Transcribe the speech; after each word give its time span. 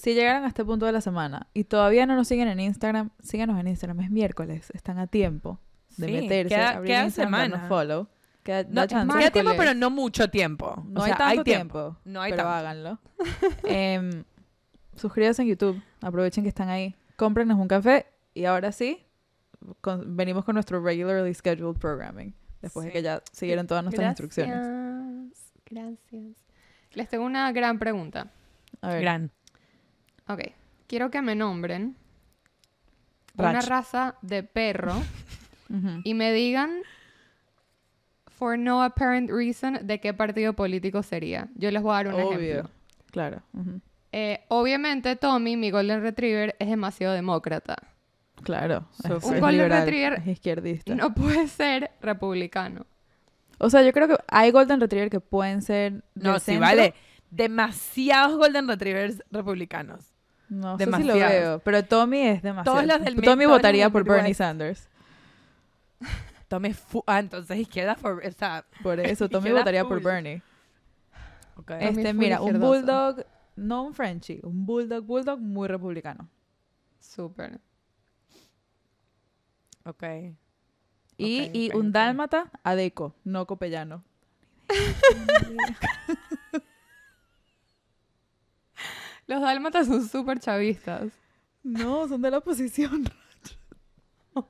Si 0.00 0.14
llegaron 0.14 0.44
a 0.44 0.48
este 0.48 0.64
punto 0.64 0.86
de 0.86 0.92
la 0.92 1.00
semana 1.02 1.48
y 1.52 1.64
todavía 1.64 2.06
no 2.06 2.16
nos 2.16 2.26
siguen 2.28 2.48
en 2.48 2.58
Instagram, 2.60 3.10
síganos 3.22 3.58
en 3.60 3.68
Instagram. 3.68 4.00
Es 4.00 4.10
miércoles. 4.10 4.70
Están 4.72 4.98
a 4.98 5.06
tiempo 5.06 5.60
de 5.98 6.06
Sí, 6.06 6.12
meterse, 6.12 6.54
queda- 6.54 6.70
abrir 6.70 6.86
queda 6.92 7.04
Instagram, 7.04 7.34
semana. 7.50 7.68
follow. 7.68 8.08
Queda, 8.42 8.62
No, 8.64 8.86
queda 8.86 9.30
tiempo, 9.30 9.52
pero 9.58 9.74
no 9.74 9.90
mucho 9.90 10.30
tiempo. 10.30 10.82
No 10.88 11.00
O 11.00 11.02
hay 11.04 11.10
sea, 11.10 11.18
tanto 11.18 11.40
hay 11.40 11.44
tiempo. 11.44 11.96
No 12.06 12.22
hay 12.22 12.32
pero 12.32 12.44
tanto. 12.44 12.54
háganlo. 12.56 12.98
Em, 13.64 14.24
suscríbanse 14.96 15.42
en 15.42 15.48
YouTube. 15.48 15.82
Aprovechen 16.00 16.42
que 16.44 16.48
están 16.48 16.70
ahí. 16.70 16.94
Cómprenos 17.16 17.58
un 17.58 17.68
café. 17.68 18.06
Y 18.32 18.46
ahora 18.46 18.72
sí, 18.72 19.04
con- 19.82 20.16
venimos 20.16 20.46
con 20.46 20.54
nuestro 20.54 20.82
regularly 20.82 21.34
scheduled 21.34 21.78
programming. 21.78 22.34
Después 22.62 22.86
de 22.86 22.92
que 22.92 23.02
ya 23.02 23.22
siguieron 23.32 23.66
todas 23.66 23.82
nuestras 23.84 24.08
instrucciones. 24.08 24.56
Gracias, 24.56 25.52
Gracias. 25.66 26.36
Les 26.94 27.08
tengo 27.08 27.24
una 27.26 27.52
gran 27.52 27.78
pregunta. 27.78 28.28
A 28.80 28.88
ver. 28.88 29.02
Gran. 29.02 29.30
Ok. 30.32 30.40
Quiero 30.86 31.10
que 31.10 31.22
me 31.22 31.34
nombren 31.34 31.96
una 33.36 33.52
Rach. 33.52 33.66
raza 33.68 34.16
de 34.22 34.42
perro 34.42 34.94
Ujú. 35.70 36.00
y 36.04 36.14
me 36.14 36.32
digan, 36.32 36.70
for 38.28 38.58
no 38.58 38.82
apparent 38.82 39.30
reason, 39.30 39.78
de 39.86 40.00
qué 40.00 40.14
partido 40.14 40.54
político 40.54 41.02
sería. 41.02 41.48
Yo 41.54 41.70
les 41.70 41.82
voy 41.82 41.92
a 41.92 41.96
dar 42.04 42.08
un 42.08 42.20
Obvio. 42.20 42.38
ejemplo. 42.40 42.70
Claro. 43.10 43.42
ujú. 43.54 43.80
Eh, 44.12 44.44
obviamente, 44.48 45.14
Tommy, 45.14 45.56
mi 45.56 45.70
Golden 45.70 46.02
Retriever, 46.02 46.56
es 46.58 46.68
demasiado 46.68 47.14
demócrata. 47.14 47.76
Claro. 48.42 48.88
So- 49.06 49.14
Un 49.28 49.38
Golden 49.40 49.50
liberal, 49.52 49.84
Retriever 49.84 50.12
Es 50.20 50.26
izquierdista. 50.26 50.94
No 50.96 51.14
puede 51.14 51.46
ser 51.46 51.90
republicano. 52.00 52.86
O 53.58 53.68
sea, 53.70 53.82
yo 53.82 53.92
creo 53.92 54.08
que 54.08 54.16
hay 54.28 54.50
Golden 54.50 54.80
Retriever 54.80 55.10
que 55.10 55.20
pueden 55.20 55.62
ser. 55.62 56.02
No, 56.14 56.38
sí, 56.38 56.46
centro. 56.46 56.62
vale. 56.62 56.94
Demasiados 57.30 58.36
Golden 58.38 58.66
Retrievers 58.66 59.22
republicanos. 59.30 60.09
No 60.50 60.76
sé 60.76 60.84
si 60.84 60.90
lo 60.90 60.96
Demasiados. 60.98 61.30
veo. 61.32 61.58
Pero 61.60 61.84
Tommy 61.84 62.20
es 62.26 62.42
demasiado. 62.42 62.76
Todos 62.76 62.86
los 62.86 63.00
del 63.04 63.20
Tommy 63.22 63.46
votaría 63.46 63.88
por 63.88 64.04
Bernie. 64.04 64.34
Sanders. 64.34 64.88
Tome 66.48 66.74
fu- 66.74 67.04
ah, 67.06 67.20
entonces 67.20 67.56
izquierda 67.58 67.94
for, 67.94 68.20
o 68.26 68.32
sea, 68.32 68.64
Por 68.82 68.98
eso, 69.00 69.28
Tommy 69.30 69.52
votaría 69.52 69.84
por. 69.84 70.02
Bernie. 70.02 70.42
ok. 71.56 71.66
Tommy 71.66 71.84
Este, 71.86 72.12
mira, 72.14 72.40
un 72.42 72.58
bulldog, 72.60 73.24
no 73.56 73.84
un 73.84 73.94
Frenchie, 73.94 74.40
un 74.42 74.66
bulldog, 74.66 75.04
bulldog 75.04 75.38
muy 75.40 75.68
republicano. 75.68 76.28
Súper. 76.98 77.60
ok. 79.84 80.02
Y, 81.16 81.42
Ok, 81.48 81.50
y 81.54 81.68
ok, 81.70 81.74
un 81.76 81.92
dálmata, 81.92 82.50
adeco, 82.64 83.14
no 83.24 83.46
copellano. 83.46 84.02
Los 89.30 89.40
dálmatas 89.42 89.86
son 89.86 90.08
súper 90.08 90.40
chavistas. 90.40 91.12
No, 91.62 92.08
son 92.08 92.20
de 92.20 92.32
la 92.32 92.38
oposición. 92.38 93.04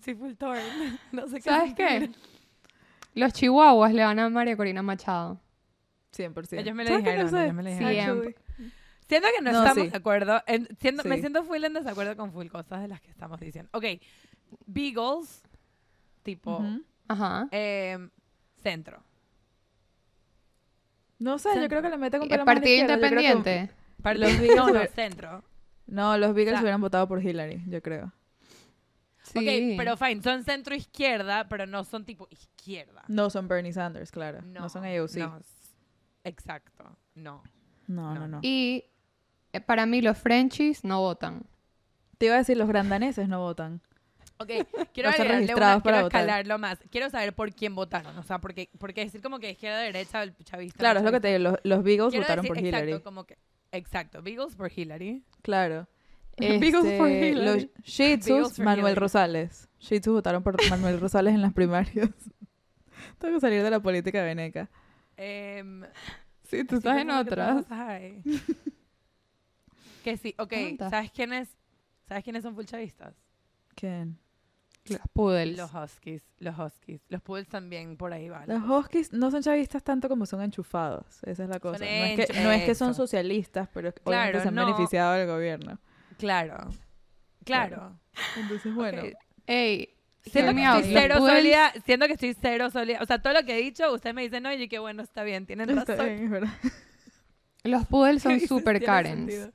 Sí, 0.00 0.14
full 0.14 0.32
torn. 0.34 0.60
No 1.12 1.28
sé 1.28 1.36
qué 1.36 1.42
¿Sabes 1.42 1.74
qué? 1.74 2.10
Los 3.14 3.32
chihuahuas 3.34 3.92
le 3.92 4.02
van 4.04 4.18
a 4.18 4.28
María 4.30 4.56
Corina 4.56 4.82
Machado. 4.82 5.38
100%. 6.16 6.58
Ellos 6.60 6.74
me 6.74 6.84
lo 6.84 6.96
dijeron, 6.96 7.24
No 7.26 7.30
sé. 7.30 7.42
ellos 7.44 7.54
me 7.54 7.62
lo 7.62 7.68
dijeron. 7.70 8.34
Siento 9.08 9.28
que 9.36 9.42
no, 9.42 9.52
No, 9.52 9.58
estamos 9.58 9.84
sí. 9.84 9.90
de 9.90 9.96
acuerdo. 9.98 10.42
En- 10.46 10.68
siento- 10.80 11.04
Me 11.06 11.18
siento 11.20 11.44
full 11.44 11.62
en 11.62 11.74
desacuerdo 11.74 12.16
con 12.16 12.32
full 12.32 12.46
cosas 12.48 12.80
de 12.82 12.88
las 12.88 13.00
que 13.02 13.10
estamos 13.10 13.38
diciendo. 13.40 13.70
Ok, 13.74 13.84
Beagles, 14.66 15.42
tipo, 16.22 16.62
em, 17.50 18.10
centro. 18.62 19.02
No 21.18 21.38
sé, 21.38 21.48
yo 21.60 21.68
creo 21.68 21.82
que 21.82 21.88
le 21.88 21.96
meten 21.96 22.20
un 22.20 22.26
Eh, 22.26 22.30
pelo 22.30 22.44
Partido 22.44 22.80
independiente. 22.82 23.70
Par- 24.02 24.18
Los 24.18 24.32
no, 24.34 24.40
Beagles 24.40 24.74
no, 24.74 24.94
centro. 24.94 25.44
No, 25.86 26.18
los 26.18 26.34
Beagles 26.34 26.54
O 26.54 26.56
sea- 26.56 26.62
hubieran 26.62 26.80
votado 26.80 27.08
por 27.08 27.22
Hillary, 27.24 27.62
yo 27.68 27.80
creo. 27.82 28.12
Sí. 29.22 29.38
Ok, 29.38 29.76
pero 29.78 29.96
fine, 29.96 30.22
son 30.22 30.44
centro 30.44 30.74
izquierda, 30.74 31.48
pero 31.48 31.66
no 31.66 31.82
son 31.84 32.04
tipo 32.04 32.28
izquierda. 32.30 33.02
No 33.08 33.28
son 33.30 33.48
Bernie 33.48 33.72
Sanders, 33.72 34.12
claro. 34.12 34.40
No, 34.42 34.68
son 34.68 34.84
AOC. 34.84 35.16
no, 35.16 35.40
exacto, 36.22 36.96
no. 37.14 37.42
No, 37.88 38.14
no, 38.14 38.20
No. 38.20 38.28
no. 38.28 38.38
Y 38.42 38.84
eh, 39.52 39.60
para 39.60 39.86
mí 39.86 40.00
los 40.00 40.18
Frenchies 40.18 40.84
no 40.84 41.00
votan. 41.00 41.44
Te 42.18 42.26
iba 42.26 42.34
a 42.36 42.38
decir, 42.38 42.56
los 42.56 42.68
grandaneses 42.68 43.28
no 43.28 43.40
votan. 43.40 43.80
Ok, 44.38 44.48
quiero 44.92 45.08
No 45.10 45.14
agregarle 45.14 45.54
una, 45.54 45.80
quiero 45.80 45.98
escalarlo 46.06 46.58
más. 46.58 46.78
Quiero 46.90 47.08
saber 47.10 47.34
por 47.34 47.52
quién 47.54 47.74
votaron, 47.74 48.16
o 48.18 48.22
sea, 48.22 48.38
porque, 48.38 48.68
porque 48.78 49.04
decir 49.04 49.22
como 49.22 49.38
que 49.38 49.50
izquierda, 49.52 49.78
derecha, 49.80 50.22
el 50.22 50.34
chavista. 50.44 50.78
Claro, 50.78 50.98
es 50.98 51.04
lo 51.04 51.12
que 51.12 51.20
te 51.20 51.28
digo, 51.28 51.38
los, 51.38 51.58
los 51.62 51.82
Beagles 51.82 52.10
Quiero 52.10 52.24
votaron 52.24 52.42
decir, 52.42 52.48
por 52.48 52.58
exacto, 52.58 52.84
Hillary. 52.86 53.02
como 53.02 53.24
que, 53.24 53.38
exacto, 53.72 54.22
Beagles 54.22 54.54
por 54.54 54.70
Hillary. 54.74 55.22
Claro. 55.42 55.88
Beagles 56.38 56.98
for 56.98 57.08
Este, 57.08 57.28
Hillary. 57.30 57.60
los 57.72 57.84
Shih 57.84 58.18
Tzus, 58.18 58.58
Manuel 58.58 58.78
Hillary. 58.80 58.94
Rosales. 58.96 59.68
Shih 59.78 60.00
Tzus 60.00 60.12
votaron 60.12 60.42
por 60.42 60.56
Manuel 60.68 61.00
Rosales 61.00 61.34
en 61.34 61.40
las 61.40 61.54
primarias. 61.54 62.10
Tengo 63.18 63.34
que 63.36 63.40
salir 63.40 63.62
de 63.62 63.70
la 63.70 63.80
política 63.80 64.22
veneca. 64.22 64.68
Em, 65.16 65.82
Sí, 66.42 66.62
tú 66.64 66.76
estás 66.76 66.98
en 66.98 67.08
que 67.08 67.14
otras. 67.14 67.64
que 70.04 70.16
sí, 70.16 70.34
ok. 70.38 70.52
¿sabes 70.90 71.10
quiénes, 71.10 71.48
¿sabes 72.06 72.22
quiénes 72.22 72.42
son 72.42 72.54
full 72.54 72.64
chavistas? 72.64 73.14
¿Quién? 73.74 74.18
Los 74.88 75.00
poodles. 75.12 75.56
Los 75.56 75.72
Huskies, 75.74 76.22
los 76.38 76.58
Huskies. 76.58 77.00
Los 77.08 77.22
Poodles 77.22 77.48
también 77.48 77.96
por 77.96 78.12
ahí 78.12 78.28
van. 78.28 78.48
Los 78.48 78.62
Huskies 78.68 79.12
no 79.12 79.30
son 79.30 79.42
chavistas 79.42 79.82
tanto 79.82 80.08
como 80.08 80.26
son 80.26 80.42
enchufados. 80.42 81.22
Esa 81.24 81.44
es 81.44 81.48
la 81.48 81.60
cosa. 81.60 81.78
No 81.78 81.84
es, 81.84 82.16
que, 82.16 82.26
enchu- 82.32 82.42
no 82.42 82.50
es 82.52 82.64
que 82.64 82.74
son 82.74 82.94
socialistas, 82.94 83.68
pero 83.72 83.92
Claro, 83.92 84.40
se 84.42 84.48
han 84.48 84.54
no. 84.54 84.64
beneficiado 84.66 85.12
del 85.14 85.26
gobierno. 85.26 85.78
Claro, 86.18 86.68
claro. 87.44 87.98
Entonces, 88.36 88.74
bueno. 88.74 89.02
Ok. 89.02 89.12
Ey, 89.46 89.92
Siento 90.22 90.50
hear 90.58 90.72
que, 90.72 90.78
estoy 90.88 90.92
cero 90.94 91.18
sólida, 91.18 91.72
siento 91.84 92.06
que 92.06 92.12
estoy 92.14 92.36
cero 92.40 92.70
sólida. 92.70 92.98
O 93.00 93.04
sea, 93.06 93.20
todo 93.22 93.32
lo 93.32 93.44
que 93.44 93.56
he 93.56 93.62
dicho, 93.62 93.92
usted 93.92 94.12
me 94.12 94.22
dice, 94.22 94.40
no, 94.40 94.52
y 94.52 94.58
yo 94.58 94.68
que 94.68 94.78
bueno, 94.80 95.02
está 95.02 95.22
bien, 95.22 95.46
tienen 95.46 95.70
Está 95.70 95.92
razón. 95.94 96.06
bien, 96.06 96.24
es 96.24 96.30
verdad. 96.30 96.50
Los 97.64 97.86
poodles 97.86 98.22
son 98.22 98.40
super 98.40 98.82
Karens. 98.84 99.16
sentido. 99.32 99.52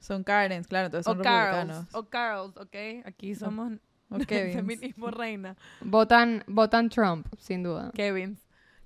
Son 0.00 0.22
Karens, 0.24 0.66
claro, 0.66 0.86
entonces 0.86 1.04
son 1.04 1.20
O 1.20 1.22
Carls, 1.22 1.56
republicanos. 1.56 1.94
o 1.94 2.08
Carls, 2.08 2.56
¿ok? 2.56 3.06
Aquí 3.06 3.34
somos 3.34 3.72
O 4.10 4.16
el 4.20 4.26
Kevins. 4.26 4.56
feminismo 4.56 5.10
reina. 5.10 5.56
Votan, 5.80 6.44
votan 6.46 6.88
Trump, 6.88 7.26
sin 7.38 7.62
duda. 7.62 7.90
Kevins. 7.94 8.40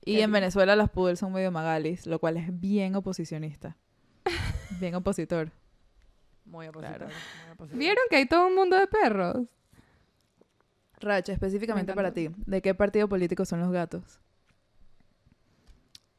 Y 0.05 0.21
en. 0.21 0.33
Venezuela 0.33 0.77
los 0.77 0.89
poodles 0.91 1.19
son 1.19 1.33
medio 1.33 1.51
magalis, 1.51 2.07
lo 2.07 2.19
cual 2.19 2.37
es 2.37 2.59
bien 2.61 2.95
oposicionista. 2.97 3.77
Bien 4.81 4.95
opositor. 4.95 5.51
Muy 6.45 6.69
opositor. 6.69 6.97
Claro. 6.97 7.07
muy 7.07 7.53
opositor. 7.53 7.79
¿Vieron 7.79 8.05
que 8.09 8.17
hay 8.17 8.27
todo 8.27 8.47
un 8.47 8.55
mundo 8.55 8.79
de 8.79 8.87
perros? 8.87 9.47
Racha, 11.01 11.33
específicamente 11.33 11.93
Me 11.93 11.97
para 11.97 12.13
ti, 12.13 12.31
¿de 12.47 12.63
qué 12.63 12.75
partido 12.75 13.09
político 13.09 13.45
son 13.45 13.61
los 13.61 13.73
gatos? 13.73 14.21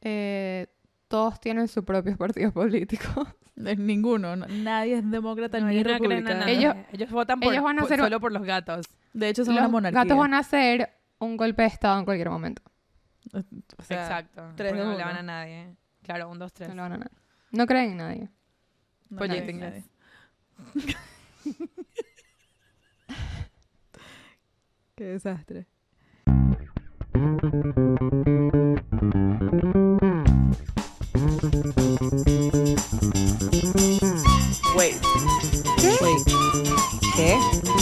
Eh, 0.00 0.66
todos 1.12 1.38
tienen 1.40 1.68
sus 1.68 1.84
propios 1.84 2.16
partidos 2.16 2.54
políticos. 2.54 3.28
Ninguno, 3.54 4.34
no- 4.34 4.46
nadie 4.46 4.96
es 4.96 5.10
demócrata 5.10 5.60
No, 5.60 5.66
ni 5.66 5.82
republicano. 5.82 6.46
Ellos- 6.46 6.74
ellos 6.90 7.10
votan 7.10 7.38
por, 7.38 7.52
ellos 7.52 7.62
van 7.62 7.76
a 7.78 7.82
por- 7.82 7.92
hacer- 7.92 8.00
solo 8.00 8.18
por 8.18 8.32
los 8.32 8.42
gatos. 8.44 8.86
De 9.12 9.28
hecho, 9.28 9.44
son 9.44 9.54
Los 9.56 9.60
una 9.60 9.68
monarquía. 9.68 10.04
gatos 10.04 10.16
van 10.16 10.32
a 10.32 10.38
hacer 10.38 10.88
un 11.18 11.36
golpe 11.36 11.60
de 11.62 11.68
estado 11.68 11.98
en 11.98 12.06
cualquier 12.06 12.30
momento. 12.30 12.62
O 13.76 13.82
sea, 13.82 14.02
Exacto. 14.04 14.52
tres, 14.56 14.72
no 14.74 14.96
le 14.96 15.04
van 15.04 15.16
a 15.18 15.22
nadie. 15.22 15.76
Claro, 16.02 16.30
un, 16.30 16.38
dos, 16.38 16.50
tres. 16.54 16.70
No, 16.70 16.76
lo 16.76 16.82
van 16.82 16.92
a 16.94 16.96
nadie. 16.96 17.16
no 17.50 17.66
creen 17.66 17.90
en 17.90 17.96
nadie. 17.98 18.30
no, 19.10 19.26
inglés. 19.26 19.84
Qué 24.94 25.04
desastre. 25.04 25.66
¿Qué? 37.22 37.38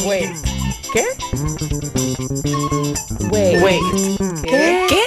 Wait. 0.06 0.36
¿Qué? 0.92 1.04
Wait. 3.30 3.80
¿Qué? 4.42 4.84
¿Qué? 4.86 5.00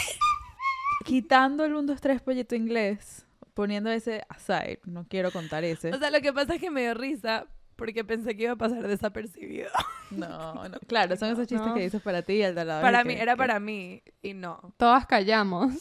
Quitando 1.05 1.63
el 1.65 1.75
1, 1.75 1.83
2, 1.83 2.01
3 2.01 2.21
pollito 2.23 2.55
inglés, 2.55 3.27
poniendo 3.53 3.91
ese 3.91 4.25
aside, 4.29 4.79
no 4.85 5.05
quiero 5.07 5.31
contar 5.31 5.63
ese. 5.63 5.91
O 5.93 5.99
sea, 5.99 6.09
lo 6.09 6.19
que 6.19 6.33
pasa 6.33 6.55
es 6.55 6.61
que 6.61 6.71
me 6.71 6.81
dio 6.81 6.95
risa 6.95 7.45
porque 7.75 8.03
pensé 8.03 8.35
que 8.35 8.43
iba 8.45 8.53
a 8.53 8.55
pasar 8.55 8.87
desapercibido. 8.87 9.69
No, 10.09 10.67
no. 10.67 10.79
Claro, 10.87 11.15
son 11.15 11.29
esos 11.29 11.47
chistes 11.47 11.67
No. 11.67 11.73
que 11.75 11.81
dices 11.81 12.01
para 12.01 12.21
ti 12.23 12.33
y 12.33 12.43
al 12.43 12.53
de 12.55 12.65
la 12.65 12.81
Para 12.81 13.03
mí, 13.03 13.13
era 13.13 13.35
para 13.35 13.59
mí 13.59 14.01
y 14.23 14.33
no. 14.33 14.73
Todas 14.77 15.05
callamos. 15.07 15.73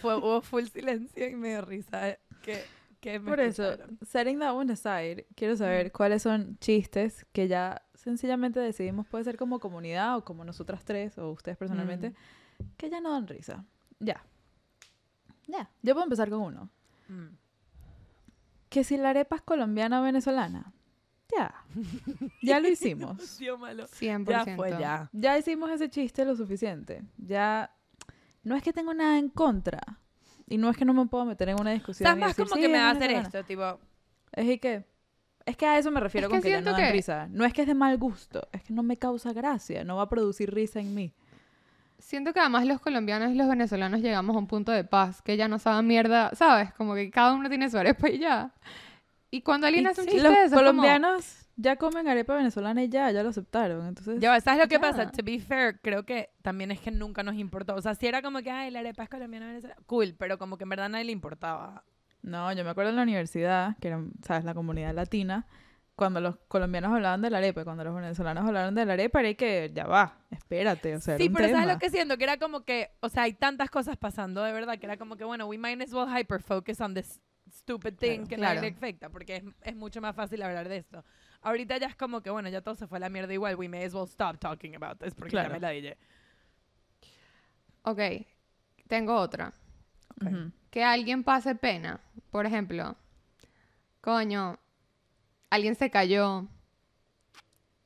Fue, 0.00 0.16
hubo 0.16 0.40
full 0.40 0.64
silencio 0.64 1.28
y 1.28 1.34
me 1.34 1.48
dio 1.50 1.60
risa 1.62 2.18
que, 2.42 2.62
que 3.04 3.20
me 3.20 3.28
Por 3.28 3.38
eso, 3.38 3.76
setting 4.00 4.38
that 4.38 4.54
one 4.54 4.72
aside, 4.72 5.26
quiero 5.36 5.54
saber 5.56 5.92
cuáles 5.92 6.22
son 6.22 6.56
chistes 6.58 7.26
que 7.32 7.48
ya 7.48 7.82
sencillamente 7.92 8.60
decidimos, 8.60 9.06
puede 9.06 9.24
ser 9.24 9.36
como 9.36 9.60
comunidad 9.60 10.16
o 10.16 10.24
como 10.24 10.42
nosotras 10.42 10.86
tres 10.86 11.18
o 11.18 11.30
ustedes 11.30 11.58
personalmente, 11.58 12.14
que 12.78 12.88
ya 12.88 13.02
no 13.02 13.12
dan 13.12 13.28
risa. 13.28 13.62
Ya. 14.00 14.24
Ya. 15.46 15.70
Yo 15.82 15.92
puedo 15.92 16.04
empezar 16.04 16.30
con 16.30 16.40
uno. 16.40 16.70
Mm. 17.08 17.36
Que 18.70 18.84
si 18.84 18.96
la 18.96 19.10
arepa 19.10 19.36
es 19.36 19.42
colombiana 19.42 20.00
o 20.00 20.04
venezolana. 20.04 20.72
Ya. 21.36 21.54
Ya 22.42 22.58
lo 22.58 22.68
hicimos. 22.68 23.38
Malo. 23.60 23.84
100%. 23.84 24.30
Ya 24.30 24.56
fue, 24.56 24.70
ya. 24.70 25.10
Ya 25.12 25.36
hicimos 25.36 25.70
ese 25.70 25.90
chiste 25.90 26.24
lo 26.24 26.36
suficiente. 26.36 27.02
Ya. 27.18 27.70
No 28.44 28.56
es 28.56 28.62
que 28.62 28.72
tengo 28.72 28.94
nada 28.94 29.18
en 29.18 29.28
contra. 29.28 30.00
Y 30.46 30.58
no 30.58 30.68
es 30.70 30.76
que 30.76 30.84
no 30.84 30.92
me 30.94 31.06
puedo 31.06 31.24
meter 31.24 31.48
en 31.48 31.60
una 31.60 31.70
discusión. 31.72 32.06
y 32.16 32.20
más 32.20 32.28
decir, 32.30 32.44
como 32.44 32.56
"Sí, 32.56 32.60
que 32.62 32.68
me 32.68 32.78
va 32.78 32.88
a 32.88 32.90
hacer 32.90 33.08
venezolana". 33.08 33.28
esto, 33.28 33.44
tipo... 33.44 33.78
Es 34.32 34.46
y 34.46 34.58
que. 34.58 34.84
Es 35.46 35.56
que 35.56 35.66
a 35.66 35.78
eso 35.78 35.90
me 35.90 36.00
refiero 36.00 36.26
Es 36.26 36.30
con 36.32 36.40
que 36.42 36.50
ya 36.50 36.60
no 36.60 36.72
dan 36.72 36.80
que- 36.80 36.92
risa. 36.92 37.28
No 37.30 37.44
es 37.44 37.52
que 37.52 37.62
es 37.62 37.68
de 37.68 37.74
mal 37.74 37.96
gusto, 37.98 38.48
es 38.52 38.62
que 38.62 38.72
no 38.72 38.82
me 38.82 38.96
causa 38.96 39.32
gracia, 39.32 39.84
no 39.84 39.96
va 39.96 40.02
a 40.04 40.08
producir 40.08 40.52
risa 40.52 40.80
en 40.80 40.94
mí. 40.94 41.12
Siento 41.98 42.32
que 42.32 42.40
además 42.40 42.66
los 42.66 42.80
colombianos 42.80 43.30
y 43.30 43.34
los 43.34 43.48
venezolanos 43.48 44.00
llegamos 44.00 44.34
a 44.36 44.38
un 44.38 44.46
punto 44.46 44.72
de 44.72 44.84
paz, 44.84 45.22
que 45.22 45.36
ya 45.36 45.46
no 45.48 45.58
saben 45.58 45.86
mierda, 45.86 46.30
¿sabes? 46.34 46.72
Como 46.74 46.94
que 46.94 47.10
cada 47.10 47.34
uno 47.34 47.48
tiene 47.48 47.70
su 47.70 47.78
arepa 47.78 48.08
y 48.08 48.18
ya. 48.18 48.52
Y 49.30 49.42
cuando 49.42 49.66
alguien 49.66 49.84
Y 49.84 49.88
hace 49.88 50.00
un 50.02 50.06
sí, 50.06 50.12
chiste 50.14 50.28
los 50.28 50.32
de 50.36 50.44
eso, 50.44 50.46
es 50.46 50.60
como- 50.60 50.70
colombianos 50.70 51.43
ya 51.56 51.76
comen 51.76 52.08
arepa 52.08 52.34
venezolana 52.34 52.82
y 52.82 52.88
ya, 52.88 53.10
ya 53.10 53.22
lo 53.22 53.28
aceptaron. 53.30 53.86
Entonces, 53.86 54.20
Ya, 54.20 54.30
va, 54.30 54.40
¿sabes 54.40 54.60
lo 54.60 54.68
que 54.68 54.74
ya. 54.76 54.80
pasa? 54.80 55.10
To 55.10 55.22
be 55.22 55.38
fair, 55.38 55.80
creo 55.80 56.04
que 56.04 56.30
también 56.42 56.70
es 56.70 56.80
que 56.80 56.90
nunca 56.90 57.22
nos 57.22 57.34
importó. 57.36 57.74
O 57.74 57.80
sea, 57.82 57.94
si 57.94 58.06
era 58.06 58.22
como 58.22 58.40
que, 58.42 58.50
ay, 58.50 58.70
la 58.70 58.80
arepa 58.80 59.04
es 59.04 59.08
colombiana, 59.08 59.46
venezolana", 59.46 59.80
cool, 59.86 60.14
pero 60.18 60.38
como 60.38 60.56
que 60.58 60.64
en 60.64 60.70
verdad 60.70 60.86
a 60.86 60.88
nadie 60.90 61.04
le 61.04 61.12
importaba. 61.12 61.84
no, 62.22 62.52
yo 62.52 62.64
me 62.64 62.70
acuerdo 62.70 62.90
en 62.90 62.96
la 62.96 63.02
universidad, 63.02 63.76
que 63.80 63.88
era, 63.88 64.02
sabes, 64.26 64.44
la 64.44 64.54
comunidad 64.54 64.94
latina, 64.94 65.46
cuando 65.94 66.20
los 66.20 66.36
colombianos 66.48 66.92
hablaban 66.92 67.20
de 67.22 67.30
la 67.30 67.38
arepa 67.38 67.60
y 67.60 67.64
cuando 67.64 67.84
los 67.84 67.94
venezolanos 67.94 68.44
hablaron 68.46 68.74
de 68.74 68.84
la 68.86 68.94
arepa, 68.94 69.20
era 69.20 69.34
que 69.34 69.70
ya 69.74 69.86
va, 69.86 70.18
espérate, 70.30 70.96
o 70.96 71.00
sea, 71.00 71.14
era 71.14 71.22
Sí, 71.22 71.28
un 71.28 71.34
pero 71.36 71.48
¿sabes 71.50 71.60
tema. 71.66 71.72
lo 71.74 71.78
que 71.78 71.90
siento? 71.90 72.16
Que 72.18 72.24
era 72.24 72.36
como 72.38 72.64
que, 72.64 72.90
o 73.00 73.08
sea, 73.08 73.24
hay 73.24 73.34
tantas 73.34 73.70
cosas 73.70 73.96
pasando, 73.96 74.42
de 74.42 74.52
verdad, 74.52 74.78
que 74.78 74.86
era 74.86 74.96
como 74.96 75.16
que, 75.16 75.22
bueno, 75.24 75.46
we 75.46 75.56
might 75.58 75.80
as 75.80 75.92
well 75.92 76.06
hyper 76.08 76.40
focus 76.42 76.80
on 76.80 76.94
this 76.94 77.20
stupid 77.48 77.94
thing 77.96 78.22
Claro. 78.22 78.28
que 78.28 78.36
Claro. 78.36 78.54
nadie 78.56 78.70
le 78.70 78.76
afecta, 78.76 79.08
porque 79.10 79.36
es, 79.36 79.44
es 79.62 79.76
mucho 79.76 80.00
más 80.00 80.16
fácil 80.16 80.42
hablar 80.42 80.68
de 80.68 80.78
esto. 80.78 81.04
Ahorita 81.44 81.76
ya 81.76 81.86
es 81.88 81.94
como 81.94 82.22
que, 82.22 82.30
bueno, 82.30 82.48
ya 82.48 82.62
todo 82.62 82.74
se 82.74 82.86
fue 82.86 82.96
a 82.96 83.00
la 83.00 83.08
mierda 83.10 83.32
igual, 83.32 83.54
we 83.56 83.68
may 83.68 83.84
as 83.84 83.92
well 83.94 84.08
stop 84.08 84.38
talking 84.38 84.74
about 84.74 84.98
this, 84.98 85.14
porque 85.14 85.30
ya 85.36 85.42
Claro. 85.42 85.54
me 85.54 85.60
la 85.60 85.68
dije. 85.70 85.96
Ok, 87.82 88.00
tengo 88.88 89.14
otra. 89.14 89.52
Que 90.70 90.82
alguien 90.82 91.22
pase 91.22 91.54
pena. 91.54 92.00
Por 92.30 92.46
ejemplo, 92.46 92.96
coño, 94.00 94.58
alguien 95.50 95.74
se 95.74 95.90
cayó. 95.90 96.48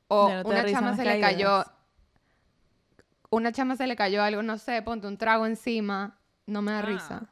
O 0.07 0.29
Ya 0.29 0.41
no 0.43 0.49
una 0.49 0.65
chama 0.71 0.95
se 0.95 1.03
le 1.05 1.19
cayó. 1.19 1.65
Una 3.29 3.51
chama 3.51 3.75
se 3.75 3.85
le 3.87 3.95
cayó 3.95 4.23
algo, 4.23 4.41
no 4.41 4.57
sé, 4.57 4.81
ponte 4.81 5.05
un 5.05 5.17
trago 5.17 5.45
encima. 5.45 6.17
No 6.47 6.61
me 6.61 6.71
da 6.71 6.79
Ah. 6.79 6.81
risa. 6.83 7.29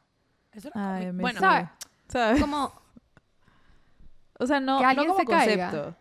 Eso 0.52 0.68
era 0.68 0.96
Ay, 0.96 1.10
bueno, 1.12 1.40
¿sabes? 1.40 1.68
¿Sabes? 2.08 2.40
Como, 2.40 2.70
O 4.40 4.46
sea, 4.46 4.60
no, 4.60 4.76
Que 4.78 4.82
no 4.84 4.88
alguien 4.90 5.06
como 5.08 5.18
se 5.20 5.26
caiga. 5.26 5.96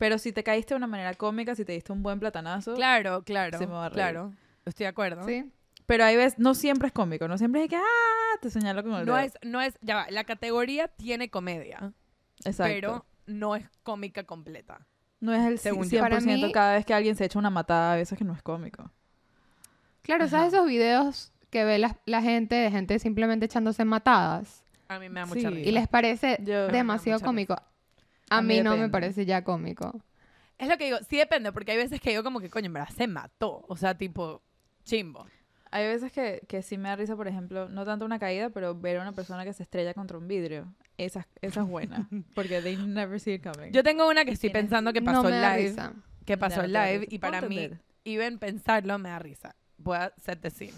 Pero 0.00 0.16
si 0.18 0.32
te 0.32 0.42
caíste 0.42 0.72
de 0.74 0.78
una 0.78 0.86
manera 0.88 1.12
cómica, 1.14 1.54
si 1.54 1.64
te 1.64 1.72
diste 1.72 1.92
un 1.92 2.02
buen 2.02 2.18
platanazo. 2.18 2.74
claro, 2.74 3.22
claro, 3.22 3.58
Se 3.58 3.66
me 3.66 3.74
va 3.74 3.84
a 3.84 3.88
reír. 3.90 3.94
claro. 3.96 4.32
Estoy 4.64 4.84
de 4.84 4.88
acuerdo. 4.88 5.22
¿sí? 5.24 5.44
Pero 5.86 6.04
hay 6.04 6.16
veces, 6.16 6.38
no 6.38 6.54
siempre 6.54 6.86
es 6.88 6.92
cómico, 6.94 7.28
no 7.28 7.36
siempre 7.36 7.64
es 7.64 7.68
que, 7.68 7.76
ah, 7.76 8.38
te 8.40 8.48
señalo 8.48 8.82
con 8.82 8.94
el 8.94 9.04
No 9.06 9.14
dedo. 9.14 9.26
es, 9.26 9.34
no 9.42 9.60
es, 9.60 9.74
ya 9.82 9.96
va, 9.96 10.10
la 10.10 10.24
categoría 10.24 10.88
tiene 10.88 11.28
comedia, 11.30 11.92
Exacto. 12.44 12.72
pero 12.74 13.06
no 13.26 13.56
es 13.56 13.68
cómica 13.82 14.24
completa. 14.24 14.86
no 15.20 15.34
es 15.34 15.44
el 15.46 15.58
según 15.58 15.84
yo. 15.90 16.00
100% 16.00 16.00
Para 16.00 16.20
mí- 16.20 16.52
cada 16.52 16.72
vez 16.74 16.86
que 16.86 16.94
alguien 16.94 17.14
se 17.14 17.26
echa 17.26 17.38
una 17.38 17.50
matada, 17.50 17.92
a 17.92 17.96
veces 17.96 18.16
que 18.18 18.24
no 18.24 18.32
es 18.32 18.42
cómico. 18.42 18.90
Claro, 20.02 20.26
¿sabes 20.28 20.54
esos 20.54 20.66
videos 20.66 21.30
que 21.50 21.64
ve 21.64 21.78
la, 21.78 21.96
la 22.06 22.22
gente 22.22 22.54
de 22.54 22.70
gente 22.70 22.98
simplemente 22.98 23.44
echándose 23.44 23.84
matadas? 23.84 24.64
A 24.88 24.98
mí 24.98 25.10
me 25.10 25.20
da 25.20 25.26
Sí. 25.26 25.34
mucha 25.34 25.50
risa. 25.50 25.68
Y 25.68 25.72
les 25.72 25.88
parece 25.88 26.38
Yo- 26.42 26.68
demasiado 26.68 27.20
cómico. 27.20 27.54
A, 28.30 28.38
A 28.38 28.42
mí 28.42 28.56
mí 28.56 28.62
no 28.62 28.76
me 28.76 28.88
parece 28.88 29.26
ya 29.26 29.44
cómico. 29.44 30.02
Es 30.58 30.68
lo 30.68 30.76
que 30.78 30.84
digo, 30.84 30.98
sí 31.08 31.16
depende, 31.16 31.52
porque 31.52 31.72
hay 31.72 31.78
veces 31.78 32.00
que 32.00 32.10
digo 32.10 32.22
como 32.22 32.40
que, 32.40 32.50
coño, 32.50 32.66
en 32.66 32.72
verdad 32.74 32.88
se 32.94 33.06
mató. 33.06 33.64
O 33.68 33.76
sea, 33.76 33.96
tipo, 33.96 34.42
chimbo. 34.84 35.26
Hay 35.72 35.86
veces 35.86 36.12
que, 36.12 36.42
que 36.48 36.62
sí 36.62 36.78
me 36.78 36.88
da 36.88 36.96
risa, 36.96 37.16
por 37.16 37.28
ejemplo, 37.28 37.68
no 37.68 37.84
tanto 37.84 38.04
una 38.04 38.18
caída, 38.18 38.50
pero 38.50 38.74
ver 38.74 38.98
a 38.98 39.02
una 39.02 39.12
persona 39.12 39.44
que 39.44 39.52
se 39.52 39.62
estrella 39.62 39.94
contra 39.94 40.18
un 40.18 40.26
vidrio. 40.26 40.74
Esa, 40.98 41.26
esa 41.40 41.60
es 41.62 41.66
buena. 41.66 42.08
Porque 42.34 42.60
they 42.60 42.76
never 42.76 43.18
see 43.20 43.34
it 43.34 43.42
coming. 43.42 43.70
Yo 43.72 43.82
tengo 43.82 44.08
una 44.08 44.24
que 44.24 44.32
estoy 44.32 44.50
pensando 44.50 44.92
que 44.92 45.00
no 45.00 45.12
pasó 45.12 45.22
me 45.24 45.30
da 45.30 45.56
live. 45.56 45.68
risa. 45.70 45.92
Que 46.26 46.36
pasó 46.36 46.62
no 46.62 46.68
da 46.68 46.86
live 46.86 47.06
y 47.08 47.18
para 47.18 47.40
mí, 47.42 47.70
even 48.04 48.38
pensarlo 48.38 48.98
me 48.98 49.08
da 49.08 49.18
risa. 49.18 49.54
Voy 49.78 49.96
a 49.96 50.12
set 50.18 50.40
the 50.40 50.50
scene. 50.50 50.74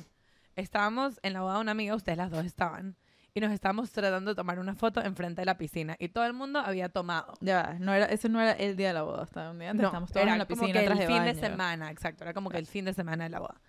Estábamos 0.54 1.19
en 1.22 1.32
la 1.32 1.40
boda 1.40 1.54
de 1.54 1.60
una 1.62 1.72
amiga, 1.72 1.94
ustedes 1.94 2.19
las 2.19 2.31
dos 2.31 2.44
estaban, 2.44 2.94
y 3.34 3.40
nos 3.40 3.50
estábamos 3.52 3.90
tratando 3.90 4.31
de 4.32 4.34
tomar 4.34 4.58
una 4.58 4.75
foto 4.75 5.02
enfrente 5.02 5.40
de 5.40 5.46
la 5.46 5.56
piscina. 5.56 5.96
Y 5.99 6.08
todo 6.11 6.25
el 6.26 6.34
mundo 6.34 6.58
había 6.58 6.88
tomado. 6.90 7.34
Ya, 7.40 7.76
no 7.81 7.94
era, 7.94 8.06
ese 8.06 8.29
no 8.29 8.40
era 8.40 8.52
el 8.52 8.76
día 8.76 8.88
de 8.88 8.94
la 8.94 9.02
boda, 9.02 9.23
hasta 9.23 9.50
un 9.50 9.58
día 9.58 9.70
antes 9.70 9.82
No, 9.82 9.88
estábamos 9.88 10.11
todos 10.11 10.23
era 10.23 10.32
en 10.32 10.38
la 10.38 10.44
como 10.46 10.61
piscina, 10.61 10.81
que 10.81 10.87
traje 10.87 11.02
el 11.02 11.08
fin 11.08 11.25
de 11.25 11.32
baño. 11.32 11.40
semana, 11.40 11.90
exacto. 11.90 12.25
Era 12.25 12.34
como 12.34 12.50
que 12.50 12.58
el 12.58 12.67
fin 12.67 12.84
de 12.84 12.93
semana 12.93 13.25
de 13.25 13.31
la 13.31 13.40
boda. 13.40 13.61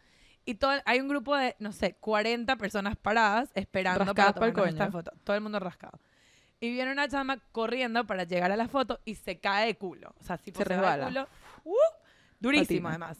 Y 0.45 0.55
todo, 0.55 0.73
hay 0.85 0.99
un 0.99 1.07
grupo 1.07 1.37
de, 1.37 1.55
no 1.59 1.71
sé, 1.71 1.95
40 1.95 2.57
personas 2.57 2.97
paradas 2.97 3.49
esperando 3.55 4.03
Rascadas 4.03 4.33
para 4.33 4.51
tomar 4.51 4.69
esta 4.69 4.91
foto. 4.91 5.11
Todo 5.23 5.35
el 5.37 5.41
mundo 5.41 5.57
rascado. 5.59 5.97
Y 6.59 6.71
viene 6.71 6.91
una 6.91 7.07
chama 7.07 7.37
corriendo 7.53 8.05
para 8.05 8.25
llegar 8.25 8.51
a 8.51 8.57
la 8.57 8.67
foto 8.67 8.99
y 9.05 9.15
se 9.15 9.39
cae 9.39 9.67
de 9.67 9.77
culo. 9.77 10.13
O 10.19 10.23
sea, 10.23 10.37
tipo, 10.37 10.57
Se 10.57 10.63
de 10.65 10.69
resbala. 10.75 11.05
culo. 11.07 11.27
¡Uh! 11.63 11.75
durísimo, 12.39 12.89
Patina. 12.89 13.05
además. 13.07 13.17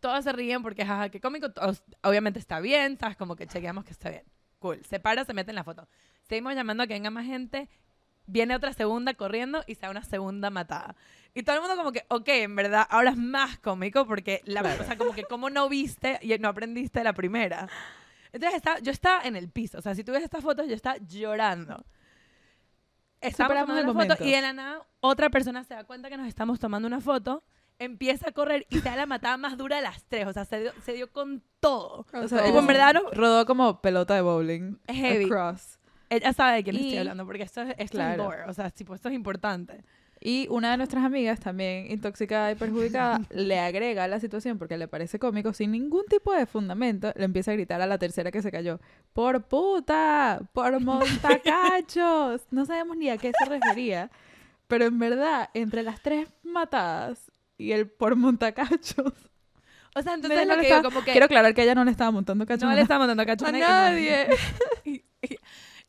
Todos 0.00 0.24
se 0.24 0.32
ríen 0.32 0.62
porque, 0.62 0.84
jaja, 0.84 1.08
qué 1.10 1.20
cómico. 1.20 1.50
Todos- 1.50 1.82
obviamente 2.02 2.38
está 2.38 2.60
bien, 2.60 2.98
¿sabes? 2.98 3.16
Como 3.16 3.36
que 3.36 3.46
chequeamos 3.46 3.84
que 3.84 3.92
está 3.92 4.08
bien. 4.10 4.24
Cool. 4.60 4.84
Se 4.84 5.00
para, 5.00 5.24
se 5.24 5.34
mete 5.34 5.50
en 5.50 5.56
la 5.56 5.64
foto. 5.64 5.88
Seguimos 6.22 6.54
llamando 6.54 6.84
a 6.84 6.86
que 6.86 6.94
venga 6.94 7.10
más 7.10 7.26
gente. 7.26 7.68
Viene 8.26 8.54
otra 8.54 8.72
segunda 8.72 9.14
corriendo 9.14 9.64
y 9.66 9.74
se 9.74 9.82
da 9.82 9.90
una 9.90 10.04
segunda 10.04 10.50
matada. 10.50 10.94
Y 11.34 11.42
todo 11.42 11.56
el 11.56 11.62
mundo 11.62 11.76
como 11.76 11.90
que, 11.90 12.04
ok, 12.08 12.28
en 12.28 12.54
verdad, 12.54 12.86
ahora 12.88 13.10
es 13.10 13.16
más 13.16 13.58
cómico 13.58 14.06
porque, 14.06 14.40
la, 14.44 14.60
o 14.60 14.84
sea, 14.84 14.96
como 14.96 15.12
que 15.12 15.24
como 15.24 15.50
no 15.50 15.68
viste 15.68 16.20
y 16.22 16.38
no 16.38 16.48
aprendiste 16.48 17.02
la 17.02 17.12
primera. 17.12 17.68
Entonces 18.32 18.56
estaba, 18.56 18.78
yo 18.78 18.92
estaba 18.92 19.22
en 19.24 19.34
el 19.34 19.48
piso. 19.48 19.78
O 19.78 19.82
sea, 19.82 19.96
si 19.96 20.04
tú 20.04 20.12
ves 20.12 20.22
estas 20.22 20.42
fotos, 20.44 20.68
yo 20.68 20.74
estaba 20.74 20.98
llorando. 20.98 21.84
Estamos 23.20 23.58
tomando 23.58 23.92
una 23.92 24.14
foto 24.14 24.24
y 24.24 24.30
de 24.30 24.40
la 24.40 24.52
nada 24.52 24.86
otra 25.00 25.30
persona 25.30 25.64
se 25.64 25.74
da 25.74 25.84
cuenta 25.84 26.08
que 26.08 26.16
nos 26.16 26.28
estamos 26.28 26.60
tomando 26.60 26.86
una 26.86 27.00
foto, 27.00 27.42
empieza 27.80 28.28
a 28.28 28.32
correr 28.32 28.64
y 28.70 28.76
se 28.78 28.88
da 28.88 28.94
la 28.94 29.06
matada 29.06 29.36
más 29.36 29.58
dura 29.58 29.76
de 29.76 29.82
las 29.82 30.04
tres. 30.04 30.26
O 30.28 30.32
sea, 30.32 30.44
se 30.44 30.60
dio, 30.60 30.72
se 30.84 30.92
dio 30.92 31.10
con 31.12 31.42
todo. 31.58 32.06
O 32.12 32.28
sea, 32.28 32.44
Tipo, 32.44 32.60
en 32.60 32.66
verdad, 32.68 32.94
no- 32.94 33.10
Rodó 33.10 33.44
como 33.46 33.80
pelota 33.80 34.14
de 34.14 34.20
bowling. 34.20 34.78
Heavy. 34.86 35.24
Across. 35.24 35.78
Ella 36.10 36.32
sabe 36.32 36.56
de 36.56 36.64
quién 36.64 36.76
Y- 36.76 36.78
estoy 36.80 36.98
hablando 36.98 37.26
porque 37.26 37.42
esto, 37.42 37.62
es- 37.62 37.74
esto 37.78 37.96
Claro. 37.98 38.12
es 38.12 38.18
lore. 38.18 38.44
O 38.48 38.52
sea, 38.54 38.70
tipo, 38.70 38.94
esto 38.94 39.08
es 39.08 39.14
importante. 39.14 39.82
Y 40.22 40.46
una 40.50 40.72
de 40.72 40.76
nuestras 40.76 41.02
amigas, 41.02 41.40
también 41.40 41.90
intoxicada 41.90 42.52
y 42.52 42.54
perjudicada, 42.54 43.20
le 43.30 43.58
agrega 43.58 44.04
a 44.04 44.08
la 44.08 44.20
situación 44.20 44.58
porque 44.58 44.76
le 44.76 44.86
parece 44.86 45.18
cómico, 45.18 45.54
sin 45.54 45.70
ningún 45.70 46.04
tipo 46.10 46.34
de 46.34 46.44
fundamento, 46.44 47.10
le 47.16 47.24
empieza 47.24 47.52
a 47.52 47.54
gritar 47.54 47.80
a 47.80 47.86
la 47.86 47.96
tercera 47.96 48.30
que 48.30 48.42
se 48.42 48.50
cayó, 48.52 48.80
¡por 49.14 49.42
puta! 49.44 50.40
¡por 50.52 50.78
montacachos! 50.80 52.42
No 52.50 52.66
sabemos 52.66 52.96
ni 52.96 53.08
a 53.08 53.16
qué 53.16 53.32
se 53.38 53.44
refería, 53.48 54.10
pero 54.66 54.84
en 54.84 54.98
verdad, 54.98 55.48
entre 55.54 55.82
las 55.82 56.02
tres 56.02 56.28
matadas 56.42 57.29
y 57.60 57.72
el 57.72 57.88
por 57.88 58.16
montacachos, 58.16 59.12
O 59.96 60.02
sea, 60.02 60.14
entonces 60.14 60.46
no 60.46 60.54
lo 60.54 60.60
que 60.60 60.66
estaba- 60.68 60.80
digo 60.82 60.90
como 60.92 61.04
que 61.04 61.10
quiero 61.10 61.24
aclarar 61.26 61.52
que 61.52 61.62
ella 61.64 61.74
no 61.74 61.84
le 61.84 61.90
estaba 61.90 62.10
montando 62.12 62.46
cachos 62.46 62.62
no 62.62 62.70
le 62.70 62.76
na- 62.76 62.82
estamos 62.82 63.08
dando 63.08 63.26
cacho 63.26 63.44
a 63.46 63.52
nadie. 63.52 64.28
Y, 64.84 65.02
y- 65.22 65.36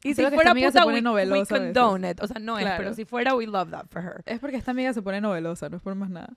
y 0.04 0.14
si 0.16 0.26
fuera 0.26 0.54
se 0.54 0.66
puta, 0.68 0.82
pone 0.84 0.96
we, 0.96 1.02
novelosa 1.04 1.54
we 1.54 1.60
condone 1.60 2.10
it. 2.10 2.20
O 2.24 2.28
sea, 2.28 2.40
no 2.40 2.58
es, 2.58 2.66
pero 2.78 2.94
si 2.96 3.06
fuera, 3.06 3.36
we 3.36 3.46
love 3.46 3.70
that 3.70 3.86
for 3.92 4.02
her. 4.04 4.24
Es 4.26 4.40
porque 4.40 4.58
esta 4.58 4.72
amiga 4.72 4.92
se 4.94 5.02
pone 5.04 5.22
novelosa, 5.22 5.70
no 5.70 5.78
es 5.78 5.84
por 5.84 5.94
más 5.94 6.10
nada. 6.10 6.34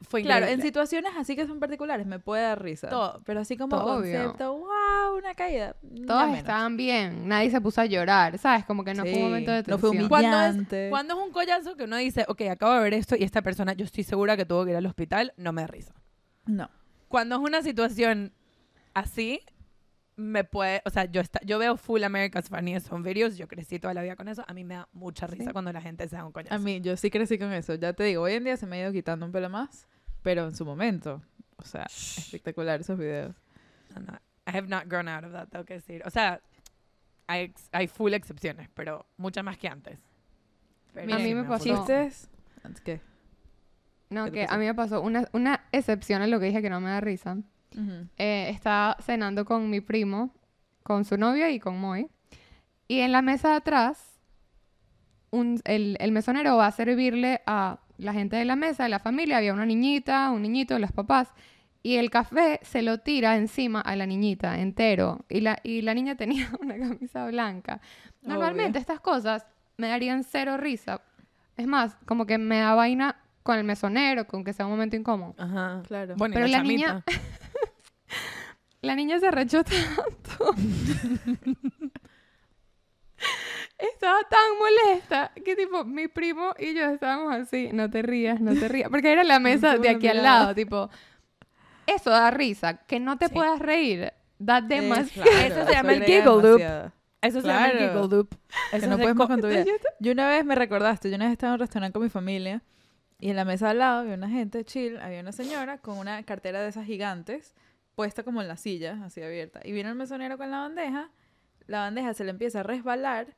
Fue 0.00 0.22
Claro, 0.22 0.46
en 0.46 0.52
increíble. 0.52 0.62
situaciones 0.68 1.12
así 1.16 1.34
que 1.34 1.46
son 1.46 1.58
particulares 1.58 2.06
me 2.06 2.18
puede 2.20 2.42
dar 2.42 2.62
risa. 2.62 2.88
Todo. 2.88 3.20
Pero 3.24 3.40
así 3.40 3.56
como 3.56 3.76
Todo, 3.76 3.98
obvio. 3.98 4.16
concepto, 4.22 4.52
wow, 4.56 5.16
una 5.18 5.34
caída. 5.34 5.74
Todos 6.06 6.36
estaban 6.36 6.76
bien, 6.76 7.26
nadie 7.26 7.50
se 7.50 7.60
puso 7.60 7.80
a 7.80 7.86
llorar, 7.86 8.38
¿sabes? 8.38 8.64
Como 8.64 8.84
que 8.84 8.94
no 8.94 9.02
fue 9.02 9.12
Sí, 9.12 9.18
un 9.18 9.24
momento 9.24 9.50
de 9.50 9.64
no 9.66 9.76
fue 9.78 9.90
tensión. 9.90 10.08
Cuando 10.08 10.28
es- 10.40 10.50
humillante. 10.50 10.86
Cuando 10.90 11.14
es 11.14 11.26
un 11.26 11.32
collazo 11.32 11.76
que 11.76 11.84
uno 11.84 11.96
dice, 11.96 12.24
ok, 12.28 12.42
acabo 12.42 12.74
de 12.74 12.80
ver 12.80 12.94
esto 12.94 13.16
y 13.18 13.24
esta 13.24 13.42
persona, 13.42 13.72
yo 13.72 13.84
estoy 13.84 14.04
segura 14.04 14.36
que 14.36 14.44
tuvo 14.46 14.64
que 14.64 14.70
ir 14.70 14.76
al 14.76 14.86
hospital, 14.86 15.32
no 15.36 15.52
me 15.52 15.62
da 15.62 15.66
risa. 15.66 15.94
No. 16.46 16.70
Cuando 17.08 17.34
es 17.34 17.40
una 17.42 17.62
situación 17.62 18.32
así, 18.94 19.40
me 20.20 20.42
puede, 20.42 20.82
o 20.84 20.90
sea, 20.90 21.04
yo, 21.04 21.20
está, 21.20 21.38
yo 21.44 21.58
veo 21.60 21.76
full 21.76 22.02
America's 22.02 22.48
Funniest 22.48 22.92
Home 22.92 23.08
Videos, 23.08 23.36
yo 23.38 23.46
crecí 23.46 23.78
toda 23.78 23.94
la 23.94 24.02
vida 24.02 24.16
con 24.16 24.26
eso, 24.28 24.44
a 24.48 24.52
mí 24.52 24.64
me 24.64 24.74
da 24.74 24.88
mucha 24.92 25.28
risa 25.28 25.44
Sí. 25.44 25.52
cuando 25.52 25.72
la 25.72 25.80
gente 25.80 26.08
se 26.08 26.16
da 26.16 26.24
un 26.24 26.32
collazo. 26.32 26.54
A 26.54 26.58
mí, 26.58 26.80
yo 26.80 26.96
sí 26.96 27.08
crecí 27.08 27.38
con 27.38 27.52
eso. 27.52 27.74
Ya 27.76 27.92
te 27.92 28.02
digo, 28.02 28.22
hoy 28.22 28.32
en 28.32 28.42
día 28.44 28.56
se 28.56 28.66
me 28.66 28.76
ha 28.76 28.80
ido 28.82 28.92
quitando 28.92 29.24
un 29.24 29.30
pelo 29.32 29.48
más, 29.48 29.86
pero 30.22 30.44
en 30.44 30.56
su 30.56 30.64
momento, 30.64 31.22
o 31.56 31.62
sea, 31.62 31.84
espectacular 31.84 32.80
esos 32.80 32.98
videos. 32.98 33.36
No, 33.94 34.00
no, 34.00 34.12
I 34.46 34.56
have 34.56 34.66
not 34.66 34.86
grown 34.86 35.08
out 35.08 35.24
of 35.24 35.32
that, 35.32 35.48
tengo 35.48 35.64
que 35.64 35.74
decir. 35.74 36.02
O 36.04 36.10
sea, 36.10 36.40
hay, 37.28 37.42
ex- 37.44 37.68
hay 37.70 37.86
full 37.86 38.12
excepciones, 38.12 38.68
pero 38.74 39.06
muchas 39.18 39.44
más 39.44 39.56
que 39.56 39.68
antes. 39.68 39.98
Pero 40.94 41.14
A 41.14 41.18
mí 41.18 41.32
me 41.34 41.44
pasó- 41.44 41.62
¿Chistes? 41.64 42.28
Antes 42.64 42.80
que. 42.82 43.00
No, 44.10 44.24
¿Qué 44.24 44.30
te 44.32 44.36
que 44.38 44.46
a 44.52 44.56
mí 44.58 44.64
me 44.66 44.74
pasó 44.74 45.00
una, 45.00 45.28
una 45.32 45.64
excepción 45.70 46.22
en 46.22 46.30
lo 46.32 46.40
que 46.40 46.46
dije 46.46 46.60
que 46.62 46.70
no 46.70 46.80
me 46.80 46.90
da 46.90 47.00
risa. 47.00 47.36
Ujú. 47.76 48.08
Eh, 48.16 48.50
estaba 48.50 48.96
cenando 49.00 49.44
con 49.44 49.68
mi 49.70 49.80
primo, 49.80 50.34
con 50.82 51.04
su 51.04 51.16
novia 51.16 51.50
y 51.50 51.60
con 51.60 51.80
Moy. 51.80 52.08
Y 52.86 53.00
en 53.00 53.12
la 53.12 53.22
mesa 53.22 53.50
de 53.50 53.56
atrás 53.56 54.18
un, 55.30 55.60
el, 55.64 55.96
el 56.00 56.12
mesonero 56.12 56.56
va 56.56 56.66
a 56.66 56.72
servirle 56.72 57.42
a 57.46 57.80
la 57.98 58.12
gente 58.12 58.36
de 58.36 58.44
la 58.44 58.56
mesa, 58.56 58.84
de 58.84 58.88
la 58.88 59.00
familia, 59.00 59.38
había 59.38 59.52
una 59.52 59.66
niñita, 59.66 60.30
un 60.30 60.42
niñito, 60.42 60.78
los 60.78 60.92
papás, 60.92 61.32
y 61.82 61.96
el 61.96 62.10
café 62.10 62.60
se 62.62 62.82
lo 62.82 62.98
tira 62.98 63.36
encima 63.36 63.80
a 63.80 63.96
la 63.96 64.06
niñita 64.06 64.58
entero, 64.60 65.24
y 65.28 65.40
la, 65.40 65.58
y 65.62 65.82
la 65.82 65.94
niña 65.94 66.14
tenía 66.16 66.50
una 66.60 66.78
camisa 66.78 67.26
blanca. 67.26 67.80
Normalmente 68.22 68.70
Obvio. 68.70 68.80
estas 68.80 69.00
cosas 69.00 69.46
me 69.76 69.88
darían 69.88 70.24
cero 70.24 70.56
risa. 70.56 71.00
Es 71.56 71.66
más, 71.66 71.96
como 72.06 72.24
que 72.24 72.38
me 72.38 72.58
da 72.58 72.74
vaina 72.74 73.16
con 73.42 73.58
el 73.58 73.64
mesonero, 73.64 74.26
con 74.26 74.44
que 74.44 74.52
sea 74.52 74.66
un 74.66 74.72
momento 74.72 74.94
incómodo. 74.96 75.34
Ajá. 75.38 75.82
Claro. 75.86 76.14
Bueno, 76.16 76.34
y 76.34 76.36
Pero 76.36 76.46
la, 76.48 76.58
la 76.58 76.64
niña-. 76.64 77.04
La 78.82 78.94
niña 78.94 79.18
se 79.18 79.30
rechó 79.30 79.62
tanto. 79.64 80.54
Estaba 83.78 84.18
tan 84.28 84.40
molesta 84.58 85.32
que 85.44 85.54
tipo 85.56 85.84
mi 85.84 86.08
primo 86.08 86.52
y 86.58 86.74
yo 86.74 86.84
estábamos 86.90 87.32
así, 87.34 87.70
no 87.72 87.88
te 87.90 88.02
rías, 88.02 88.40
no 88.40 88.54
te 88.54 88.66
rías, 88.68 88.88
porque 88.90 89.12
era 89.12 89.22
la 89.24 89.38
mesa 89.40 89.76
de 89.78 89.88
aquí 89.88 90.08
al 90.08 90.22
lado, 90.22 90.54
tipo, 90.54 90.90
eso 91.86 92.10
da 92.10 92.30
risa, 92.30 92.78
que 92.86 92.98
no 93.00 93.18
te 93.18 93.26
Sí. 93.28 93.34
puedas 93.34 93.58
reír, 93.60 94.12
da 94.38 94.60
demasiado. 94.60 95.28
claro, 95.30 95.54
Eso 95.54 95.66
se 95.66 95.72
llama 95.72 95.92
el 95.94 96.04
giggle 96.04 96.24
loop. 96.24 96.60
Eso 97.20 97.40
se 97.40 97.46
llama 97.48 97.66
el 97.68 97.78
giggle 97.78 98.08
loop. 98.08 98.28
Que 98.70 98.76
Eso 98.76 98.86
no 98.86 98.92
es 98.94 98.98
de 98.98 99.02
puedes 99.04 99.16
más 99.16 99.26
co- 99.26 99.32
con 99.32 99.40
tu 99.40 99.46
vida. 99.48 99.64
Yo 100.00 100.12
una 100.12 100.28
vez 100.28 100.44
me 100.44 100.54
recordaste, 100.54 101.10
yo 101.10 101.16
una 101.16 101.24
vez 101.26 101.32
estaba 101.32 101.50
en 101.50 101.54
un 101.54 101.60
restaurante 101.60 101.92
con 101.94 102.02
mi 102.02 102.10
familia 102.10 102.62
y 103.20 103.30
en 103.30 103.36
la 103.36 103.44
mesa 103.44 103.70
al 103.70 103.78
lado 103.78 104.00
había 104.00 104.14
una 104.14 104.28
gente 104.28 104.64
chill, 104.64 104.98
había 105.00 105.20
una 105.20 105.32
señora 105.32 105.78
con 105.78 105.98
una 105.98 106.22
cartera 106.24 106.62
de 106.62 106.68
esas 106.68 106.84
gigantes 106.86 107.54
puesta 107.98 108.22
como 108.22 108.40
en 108.40 108.46
la 108.46 108.56
silla, 108.56 109.00
así 109.04 109.20
abierta. 109.20 109.60
Y 109.64 109.72
viene 109.72 109.88
el 109.90 109.96
mesonero 109.96 110.38
con 110.38 110.52
la 110.52 110.58
bandeja, 110.60 111.10
la 111.66 111.80
bandeja 111.80 112.14
se 112.14 112.22
le 112.22 112.30
empieza 112.30 112.60
a 112.60 112.62
resbalar 112.62 113.36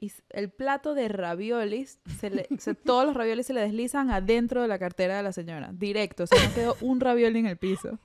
y 0.00 0.10
el 0.30 0.48
plato 0.48 0.94
de 0.94 1.08
raviolis, 1.08 2.00
se 2.18 2.30
le, 2.30 2.48
se- 2.58 2.74
todos 2.74 3.04
los 3.04 3.14
raviolis 3.14 3.44
se 3.46 3.52
le 3.52 3.60
deslizan 3.60 4.10
adentro 4.10 4.62
de 4.62 4.68
la 4.68 4.78
cartera 4.78 5.18
de 5.18 5.22
la 5.22 5.32
señora, 5.32 5.68
directo, 5.74 6.22
o 6.24 6.26
sea, 6.26 6.42
no 6.42 6.54
quedó 6.54 6.76
un 6.80 7.00
ravioli 7.00 7.38
en 7.40 7.46
el 7.46 7.58
piso. 7.58 7.98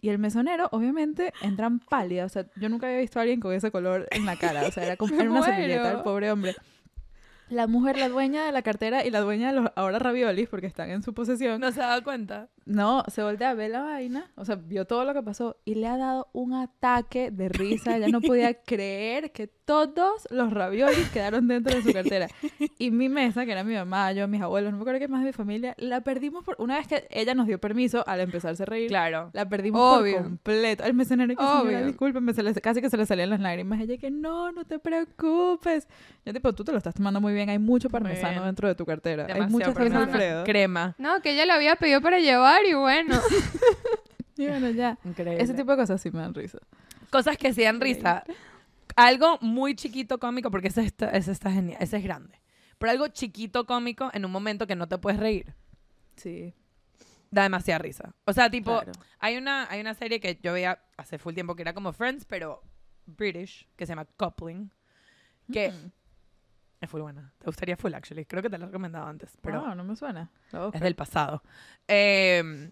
Y 0.00 0.08
el 0.08 0.18
mesonero, 0.18 0.68
obviamente, 0.72 1.32
entran 1.42 1.78
pálida. 1.80 2.24
O 2.24 2.28
sea, 2.28 2.46
yo 2.56 2.68
nunca 2.68 2.86
había 2.88 2.98
visto 2.98 3.18
a 3.20 3.22
alguien 3.22 3.38
con 3.40 3.52
ese 3.52 3.70
color 3.72 4.06
en 4.12 4.26
la 4.26 4.36
cara. 4.36 4.66
O 4.66 4.70
sea, 4.72 4.84
era 4.84 4.96
como 4.96 5.14
era 5.20 5.30
una 5.30 5.42
servilleta, 5.42 5.90
el 5.92 6.02
pobre 6.02 6.30
hombre. 6.32 6.54
La 7.50 7.66
mujer, 7.66 7.96
la 7.98 8.08
dueña 8.08 8.44
de 8.44 8.52
la 8.52 8.62
cartera 8.62 9.04
y 9.06 9.10
la 9.10 9.20
dueña 9.20 9.52
de 9.52 9.60
los 9.60 9.70
ahora 9.76 9.98
raviolis, 9.98 10.48
porque 10.48 10.66
están 10.66 10.90
en 10.90 11.02
su 11.02 11.14
posesión. 11.14 11.60
No 11.60 11.72
se 11.72 11.80
daba 11.80 12.00
cuenta. 12.02 12.48
No, 12.66 13.02
se 13.10 13.22
voltea 13.22 13.50
a 13.50 13.54
ver 13.54 13.70
la 13.70 13.80
vaina, 13.80 14.30
o 14.34 14.44
sea, 14.44 14.56
vio 14.56 14.84
todo 14.86 15.06
lo 15.06 15.14
que 15.14 15.22
pasó 15.22 15.56
y 15.64 15.74
le 15.76 15.86
ha 15.86 15.96
dado 15.96 16.28
un 16.34 16.52
ataque 16.52 17.30
de 17.30 17.48
risa. 17.48 17.96
Ella 17.96 18.08
no 18.08 18.20
podía 18.20 18.52
creer 18.66 19.32
que 19.32 19.46
todos 19.46 20.28
los 20.30 20.52
raviolis 20.52 21.08
quedaron 21.10 21.48
dentro 21.48 21.74
de 21.74 21.82
su 21.82 21.92
cartera. 21.94 22.28
Y 22.78 22.90
mi 22.90 23.08
mesa, 23.08 23.46
que 23.46 23.52
era 23.52 23.64
mi 23.64 23.74
mamá, 23.74 24.12
yo, 24.12 24.28
mis 24.28 24.42
abuelos, 24.42 24.70
no 24.72 24.76
me 24.78 24.82
acuerdo 24.82 25.00
qué 25.00 25.08
más 25.08 25.20
de 25.22 25.26
mi 25.28 25.32
familia, 25.32 25.74
la 25.78 26.02
perdimos 26.02 26.44
por 26.44 26.56
una 26.58 26.76
vez 26.76 26.86
que 26.86 27.06
ella 27.10 27.34
nos 27.34 27.46
dio 27.46 27.58
permiso 27.58 28.04
al 28.06 28.20
empezarse 28.20 28.62
a 28.64 28.66
reír. 28.66 28.88
Claro. 28.88 29.30
La 29.32 29.48
perdimos 29.48 29.80
Obvio. 30.00 30.16
por 30.16 30.22
completo. 30.24 30.84
El 30.84 30.92
mesonero 30.92 31.34
que 31.34 31.42
Obvio. 31.42 31.86
discúlpeme, 31.86 32.34
se 32.34 32.42
le- 32.42 32.52
casi 32.54 32.82
que 32.82 32.90
se 32.90 32.98
le 32.98 33.06
salían 33.06 33.30
las 33.30 33.40
lágrimas. 33.40 33.80
Ella 33.80 33.96
que 33.96 34.10
no, 34.10 34.52
no 34.52 34.66
te 34.66 34.78
preocupes. 34.78 35.88
Yo 36.26 36.34
tipo, 36.34 36.52
tú 36.54 36.64
te 36.64 36.72
lo 36.72 36.78
estás 36.78 36.94
tomando 36.94 37.20
muy 37.20 37.32
bien. 37.32 37.37
Hay 37.48 37.58
mucho 37.58 37.90
parmesano 37.90 38.32
bien. 38.32 38.44
dentro 38.44 38.68
de 38.68 38.74
tu 38.74 38.86
cartera. 38.86 39.24
Hay 39.24 39.34
Demasiado 39.34 39.50
muchas 39.52 39.68
cosas 39.74 39.90
parmesano. 39.92 40.12
Alfredo. 40.12 40.44
Crema. 40.44 40.94
No, 40.98 41.20
que 41.20 41.32
ella 41.32 41.44
lo 41.46 41.52
había 41.52 41.76
pedido 41.76 42.00
para 42.00 42.18
llevar 42.18 42.64
y 42.64 42.74
bueno. 42.74 43.20
Y 44.36 44.46
bueno, 44.46 44.70
ya. 44.70 44.96
Increíble. 45.04 45.42
Ese 45.42 45.52
tipo 45.52 45.72
de 45.72 45.78
cosas 45.78 46.00
sí 46.00 46.10
me 46.12 46.20
dan 46.20 46.32
risa. 46.32 46.58
Cosas 47.10 47.36
que 47.36 47.52
sí 47.52 47.64
dan 47.64 47.80
risa. 47.80 48.22
Algo 48.94 49.36
muy 49.40 49.74
chiquito 49.74 50.18
cómico, 50.18 50.48
porque 50.52 50.68
ese 50.68 50.82
está, 50.82 51.10
ese 51.10 51.32
está 51.32 51.50
genial. 51.50 51.76
Ese 51.80 51.96
es 51.96 52.04
grande. 52.04 52.40
Pero 52.78 52.92
algo 52.92 53.08
chiquito 53.08 53.66
cómico 53.66 54.10
en 54.12 54.24
un 54.24 54.30
momento 54.30 54.68
que 54.68 54.76
no 54.76 54.86
te 54.86 54.96
puedes 54.98 55.18
reír. 55.18 55.54
Sí. 56.14 56.54
Da 57.32 57.42
demasiada 57.42 57.78
risa. 57.78 58.14
O 58.26 58.32
sea, 58.32 58.48
tipo, 58.48 58.80
Claro. 58.80 58.92
hay, 59.18 59.36
una, 59.38 59.68
hay 59.70 59.80
una 59.80 59.94
serie 59.94 60.20
que 60.20 60.38
yo 60.40 60.52
veía 60.52 60.80
hace 60.96 61.18
full 61.18 61.34
tiempo 61.34 61.56
que 61.56 61.62
era 61.62 61.72
como 61.74 61.92
Friends, 61.92 62.24
pero 62.24 62.62
British, 63.06 63.66
que 63.76 63.86
se 63.86 63.90
llama 63.90 64.04
Coupling. 64.16 64.70
Que 65.52 65.70
Mm. 65.70 65.90
Es 66.80 66.88
full 66.90 67.00
buena. 67.00 67.32
Te 67.38 67.46
gustaría 67.46 67.76
full, 67.76 67.92
actually. 67.94 68.24
Creo 68.24 68.42
que 68.42 68.50
te 68.50 68.58
lo 68.58 68.64
he 68.64 68.68
recomendado 68.68 69.06
antes, 69.06 69.36
pero 69.42 69.60
Wow, 69.62 69.74
no 69.74 69.84
me 69.84 69.96
suena. 69.96 70.30
Es 70.72 70.80
del 70.80 70.94
pasado. 70.94 71.42
Eh, 71.86 72.70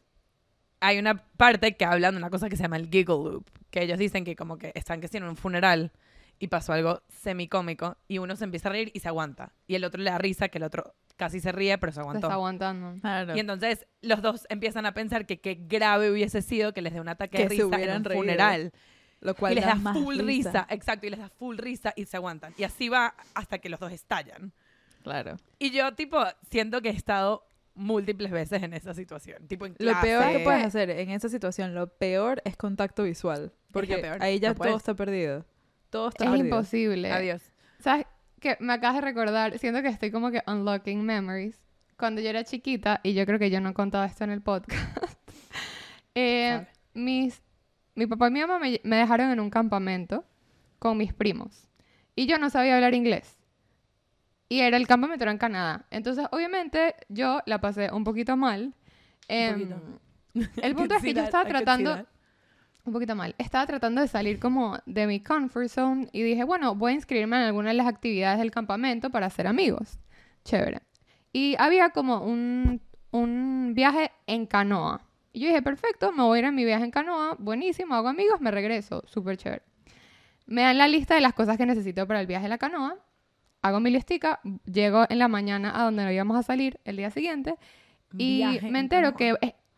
hay 0.81 0.99
una 0.99 1.17
parte 1.37 1.77
que 1.77 1.85
hablan 1.85 2.15
de 2.15 2.19
una 2.19 2.31
cosa 2.31 2.49
que 2.49 2.57
se 2.57 2.63
llama 2.63 2.77
el 2.77 2.89
giggle 2.91 3.17
loop, 3.17 3.47
que 3.71 3.83
ellos 3.83 3.99
dicen 3.99 4.25
que 4.25 4.37
como 4.37 4.59
que 4.59 4.73
están 4.75 5.01
que 5.01 5.09
sí 5.09 5.17
en 5.17 5.25
un 5.25 5.37
funeral 5.37 5.93
y 6.39 6.49
pasó 6.49 6.75
algo 6.75 7.03
semicómico 7.09 7.97
y 8.09 8.19
uno 8.19 8.37
se 8.37 8.45
empieza 8.45 8.69
a 8.69 8.73
reír 8.73 8.91
y 8.95 9.01
se 9.01 9.09
aguanta 9.09 9.55
y 9.67 9.75
el 9.75 9.85
otro 9.85 10.03
le 10.03 10.11
da 10.11 10.19
risa 10.19 10.49
que 10.49 10.59
el 10.59 10.65
otro 10.65 10.95
casi 11.17 11.41
se 11.41 11.51
ríe 11.51 11.79
pero 11.79 11.93
se 11.93 11.97
Se 11.97 12.01
aguantó. 12.03 12.27
está 12.27 12.35
aguantando. 12.35 13.01
Claro. 13.01 13.35
Y 13.35 13.41
entonces 13.41 13.87
los 14.03 14.21
dos 14.21 14.47
empiezan 14.51 14.85
a 14.85 14.93
pensar 14.93 15.25
que 15.25 15.41
qué 15.41 15.55
grave 15.59 16.11
hubiese 16.11 16.43
sido 16.43 16.75
que 16.75 16.83
les 16.83 16.93
dé 16.93 17.01
un 17.01 17.09
ataque 17.09 17.39
de 17.39 17.49
Que 17.49 17.57
se 17.57 17.63
risa 17.65 17.81
en 17.81 17.97
un 17.97 18.05
reído. 18.05 18.21
funeral. 18.23 18.73
Lo 19.27 19.35
cual 19.35 19.53
Y 19.53 19.57
les 19.57 19.65
da 19.65 19.71
da 19.71 19.75
más 19.77 19.99
full 19.99 20.19
risa. 20.21 20.67
exacto, 20.71 21.07
y 21.07 21.11
les 21.11 21.19
da 21.19 21.29
full 21.29 21.59
risa 21.59 21.93
y 21.97 22.05
se 22.07 22.17
aguantan. 22.17 22.55
Y 22.57 22.63
así 22.65 22.89
va 22.89 23.15
hasta 23.35 23.59
que 23.59 23.69
los 23.69 23.81
dos 23.81 23.91
estallan. 23.93 24.53
Claro. 25.03 25.37
Y 25.59 25.71
yo, 25.73 25.93
tipo, 25.95 26.19
siento 26.51 26.81
que 26.81 26.91
he 26.91 26.93
estado 26.93 27.45
múltiples 27.75 28.31
veces 28.31 28.63
en 28.63 28.73
esa 28.73 28.95
situación. 28.95 29.47
Tipo, 29.49 29.67
en 29.67 29.73
Lo 29.79 29.91
clase. 29.93 30.07
peor 30.07 30.31
que 30.33 30.39
puedes 30.41 30.65
hacer 30.65 30.91
en 30.91 31.11
esa 31.11 31.29
situación, 31.29 31.75
lo 31.75 31.89
peor 31.89 32.41
es 32.45 32.57
contacto 32.57 33.03
visual. 33.03 33.53
Porque 33.73 33.99
peor, 33.99 34.23
ahí 34.23 34.39
ya 34.41 34.51
no 34.51 34.55
puedes. 34.55 34.71
todo 34.71 34.79
está 34.79 34.95
perdido. 34.95 35.45
Todo 35.91 36.09
está 36.09 36.25
Es 36.25 36.31
perdido. 36.31 36.47
imposible. 36.47 37.13
Adiós. 37.13 37.43
¿Sabes 37.81 38.07
qué? 38.41 38.57
Me 38.61 38.73
acabas 38.73 38.97
de 38.97 39.01
recordar, 39.03 39.59
siento 39.59 39.83
que 39.83 39.89
estoy 39.89 40.11
como 40.11 40.31
que 40.31 40.43
unlocking 40.47 41.03
memories. 41.05 41.59
Cuando 41.99 42.21
yo 42.21 42.31
era 42.31 42.45
chiquita, 42.45 43.01
y 43.03 43.15
yo 43.15 43.27
creo 43.27 43.39
que 43.39 43.51
yo 43.51 43.61
no 43.61 43.71
he 43.71 43.75
contado 43.75 44.05
esto 44.05 44.23
en 44.25 44.31
el 44.31 44.41
podcast, 44.43 45.19
eh, 46.15 46.67
mis, 46.95 47.43
mi 47.97 48.07
papá 48.07 48.29
y 48.29 48.31
mi 48.31 48.41
mamá 48.41 48.59
me, 48.59 48.81
me 48.85 48.97
dejaron 48.97 49.31
en 49.31 49.41
un 49.41 49.51
campamento 49.51 50.25
con 50.79 50.97
mis 50.97 51.13
primos. 51.13 51.69
Y 52.15 52.27
yo 52.27 52.39
no 52.39 52.49
sabía 52.49 52.77
hablar 52.77 52.95
inglés. 52.95 53.37
Y 54.49 54.61
era 54.61 54.77
el 54.77 54.87
campamento 54.87 55.25
era 55.25 55.33
en 55.33 55.39
Canadá. 55.39 55.87
Entonces, 55.91 56.27
obviamente, 56.31 56.95
yo 57.09 57.41
la 57.47 57.61
pasé 57.61 57.91
un 57.93 58.05
poquito 58.05 58.37
mal. 58.37 58.75
Em, 59.29 59.69
poquito. 59.69 60.01
el 60.63 60.75
punto 60.75 60.95
es 60.95 61.03
que 61.03 61.15
yo 61.15 61.23
estaba 61.23 61.45
tratando 61.45 62.07
un 62.85 62.93
poquito 62.93 63.17
mal. 63.17 63.35
Estaba 63.39 63.67
tratando 63.67 64.01
de 64.01 64.09
salir 64.09 64.39
como 64.39 64.79
de 64.87 65.07
mi 65.07 65.21
comfort 65.21 65.69
zone 65.69 66.09
y 66.13 66.23
dije, 66.23 66.45
bueno, 66.45 66.75
voy 66.75 66.93
a 66.93 66.95
inscribirme 66.95 67.37
en 67.37 67.43
alguna 67.43 67.71
de 67.71 67.75
las 67.75 67.87
actividades 67.87 68.39
del 68.39 68.53
campamento 68.53 69.11
para 69.11 69.27
hacer 69.27 69.47
amigos. 69.47 69.99
Chévere. 70.45 70.83
Y 71.33 71.57
había 71.59 71.91
como 71.91 72.23
un, 72.23 72.81
un 73.11 73.73
viaje 73.75 74.13
en 74.27 74.47
canoa. 74.47 75.03
Y 75.37 75.41
yo 75.41 75.49
dije, 75.49 75.61
perfecto, 75.61 76.13
me 76.13 76.23
voy 76.23 76.37
a 76.37 76.39
ir 76.39 76.45
en 76.47 76.55
mi 76.55 76.65
viaje 76.65 76.83
en 76.83 76.91
canoa, 76.91 77.37
buenísimo, 77.39 77.95
hago 77.95 78.09
amigos, 78.09 78.41
me 78.41 78.51
regreso, 78.51 79.03
súper 79.07 79.37
chévere. 79.37 79.61
Me 80.47 80.63
dan 80.63 80.79
la 80.79 80.89
lista 80.89 81.15
de 81.15 81.21
las 81.21 81.35
cosas 81.35 81.59
que 81.59 81.67
necesito 81.67 82.07
para 82.07 82.23
el 82.23 82.27
viaje 82.27 82.47
en 82.47 82.51
la 82.51 82.57
canoa, 82.57 82.97
hago 83.61 83.79
mi 83.79 83.91
listica, 83.91 84.41
llego 84.65 85.05
en 85.11 85.19
la 85.19 85.29
mañana 85.29 85.79
a 85.79 85.85
donde 85.85 86.05
nos 86.05 86.13
íbamos 86.15 86.39
a 86.39 86.43
salir 86.43 86.81
el 86.87 86.97
día 86.97 87.11
siguiente 87.11 87.57
y 88.17 88.39
Viaje 88.39 88.63
me 88.63 88.79
en 88.79 88.85
entero 88.87 89.15
que, 89.15 89.35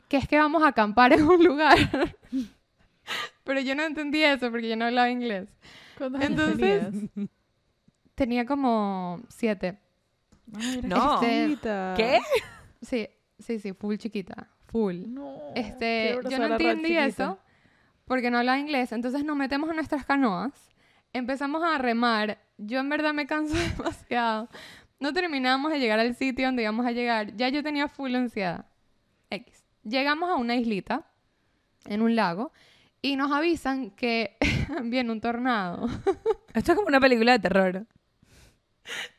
que 0.06 0.16
es 0.18 0.28
que 0.28 0.38
vamos 0.38 0.62
a 0.62 0.68
acampar 0.68 1.12
en 1.12 1.24
un 1.24 1.42
lugar. 1.42 1.76
Pero 3.42 3.58
yo 3.60 3.74
no 3.74 3.82
entendí 3.82 4.22
eso 4.22 4.52
porque 4.52 4.68
yo 4.68 4.76
no 4.76 4.84
hablaba 4.84 5.10
inglés. 5.10 5.48
¿Cuántos 5.96 6.20
años 6.20 6.30
Entonces- 6.38 7.10
tenías? 7.12 7.30
Tenía 8.14 8.46
como 8.46 9.22
siete. 9.28 9.76
Ay, 10.56 10.78
eras 10.78 10.84
No. 10.84 11.18
chiquita. 11.20 11.94
¿Qué? 11.96 12.20
Sí, 12.80 13.08
sí, 13.40 13.58
sí, 13.58 13.72
full 13.72 13.96
chiquita. 13.96 14.48
Full. 14.68 15.04
No. 15.08 15.52
Este, 15.54 16.18
yo 16.28 16.38
no 16.38 16.46
entendí 16.46 16.96
eso 16.96 17.38
porque 18.04 18.30
no 18.30 18.38
hablaba 18.38 18.58
inglés. 18.58 18.92
Entonces 18.92 19.24
nos 19.24 19.36
metemos 19.36 19.68
en 19.70 19.76
nuestras 19.76 20.04
canoas, 20.04 20.52
empezamos 21.12 21.62
a 21.62 21.78
remar. 21.78 22.38
Yo 22.56 22.80
en 22.80 22.88
verdad 22.88 23.14
me 23.14 23.26
cansé 23.26 23.56
demasiado. 23.76 24.48
No 25.00 25.12
terminamos 25.12 25.70
de 25.70 25.78
llegar 25.78 26.00
al 26.00 26.14
sitio 26.16 26.46
donde 26.46 26.62
íbamos 26.62 26.84
a 26.84 26.92
llegar. 26.92 27.36
Ya 27.36 27.48
yo 27.48 27.62
tenía 27.62 27.88
full 27.88 28.14
ansiedad. 28.14 28.66
X. 29.30 29.64
Llegamos 29.84 30.28
a 30.28 30.34
una 30.34 30.56
islita 30.56 31.04
en 31.86 32.02
un 32.02 32.16
lago 32.16 32.52
y 33.00 33.16
nos 33.16 33.30
avisan 33.30 33.90
que 33.90 34.36
viene 34.84 35.12
un 35.12 35.20
tornado. 35.20 35.86
Esto 36.52 36.72
es 36.72 36.76
como 36.76 36.88
una 36.88 37.00
película 37.00 37.32
de 37.32 37.38
terror. 37.38 37.86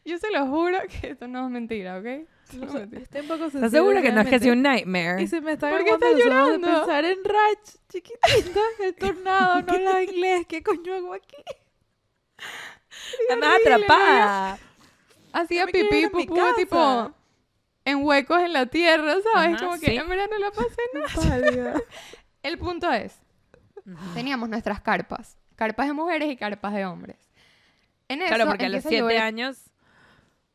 Yo 0.03 0.17
se 0.17 0.31
lo 0.31 0.47
juro 0.47 0.79
que 0.89 1.11
esto 1.11 1.27
no 1.27 1.45
es 1.45 1.51
mentira, 1.51 1.99
¿ok? 1.99 2.27
No 2.53 2.63
es 2.65 2.69
O 2.69 2.71
sea, 2.71 2.79
mentira. 2.81 3.01
Estoy 3.03 3.21
un 3.21 3.27
poco 3.27 3.45
¿Estás 3.45 3.71
segura 3.71 4.01
que 4.01 4.11
no 4.11 4.21
es 4.21 4.27
que 4.27 4.39
sea 4.39 4.53
un 4.53 4.61
nightmare? 4.61 5.21
Y 5.21 5.27
se 5.27 5.41
me 5.41 5.53
está 5.53 5.69
¿Por 5.69 5.83
qué 5.83 5.91
aguando 5.91 6.07
estás 6.07 6.25
los 6.25 6.33
ojos 6.35 6.51
de 6.51 6.57
llorando? 6.57 6.79
pensar 6.85 7.05
en 7.05 7.23
Rach, 7.23 7.69
chiquitita, 7.89 8.59
el 8.83 8.95
tornado, 8.95 9.61
no 9.63 9.73
habla 9.73 10.03
inglés, 10.03 10.45
¿qué 10.47 10.63
coño 10.63 10.93
hago 10.95 11.13
aquí? 11.13 11.35
Andas 13.29 13.53
atrapada. 13.61 14.57
Hacía 15.31 15.65
pipí, 15.67 16.07
pupú, 16.07 16.37
tipo 16.57 17.13
en 17.85 18.03
huecos 18.03 18.41
en 18.41 18.53
la 18.53 18.65
tierra, 18.67 19.15
¿sabes? 19.33 19.55
Ajá, 19.55 19.65
Como 19.65 19.79
que 19.79 19.87
sí. 19.87 19.95
en 19.95 20.07
verdad 20.09 20.27
no 20.29 20.37
la 20.39 20.51
pasé 20.51 21.29
nada. 21.63 21.81
El 22.43 22.57
punto 22.57 22.91
es, 22.91 23.15
teníamos 24.13 24.47
nuestras 24.49 24.81
carpas, 24.81 25.37
carpas 25.55 25.87
de 25.87 25.93
mujeres 25.93 26.29
y 26.31 26.35
carpas 26.37 26.73
de 26.73 26.85
hombres. 26.85 27.17
En 28.07 28.21
eso 28.21 28.33
Claro, 28.33 28.49
porque 28.49 28.65
a 28.65 28.69
los 28.69 28.83
siete 28.83 29.03
llover- 29.03 29.19
años 29.19 29.57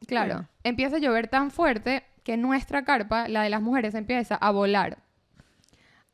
Claro. 0.07 0.49
Empieza 0.63 0.97
a 0.97 0.99
llover 0.99 1.29
tan 1.29 1.51
fuerte 1.51 2.05
que 2.23 2.37
nuestra 2.37 2.85
carpa, 2.85 3.29
la 3.29 3.43
de 3.43 3.51
las 3.51 3.61
mujeres, 3.63 3.95
empieza 3.95 4.35
a 4.37 4.51
volar. 4.51 4.99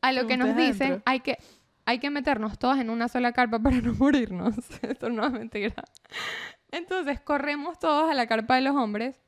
A 0.02 0.12
lo 0.12 0.26
que 0.26 0.36
nos 0.36 0.48
dicen, 0.56 1.02
hay 1.06 1.20
que, 1.20 1.38
hay 1.84 1.98
que 1.98 2.10
meternos 2.10 2.58
todos 2.58 2.78
en 2.78 2.90
una 2.90 3.08
sola 3.08 3.32
carpa 3.32 3.58
para 3.58 3.76
no 3.80 3.94
morirnos. 3.98 4.54
Esto 4.82 5.10
no 5.10 5.26
es 5.26 5.32
mentira. 5.32 5.84
Entonces 6.70 7.20
corremos 7.20 7.78
todos 7.78 8.10
a 8.10 8.14
la 8.14 8.26
carpa 8.26 8.54
de 8.56 8.62
los 8.62 8.76
hombres 8.76 9.20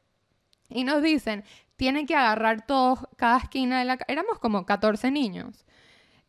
y 0.69 0.85
nos 0.85 1.03
dicen, 1.03 1.45
tienen 1.77 2.07
que 2.07 2.15
agarrar 2.17 2.65
todos 2.67 3.01
cada 3.17 3.39
esquina 3.39 3.79
de 3.79 3.85
la... 3.85 3.97
ca- 3.97 4.05
Éramos 4.09 4.39
como 4.39 4.65
14 4.65 5.11
niños 5.11 5.67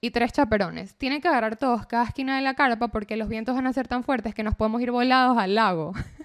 y 0.02 0.12
tres 0.12 0.34
chaperones. 0.34 0.96
Tienen 0.96 1.22
que 1.22 1.28
agarrar 1.30 1.56
todos 1.56 1.86
cada 1.86 2.04
esquina 2.06 2.36
de 2.36 2.42
la 2.42 2.56
carpa 2.56 2.90
porque 2.90 3.16
los 3.16 3.30
vientos 3.30 3.56
van 3.56 3.68
a 3.68 3.74
ser 3.74 3.88
tan 3.88 4.04
fuertes 4.04 4.34
que 4.36 4.44
nos 4.44 4.56
podemos 4.56 4.82
ir 4.82 4.92
volados 4.92 5.38
al 5.38 5.56
lago. 5.56 5.94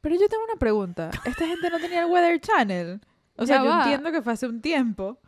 Pero 0.00 0.14
yo 0.16 0.28
tengo 0.28 0.44
una 0.44 0.56
pregunta. 0.58 1.10
Esta 1.24 1.46
gente 1.46 1.70
no 1.70 1.78
tenía 1.78 2.00
el 2.00 2.06
Weather 2.06 2.40
Channel. 2.40 3.00
O 3.36 3.46
sea, 3.46 3.58
Ya 3.58 3.64
yo 3.64 3.70
va. 3.70 3.82
entiendo 3.82 4.12
que 4.12 4.22
fue 4.22 4.32
hace 4.32 4.46
un 4.46 4.60
tiempo. 4.60 5.18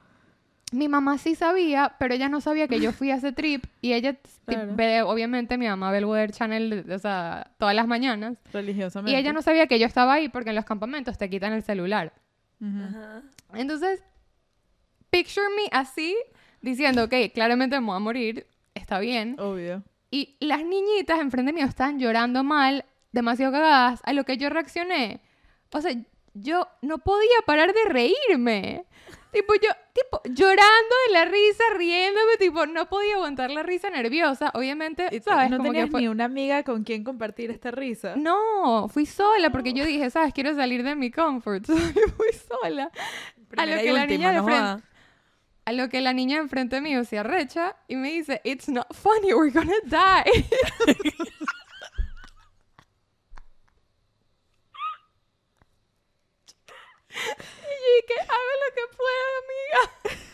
Mi 0.73 0.87
mamá 0.89 1.19
sí 1.19 1.35
sabía, 1.35 1.97
pero 1.99 2.15
ella 2.15 2.29
no 2.29 2.41
sabía 2.41 2.69
que 2.69 2.79
yo 2.79 2.93
fui 2.93 3.11
a 3.11 3.17
ese 3.17 3.33
trip 3.33 3.65
y 3.81 3.93
ella, 3.93 4.17
Claro. 4.47 4.75
ve, 4.77 5.03
obviamente 5.03 5.59
mi 5.59 5.67
mamá 5.67 5.91
ve 5.91 5.99
el 5.99 6.05
Weather 6.05 6.31
Channel, 6.31 6.87
o 6.93 6.99
sea, 7.01 7.51
todas 7.59 7.75
las 7.75 7.89
mañanas. 7.89 8.39
Religiosamente. 8.53 9.11
Y 9.11 9.21
ella 9.21 9.33
no 9.33 9.43
sabía 9.43 9.67
que 9.67 9.81
yo 9.81 9.87
estaba 9.87 10.13
ahí 10.15 10.29
porque 10.29 10.51
en 10.51 10.57
los 10.57 10.65
campamentos 10.65 11.19
te 11.19 11.29
quitan 11.29 11.53
el 11.53 11.65
celular. 11.65 12.13
Entonces, 13.55 14.03
picture 15.11 15.47
me 15.57 15.69
así, 15.77 16.17
diciendo, 16.61 17.05
ok, 17.05 17.15
claramente 17.35 17.79
me 17.81 17.87
voy 17.87 17.97
a 17.97 18.01
morir, 18.01 18.47
está 18.75 19.01
bien. 19.01 19.37
Obvio. 19.41 19.83
Y 20.11 20.37
las 20.41 20.65
niñitas 20.65 21.19
enfrente 21.21 21.53
mío 21.53 21.67
estaban 21.67 21.99
llorando 21.99 22.45
mal, 22.45 22.85
demasiado 23.13 23.53
cagadas, 23.53 24.01
a 24.05 24.13
lo 24.13 24.25
que 24.25 24.37
yo 24.37 24.49
reaccioné. 24.51 25.21
O 25.73 25.81
sea, 25.81 25.93
yo 26.35 26.69
no 26.83 26.99
podía 26.99 27.39
parar 27.47 27.73
de 27.73 27.85
reírme. 27.89 28.85
Tipo, 29.33 29.55
yo, 29.55 29.69
tipo, 29.93 30.21
llorando 30.25 30.95
de 31.07 31.13
la 31.13 31.25
risa, 31.25 31.63
riéndome, 31.77 32.37
tipo, 32.39 32.67
no 32.67 32.89
podía 32.89 33.15
aguantar 33.15 33.51
la 33.53 33.63
risa 33.63 33.89
nerviosa. 33.89 34.51
Obviamente, 34.55 35.09
¿sabes? 35.23 35.51
no 35.51 35.59
Como 35.59 35.71
que 35.71 35.75
tenías 35.79 35.91
fue- 35.91 36.01
ni 36.01 36.09
una 36.09 36.25
amiga 36.25 36.65
con 36.65 36.83
quien 36.83 37.05
compartir 37.05 37.51
esta 37.53 37.71
risa. 37.71 38.15
No, 38.17 38.89
fui 38.89 39.07
sola 39.07 39.51
porque 39.51 39.73
yo 39.73 39.85
dije, 39.85 40.11
¿sabes? 40.11 40.33
Quiero 40.35 40.53
salir 40.57 40.83
de 40.83 40.97
mi 40.97 41.13
comfort. 41.13 41.65
zone", 41.67 41.81
fui 42.17 42.33
sola. 42.49 42.91
A 43.57 43.67
lo 43.67 43.77
que 43.77 43.93
la 43.93 44.03
última, 44.03 44.07
niña 44.07 44.31
de 44.31 44.37
no 44.39 44.45
frente, 44.45 44.61
joda. 44.63 44.81
a 45.67 45.73
lo 45.73 45.89
que 45.89 46.01
la 46.01 46.13
niña 46.13 46.37
de 46.37 46.43
enfrente 46.43 46.81
mío 46.81 47.05
se 47.05 47.19
arrecha 47.19 47.77
y 47.87 47.95
me 47.97 48.11
dice, 48.11 48.41
It's 48.45 48.69
not 48.69 48.93
funny, 48.95 49.33
we're 49.33 49.53
gonna 49.53 49.73
die. 49.85 50.45
yo 57.11 57.87
dije, 57.97 58.17
haga 58.23 58.55
lo 58.63 58.69
que 58.75 58.85
pueda, 58.97 59.27
amiga. 59.43 59.81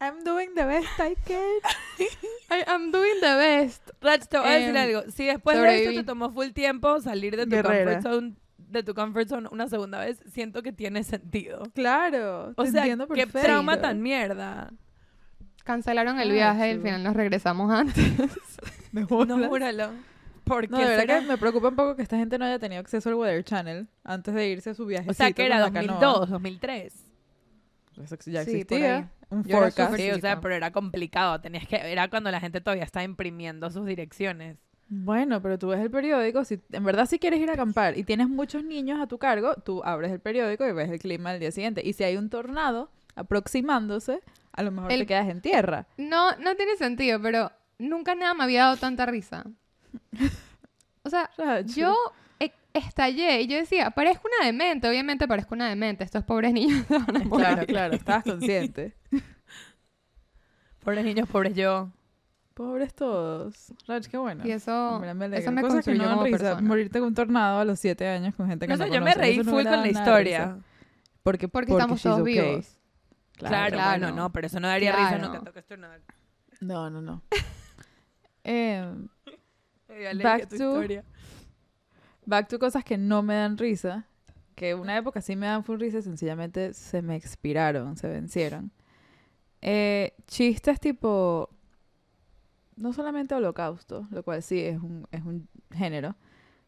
I'm 0.00 0.24
doing 0.24 0.54
the 0.54 0.64
best 0.64 1.00
I 1.00 1.14
can. 1.26 1.60
I 2.50 2.64
am 2.70 2.90
doing 2.92 3.20
the 3.20 3.36
best. 3.36 3.90
Rach, 4.00 4.26
te 4.28 4.38
voy 4.38 4.48
a 4.48 4.52
decir 4.52 4.68
Em, 4.68 4.76
algo. 4.76 5.02
Si 5.10 5.24
después 5.24 5.60
de 5.60 5.82
esto 5.84 6.00
te 6.00 6.04
tomó 6.04 6.30
full 6.32 6.50
tiempo 6.50 7.00
salir 7.00 7.36
de 7.36 7.44
tu 7.44 7.50
Guerrera. 7.50 7.94
comfort 7.94 8.02
zone, 8.14 8.34
de 8.58 8.82
tu 8.82 8.94
comfort 8.94 9.28
zone 9.28 9.48
una 9.50 9.68
segunda 9.68 9.98
vez, 10.00 10.18
siento 10.32 10.62
que 10.62 10.72
tiene 10.72 11.02
sentido. 11.02 11.62
Claro. 11.74 12.52
O 12.56 12.64
te 12.64 12.70
sea, 12.70 12.82
entiendo 12.82 13.08
qué 13.08 13.26
trauma 13.26 13.80
tan 13.80 14.02
mierda. 14.02 14.70
Cancelaron 15.64 16.20
el 16.20 16.30
viaje 16.30 16.68
y 16.68 16.72
al 16.72 16.82
final 16.82 17.02
nos 17.02 17.16
regresamos 17.16 17.72
antes. 17.72 18.06
Me 18.92 19.00
No, 19.02 19.48
júralo. 19.48 19.90
¿Por 20.46 20.70
No, 20.70 20.78
qué 20.78 20.84
de 20.84 20.90
verdad 20.90 21.02
será? 21.02 21.20
que 21.20 21.26
me 21.26 21.38
preocupa 21.38 21.68
un 21.68 21.76
poco 21.76 21.96
que 21.96 22.02
esta 22.02 22.16
gente 22.16 22.38
no 22.38 22.44
haya 22.44 22.58
tenido 22.60 22.80
acceso 22.80 23.08
al 23.08 23.16
Weather 23.16 23.42
Channel 23.44 23.88
antes 24.04 24.32
de 24.32 24.48
irse 24.48 24.70
a 24.70 24.74
su 24.74 24.86
viaje. 24.86 25.10
O 25.10 25.12
sea, 25.12 25.32
que 25.32 25.44
era 25.44 25.58
2002, 25.60 26.30
2003. 26.30 26.94
Eso 28.02 28.16
ya 28.26 28.42
existía. 28.42 29.10
Un 29.28 29.44
forecast. 29.44 29.96
Sí, 29.96 30.10
o 30.12 30.20
sea, 30.20 30.40
pero 30.40 30.54
era 30.54 30.70
complicado. 30.70 31.40
Tenías 31.40 31.66
que, 31.66 31.76
era 31.76 32.08
cuando 32.08 32.30
la 32.30 32.38
gente 32.38 32.60
todavía 32.60 32.84
estaba 32.84 33.02
imprimiendo 33.04 33.68
sus 33.70 33.84
direcciones. 33.86 34.56
Bueno, 34.88 35.42
pero 35.42 35.58
tú 35.58 35.66
ves 35.68 35.80
el 35.80 35.90
periódico, 35.90 36.44
si 36.44 36.60
en 36.70 36.84
verdad 36.84 37.06
si 37.06 37.18
quieres 37.18 37.40
ir 37.40 37.50
a 37.50 37.54
acampar 37.54 37.98
y 37.98 38.04
tienes 38.04 38.28
muchos 38.28 38.62
niños 38.62 39.00
a 39.00 39.08
tu 39.08 39.18
cargo, 39.18 39.56
tú 39.56 39.82
abres 39.84 40.12
el 40.12 40.20
periódico 40.20 40.64
y 40.64 40.70
ves 40.70 40.88
el 40.90 41.00
clima 41.00 41.32
del 41.32 41.40
día 41.40 41.50
siguiente. 41.50 41.82
Y 41.84 41.92
si 41.94 42.04
hay 42.04 42.16
un 42.16 42.30
tornado 42.30 42.88
aproximándose, 43.16 44.20
a 44.52 44.62
lo 44.62 44.70
mejor 44.70 44.92
El- 44.92 45.00
te 45.00 45.06
quedas 45.06 45.28
en 45.28 45.40
tierra. 45.40 45.86
No, 45.96 46.36
no 46.36 46.54
tiene 46.54 46.76
sentido, 46.76 47.20
pero 47.20 47.50
nunca 47.78 48.14
nada 48.14 48.34
me 48.34 48.44
había 48.44 48.62
dado 48.64 48.76
tanta 48.76 49.06
risa. 49.06 49.44
O 51.02 51.08
sea, 51.08 51.30
Racho. 51.38 51.72
yo 51.72 51.94
e- 52.40 52.52
estallé 52.74 53.40
y 53.42 53.46
yo 53.46 53.56
decía, 53.56 53.90
parezco 53.92 54.26
una 54.26 54.44
demente, 54.46 54.88
obviamente 54.88 55.28
parezco 55.28 55.54
una 55.54 55.68
demente, 55.68 56.02
estos 56.02 56.24
pobres 56.24 56.52
niños 56.52 56.84
se 56.88 56.98
van 56.98 57.16
a 57.16 57.24
morir. 57.24 57.30
Claro, 57.46 57.66
claro, 57.66 57.94
estabas 57.94 58.24
consciente. 58.24 58.96
Pobres 60.80 61.04
niños, 61.04 61.28
pobres 61.28 61.54
yo. 61.54 61.90
Pobres 62.54 62.94
todos. 62.94 63.72
Rach, 63.86 64.06
qué 64.06 64.16
bueno. 64.16 64.42
Y 64.46 64.50
eso, 64.52 64.98
verdad 65.00 65.14
me 65.14 65.36
eso 65.36 65.52
me 65.52 65.60
Cosas 65.62 65.84
que 65.84 65.94
no 65.94 66.04
como 66.10 66.24
risa. 66.24 66.38
persona. 66.38 66.60
Morirte 66.68 66.98
con 67.00 67.08
un 67.08 67.14
tornado 67.14 67.60
a 67.60 67.64
los 67.64 67.78
siete 67.78 68.08
años 68.08 68.34
con 68.34 68.48
gente 68.48 68.66
que 68.66 68.72
No 68.72 68.78
no, 68.78 68.84
sé, 68.84 68.90
yo 68.90 69.00
me 69.00 69.12
conoces, 69.12 69.20
reí 69.20 69.32
eso 69.34 69.42
no 69.44 69.50
full 69.50 69.64
me 69.64 69.70
con 69.70 69.80
la 69.80 69.88
historia. 69.88 70.38
risa. 70.46 70.58
Porque, 71.22 71.48
porque 71.48 71.72
estamos 71.72 72.00
todos 72.02 72.20
okay. 72.20 72.34
vivos. 72.40 72.76
Claro, 73.36 73.74
claro. 73.76 74.00
bueno, 74.00 74.16
no, 74.16 74.32
pero 74.32 74.46
eso 74.46 74.58
no 74.60 74.68
daría 74.68 74.92
risa, 74.92 75.08
Claro. 75.18 75.26
nunca 75.26 75.44
toco 75.44 75.58
estornudar. 75.58 76.00
No, 76.60 76.88
no, 76.88 77.02
no. 77.02 77.22
Ay, 78.44 78.74
Ale, 78.74 79.08
Back 80.22 80.48
tu 80.48 80.56
to- 80.58 80.70
historia. 80.80 81.04
back 82.24 82.48
to 82.48 82.58
cosas 82.58 82.84
que 82.84 82.96
no 82.98 83.22
me 83.22 83.34
dan 83.34 83.56
risa. 83.58 84.06
Que 84.54 84.74
una 84.74 84.96
época 84.96 85.20
sí 85.20 85.36
me 85.36 85.46
dan 85.46 85.64
full 85.64 85.78
risa, 85.78 86.00
sencillamente 86.02 86.72
se 86.72 87.02
me 87.02 87.14
expiraron, 87.16 87.96
se 87.96 88.08
vencieron. 88.08 88.70
Eh, 89.62 90.14
chistes 90.26 90.80
tipo. 90.80 91.50
No 92.76 92.92
solamente 92.92 93.34
holocausto, 93.34 94.06
lo 94.10 94.22
cual 94.22 94.42
sí 94.42 94.60
es 94.60 94.78
un, 94.80 95.06
es 95.10 95.24
un 95.24 95.48
género. 95.72 96.14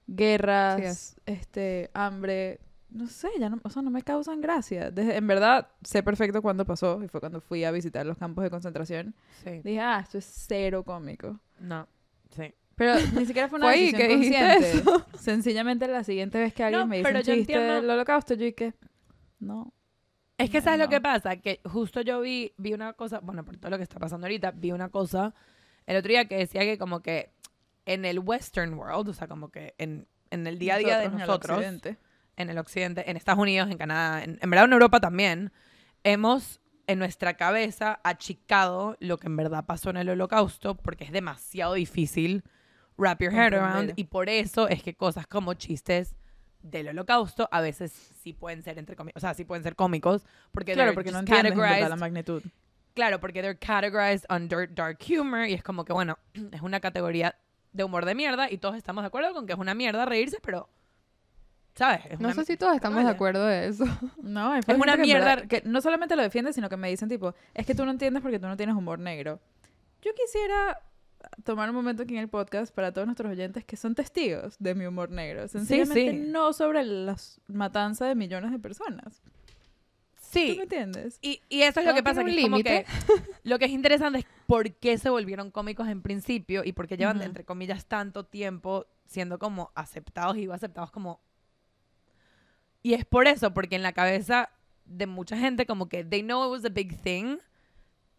Guerras, 0.06 0.76
Sí 0.80 0.84
es. 0.86 1.16
este, 1.26 1.90
hambre. 1.92 2.60
No 2.90 3.06
sé, 3.06 3.28
ya 3.38 3.50
no, 3.50 3.60
o 3.62 3.68
sea, 3.68 3.82
no 3.82 3.90
me 3.90 4.00
causan 4.02 4.40
gracia. 4.40 4.90
Desde- 4.90 5.16
en 5.16 5.26
verdad, 5.26 5.68
sé 5.82 6.02
perfecto 6.02 6.40
cuándo 6.40 6.64
pasó, 6.64 7.02
y 7.04 7.08
fue 7.08 7.20
cuando 7.20 7.42
fui 7.42 7.62
a 7.64 7.70
visitar 7.70 8.06
los 8.06 8.16
campos 8.16 8.42
de 8.42 8.48
concentración. 8.50 9.14
Sí. 9.44 9.60
Dije, 9.62 9.80
ah, 9.80 10.00
esto 10.02 10.16
es 10.16 10.24
cero 10.48 10.82
cómico. 10.82 11.38
No, 11.60 11.86
sí. 12.34 12.54
Pero 12.78 12.94
ni 13.14 13.26
siquiera 13.26 13.48
fue 13.48 13.58
una 13.58 13.66
Fue 13.66 13.74
ahí 13.74 13.92
decisión 13.92 14.08
que 14.08 14.82
consciente. 14.82 15.04
Sencillamente 15.18 15.86
la 15.88 16.04
siguiente 16.04 16.38
vez 16.38 16.54
que 16.54 16.62
alguien 16.64 16.80
No, 16.80 16.86
me 16.86 16.96
dice 16.98 17.08
pero 17.08 17.18
un 17.18 17.24
yo 17.24 17.34
chiste 17.34 17.52
entiendo- 17.52 17.74
del 17.74 17.90
holocausto, 17.90 18.34
yo 18.34 18.44
dije, 18.46 18.72
no. 19.40 19.74
Es 20.38 20.48
que 20.50 20.60
¿sabes 20.60 20.78
lo 20.78 20.84
No. 20.84 20.90
que 20.90 21.00
pasa? 21.00 21.36
Que 21.36 21.60
justo 21.64 22.00
yo 22.00 22.20
vi, 22.20 22.52
vi 22.56 22.72
una 22.72 22.92
cosa, 22.92 23.18
bueno, 23.18 23.44
por 23.44 23.56
todo 23.56 23.70
lo 23.72 23.76
que 23.76 23.82
está 23.82 23.98
pasando 23.98 24.26
ahorita, 24.26 24.52
vi 24.52 24.70
una 24.72 24.88
cosa 24.88 25.34
el 25.86 25.96
otro 25.96 26.08
día 26.08 26.26
que 26.26 26.36
decía 26.36 26.60
que 26.62 26.78
como 26.78 27.00
que 27.00 27.32
en 27.84 28.04
el 28.04 28.20
Western 28.20 28.74
world, 28.74 29.08
o 29.08 29.12
sea, 29.12 29.26
como 29.26 29.50
que 29.50 29.74
en, 29.78 30.06
en 30.30 30.46
el 30.46 30.58
día 30.58 30.74
a 30.76 30.78
día 30.78 30.98
de 30.98 31.06
en 31.06 31.12
el 31.14 31.18
nosotros, 31.18 31.60
en 32.36 32.50
el 32.50 32.58
occidente, 32.58 33.10
en 33.10 33.16
Estados 33.16 33.40
Unidos, 33.40 33.68
en 33.70 33.78
Canadá, 33.78 34.22
en, 34.22 34.38
en 34.40 34.50
verdad 34.50 34.66
en 34.66 34.72
Europa 34.74 35.00
también, 35.00 35.50
hemos 36.04 36.60
en 36.86 37.00
nuestra 37.00 37.34
cabeza 37.34 38.00
achicado 38.04 38.96
lo 39.00 39.16
que 39.18 39.26
en 39.26 39.36
verdad 39.36 39.64
pasó 39.66 39.90
en 39.90 39.96
el 39.96 40.08
holocausto 40.10 40.76
porque 40.76 41.04
es 41.04 41.10
demasiado 41.12 41.74
difícil 41.74 42.44
wrap 42.98 43.20
your 43.22 43.32
head 43.32 43.54
around 43.54 43.92
y 43.96 44.04
por 44.04 44.28
eso 44.28 44.68
es 44.68 44.82
que 44.82 44.94
cosas 44.94 45.26
como 45.26 45.54
chistes 45.54 46.14
del 46.62 46.88
holocausto 46.88 47.48
a 47.52 47.60
veces 47.60 47.92
sí 47.92 48.32
pueden 48.32 48.62
ser 48.62 48.78
entre 48.78 48.96
comi- 48.96 49.12
o 49.14 49.20
sea, 49.20 49.32
sí 49.32 49.44
pueden 49.44 49.62
ser 49.62 49.76
cómicos 49.76 50.26
porque 50.52 50.72
Claro, 50.74 50.88
they're 50.90 50.94
porque 50.94 51.12
no 51.12 51.20
entiendes 51.20 51.56
la 51.88 51.96
magnitud. 51.96 52.42
Claro, 52.94 53.20
porque 53.20 53.40
they're 53.42 53.56
categorized 53.58 54.24
under 54.28 54.68
dark 54.74 54.98
humor 55.08 55.46
y 55.46 55.54
es 55.54 55.62
como 55.62 55.84
que, 55.84 55.92
bueno, 55.92 56.18
es 56.52 56.60
una 56.60 56.80
categoría 56.80 57.36
de 57.72 57.84
humor 57.84 58.04
de 58.04 58.14
mierda 58.16 58.50
y 58.50 58.58
todos 58.58 58.74
estamos 58.76 59.04
de 59.04 59.06
acuerdo 59.06 59.32
con 59.32 59.46
que 59.46 59.52
es 59.52 59.58
una 59.58 59.72
mierda 59.74 60.04
reírse, 60.04 60.38
pero, 60.42 60.68
¿sabes? 61.76 62.00
Es 62.10 62.18
No 62.18 62.32
sé 62.32 62.44
si 62.44 62.56
todos 62.56 62.74
estamos 62.74 63.04
de 63.04 63.10
acuerdo 63.10 63.46
de 63.46 63.68
eso. 63.68 63.84
No, 64.20 64.52
hay 64.52 64.60
Es 64.66 64.74
una 64.76 64.96
que 64.96 65.02
mierda- 65.02 65.36
verdad- 65.36 65.46
que 65.48 65.62
no 65.64 65.80
solamente 65.80 66.16
lo 66.16 66.22
defiende, 66.22 66.52
sino 66.52 66.68
que 66.68 66.76
me 66.76 66.88
dicen 66.88 67.08
tipo, 67.08 67.34
es 67.54 67.64
que 67.66 67.74
tú 67.76 67.84
no 67.84 67.92
entiendes 67.92 68.20
porque 68.20 68.40
tú 68.40 68.48
no 68.48 68.56
tienes 68.56 68.74
humor 68.74 68.98
negro. 68.98 69.38
Yo 70.02 70.10
quisiera 70.14 70.80
tomar 71.44 71.68
un 71.70 71.74
momento 71.76 72.02
aquí 72.02 72.14
en 72.14 72.20
el 72.20 72.28
podcast 72.28 72.74
para 72.74 72.92
todos 72.92 73.06
nuestros 73.06 73.30
oyentes 73.30 73.64
que 73.64 73.76
son 73.76 73.94
testigos 73.94 74.56
de 74.58 74.74
mi 74.74 74.86
humor 74.86 75.10
negro. 75.10 75.46
Sencillamente 75.48 76.10
sí. 76.12 76.16
no 76.30 76.52
sobre 76.52 76.84
la 76.84 77.16
matanza 77.48 78.06
de 78.06 78.14
millones 78.14 78.50
de 78.52 78.58
personas. 78.58 79.22
¿Tú 79.22 79.30
Sí, 80.30 80.54
me 80.58 80.64
entiendes? 80.64 81.18
y, 81.22 81.40
y 81.48 81.62
eso 81.62 81.80
es 81.80 81.86
lo 81.86 81.94
que 81.94 82.02
pasa, 82.02 82.22
que 82.22 82.36
es 82.36 82.42
como 82.42 82.58
que 82.58 82.84
lo 83.44 83.58
que 83.58 83.64
es 83.64 83.70
interesante 83.70 84.18
es 84.18 84.26
por 84.46 84.74
qué 84.74 84.98
se 84.98 85.08
volvieron 85.08 85.50
cómicos 85.50 85.88
en 85.88 86.02
principio 86.02 86.62
y 86.64 86.72
por 86.72 86.86
qué 86.86 86.98
llevan, 86.98 87.16
Ujú. 87.16 87.24
entre 87.26 87.44
comillas, 87.44 87.86
tanto 87.86 88.26
tiempo 88.26 88.86
siendo 89.06 89.38
como 89.38 89.72
aceptados 89.74 90.36
y 90.36 90.46
aceptados 90.50 90.90
como... 90.90 91.20
Y 92.82 92.92
es 92.92 93.06
por 93.06 93.26
eso, 93.26 93.54
porque 93.54 93.76
en 93.76 93.82
la 93.82 93.92
cabeza 93.92 94.50
de 94.84 95.06
mucha 95.06 95.36
gente 95.38 95.64
como 95.66 95.88
que 95.88 96.04
they 96.04 96.22
know 96.22 96.44
it 96.46 96.50
was 96.50 96.64
a 96.64 96.68
big 96.72 97.00
thing, 97.02 97.38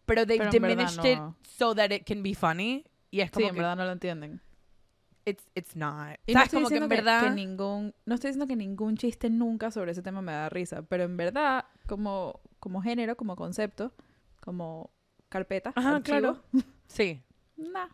pero 0.04 0.26
they 0.26 0.38
Pero 0.38 0.50
diminished 0.50 0.96
no. 0.98 1.06
it 1.06 1.18
so 1.46 1.74
that 1.76 1.92
it 1.92 2.04
can 2.06 2.22
be 2.24 2.34
funny. 2.34 2.84
Y 3.10 3.20
es 3.20 3.30
Sí, 3.34 3.42
en 3.42 3.50
que, 3.54 3.60
verdad 3.60 3.76
no 3.76 3.84
lo 3.84 3.92
entienden. 3.92 4.40
it's, 5.24 5.44
it's 5.54 5.76
not. 5.76 6.16
Y 6.26 6.34
no 6.34 6.42
estoy 6.42 6.58
Como 6.58 6.68
que 6.68 6.74
diciendo 6.74 6.84
en 6.86 6.90
que, 6.90 6.96
verdad... 6.96 7.24
que 7.24 7.30
ningún, 7.30 7.94
no 8.06 8.14
estoy 8.14 8.28
diciendo 8.28 8.46
que 8.46 8.56
ningún 8.56 8.96
chiste 8.96 9.30
nunca 9.30 9.70
sobre 9.70 9.92
ese 9.92 10.02
tema 10.02 10.22
me 10.22 10.32
da 10.32 10.48
risa, 10.48 10.82
pero 10.82 11.04
en 11.04 11.16
verdad, 11.16 11.64
como, 11.86 12.40
como 12.58 12.80
género, 12.82 13.16
como 13.16 13.36
concepto, 13.36 13.92
como 14.40 14.90
carpeta, 15.28 15.72
Ajá, 15.76 15.96
archivo, 15.96 16.18
claro. 16.18 16.42
Sí. 16.88 17.22
nah, 17.56 17.88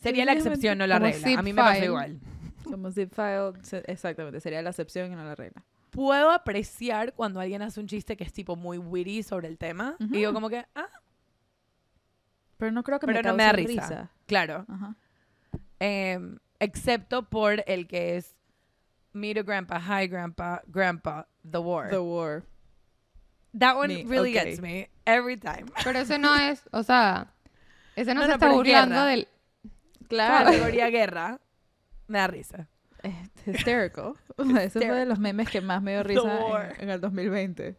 Sería 0.00 0.24
la 0.24 0.32
excepción, 0.32 0.78
no 0.78 0.86
la 0.86 0.98
regla. 0.98 1.38
A 1.38 1.42
mí 1.42 1.52
me 1.52 1.62
pasa 1.62 1.84
igual. 1.84 2.18
como 2.64 2.90
zip 2.90 3.12
file, 3.14 3.52
exactamente, 3.86 4.40
sería 4.40 4.60
la 4.62 4.70
excepción 4.70 5.12
y 5.12 5.14
no 5.14 5.24
la 5.24 5.34
regla. 5.36 5.64
Puedo 5.90 6.30
apreciar 6.30 7.12
cuando 7.14 7.38
alguien 7.38 7.60
hace 7.62 7.78
un 7.78 7.86
chiste 7.86 8.16
que 8.16 8.24
es 8.24 8.32
tipo 8.32 8.56
muy 8.56 8.78
witty 8.78 9.22
sobre 9.22 9.46
el 9.48 9.58
tema. 9.58 9.96
Y 10.10 10.20
yo 10.22 10.32
como 10.32 10.48
que, 10.48 10.64
ah, 10.74 10.88
Pero 12.62 12.70
no 12.70 12.84
creo 12.84 13.00
que 13.00 13.06
pero 13.08 13.18
me 13.18 13.28
no 13.28 13.34
me 13.34 13.42
da 13.42 13.50
risa. 13.50 14.10
Claro. 14.28 14.64
Ajá. 14.68 14.94
Em, 15.80 16.38
excepto 16.60 17.28
por 17.28 17.64
el 17.66 17.88
que 17.88 18.16
es 18.16 18.36
me 19.12 19.34
to 19.34 19.42
grandpa, 19.42 19.80
hi 19.80 20.06
grandpa, 20.06 20.62
grandpa, 20.68 21.26
the 21.50 21.58
war. 21.58 21.90
The 21.90 21.98
war. 21.98 22.44
That 23.58 23.74
one 23.76 23.88
Me, 23.88 24.04
really 24.04 24.30
gets 24.32 24.60
me 24.60 24.88
every 25.04 25.36
time. 25.36 25.64
Pero 25.82 25.98
ese 25.98 26.18
no 26.20 26.32
es, 26.36 26.62
o 26.70 26.84
sea, 26.84 27.32
ese 27.96 28.14
no, 28.14 28.20
No, 28.20 28.26
se 28.26 28.28
no, 28.28 28.34
está 28.34 28.52
burlando 28.52 28.94
guerra. 28.94 29.06
del... 29.06 29.28
Claro. 30.08 30.44
Categoría 30.44 30.88
guerra. 30.90 31.40
Me 32.06 32.18
da 32.18 32.28
risa. 32.28 32.68
Es 33.02 33.12
hysterical. 33.48 34.14
O 34.36 34.44
sea, 34.44 34.62
Ese 34.62 34.78
fue 34.78 34.88
de 35.00 35.04
los 35.04 35.18
Hysterical. 35.18 35.18
memes 35.18 35.50
que 35.50 35.60
más 35.60 35.82
me 35.82 35.90
dio 35.94 36.04
risa 36.04 36.70
en, 36.78 36.82
en 36.84 36.90
el 36.90 37.00
2020. 37.00 37.76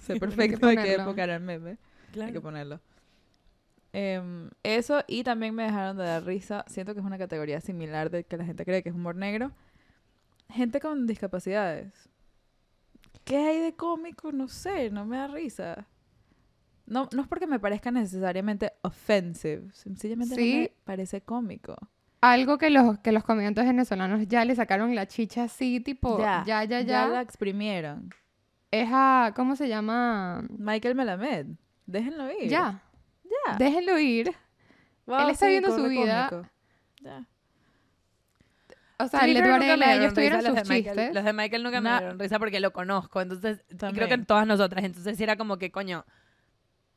sé 0.00 0.20
perfecto 0.20 0.68
de 0.68 0.76
qué 0.76 0.94
época 0.94 1.24
era 1.24 1.34
el 1.34 1.42
meme. 1.42 1.70
Hay 1.70 1.76
que 2.06 2.12
Claro. 2.12 2.40
ponerlo. 2.42 2.80
Em, 3.92 4.50
eso 4.62 5.02
y 5.08 5.24
también 5.24 5.54
me 5.54 5.64
dejaron 5.64 5.96
de 5.96 6.04
dar 6.04 6.24
risa. 6.24 6.64
Siento 6.68 6.94
que 6.94 7.00
es 7.00 7.06
una 7.06 7.18
categoría 7.18 7.60
similar 7.60 8.10
de 8.10 8.24
que 8.24 8.36
la 8.36 8.44
gente 8.44 8.64
cree 8.64 8.82
que 8.82 8.88
es 8.90 8.94
humor 8.94 9.16
negro. 9.16 9.52
Gente 10.48 10.80
con 10.80 11.06
discapacidades. 11.06 12.08
¿Qué 13.24 13.36
hay 13.36 13.58
de 13.60 13.74
cómico? 13.74 14.32
No 14.32 14.48
sé, 14.48 14.90
no 14.90 15.04
me 15.04 15.16
da 15.16 15.26
risa. 15.28 15.86
No, 16.86 17.08
no 17.14 17.22
es 17.22 17.28
porque 17.28 17.46
me 17.46 17.60
parezca 17.60 17.90
necesariamente 17.90 18.72
offensive. 18.82 19.68
Sencillamente 19.72 20.34
no 20.34 20.40
Sí. 20.40 20.54
me 20.60 20.72
parece 20.84 21.20
cómico. 21.20 21.76
Algo 22.20 22.58
que 22.58 22.68
los, 22.70 22.98
que 22.98 23.12
los 23.12 23.24
comediantes 23.24 23.64
venezolanos 23.64 24.26
ya 24.26 24.44
le 24.44 24.54
sacaron 24.54 24.94
la 24.94 25.06
chicha 25.06 25.44
así, 25.44 25.80
tipo, 25.80 26.18
ya, 26.18 26.42
ya, 26.46 26.64
ya, 26.64 26.80
Ya 26.82 27.06
la 27.06 27.20
exprimieron. 27.22 28.10
es 28.70 28.88
a, 28.92 29.32
¿cómo 29.36 29.56
se 29.56 29.68
llama? 29.68 30.44
Michael 30.50 30.94
Melamed. 30.96 31.46
Déjenlo 31.86 32.30
ir. 32.32 32.48
Ya, 32.50 32.82
Ya. 33.52 33.56
déjenlo 33.58 33.98
ir. 33.98 34.34
Wow, 35.06 35.20
Él 35.20 35.30
está 35.30 35.46
sí, 35.46 35.50
viendo 35.52 35.74
su 35.74 35.84
vida. 35.84 36.30
Ya. 37.00 37.24
O 38.98 39.08
sea, 39.08 39.26
nunca 39.26 39.40
me 39.42 39.50
Varela, 39.50 39.76
dieron 39.86 40.00
ellos 40.02 40.14
tuvieron 40.14 40.38
risa, 40.40 40.50
sus 40.50 40.58
los 40.58 40.68
de 40.68 40.74
Michael- 40.74 40.96
chistes. 40.96 41.14
Los 41.14 41.24
de 41.24 41.32
Michael 41.32 41.62
nunca 41.62 41.80
Na- 41.80 41.94
me 41.94 41.98
dieron 42.00 42.18
risa 42.18 42.38
porque 42.38 42.60
lo 42.60 42.72
conozco. 42.72 43.20
Entonces, 43.22 43.64
y 43.70 43.76
creo 43.76 43.78
que 43.78 43.96
También. 43.96 44.12
en 44.20 44.26
todas 44.26 44.46
nosotras. 44.46 44.84
Entonces, 44.84 45.16
sí 45.16 45.22
era 45.22 45.36
como 45.36 45.56
que, 45.56 45.70
coño. 45.72 46.04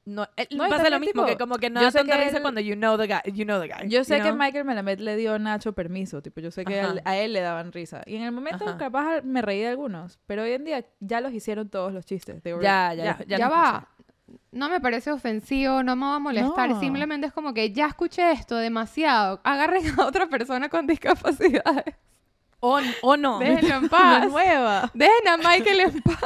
No, 0.06 0.28
eh, 0.36 0.48
No, 0.52 0.68
y 0.68 0.70
pasa 0.70 0.84
lo 0.84 0.90
también, 0.90 1.00
mismo, 1.00 1.24
tipo, 1.24 1.26
que 1.28 1.38
como 1.38 1.56
que 1.60 1.70
no 1.70 1.80
yo 1.80 1.86
da 1.86 1.92
tanta 1.94 2.18
risa 2.18 2.36
él- 2.38 2.42
cuando 2.42 2.60
you 2.60 2.76
know 2.76 2.98
the 2.98 3.08
guy. 3.08 3.32
You 3.32 3.46
know 3.46 3.62
the 3.62 3.70
guy 3.70 3.88
Yo 3.88 4.04
sé 4.04 4.18
you 4.18 4.24
que 4.24 4.30
know? 4.32 4.38
Michael 4.38 4.66
Melamed 4.66 5.00
le 5.00 5.16
dio 5.16 5.34
a 5.34 5.40
Nacho 5.40 5.72
permiso, 5.72 6.22
tipo, 6.22 6.42
yo 6.42 6.52
sé 6.52 6.66
que 6.66 6.78
a 6.82 6.90
él, 6.92 7.02
a 7.06 7.16
él 7.16 7.32
le 7.32 7.40
daban 7.40 7.72
risa. 7.72 8.02
Y 8.06 8.18
en 8.18 8.24
el 8.24 8.34
momento 8.34 8.68
Ajá. 8.68 8.78
capaz 8.78 9.22
me 9.24 9.42
reí 9.42 9.62
de 9.62 9.70
algunos, 9.70 10.20
pero 10.28 10.44
hoy 10.44 10.52
en 10.52 10.66
día 10.66 10.86
ya 11.00 11.22
los 11.22 11.32
hicieron 11.32 11.70
todos 11.70 11.94
los 11.94 12.06
chistes. 12.06 12.44
Were- 12.44 12.62
Ya, 12.62 12.94
ya, 12.94 13.18
ya, 13.26 13.38
Ya, 13.38 13.46
lo 13.46 13.52
va. 13.54 13.88
No 14.54 14.70
me 14.70 14.80
parece 14.80 15.12
ofensivo, 15.12 15.82
no 15.84 15.96
me 15.96 16.06
va 16.06 16.16
a 16.16 16.20
molestar. 16.20 16.70
No. 16.70 16.80
Simplemente 16.80 17.28
es 17.28 17.34
como 17.34 17.54
que 17.54 17.72
ya 17.72 17.88
escuché 17.88 18.32
esto 18.32 18.56
demasiado. 18.56 19.42
Agarren 19.44 20.00
a 20.00 20.06
otra 20.06 20.28
persona 20.28 20.70
con 20.70 20.86
discapacidades. 20.88 21.96
O, 22.60 22.80
o 23.02 23.18
no. 23.18 23.40
Déjenlo 23.40 23.76
en 23.76 23.78
Una 23.80 23.90
paz. 23.90 24.30
nueva. 24.32 24.92
Dejen 24.94 25.28
a 25.28 25.38
Michael 25.38 25.80
en 25.80 26.02
paz. 26.02 26.24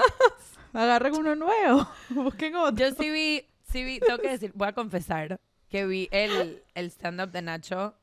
Agarren 0.74 1.16
uno 1.16 1.36
nuevo. 1.36 1.88
Busquen 2.10 2.56
otro. 2.58 2.76
Yo 2.86 2.94
sí 2.96 3.10
vi, 3.10 3.46
sí 3.72 3.84
vi, 3.84 4.00
tengo 4.00 4.20
que 4.20 4.30
decir, 4.30 4.52
voy 4.54 4.68
a 4.68 4.74
confesar 4.74 5.40
que 5.70 5.86
vi 5.86 6.08
el, 6.12 6.62
el 6.76 6.86
stand-up 6.92 7.32
de 7.32 7.42
Nacho 7.42 7.96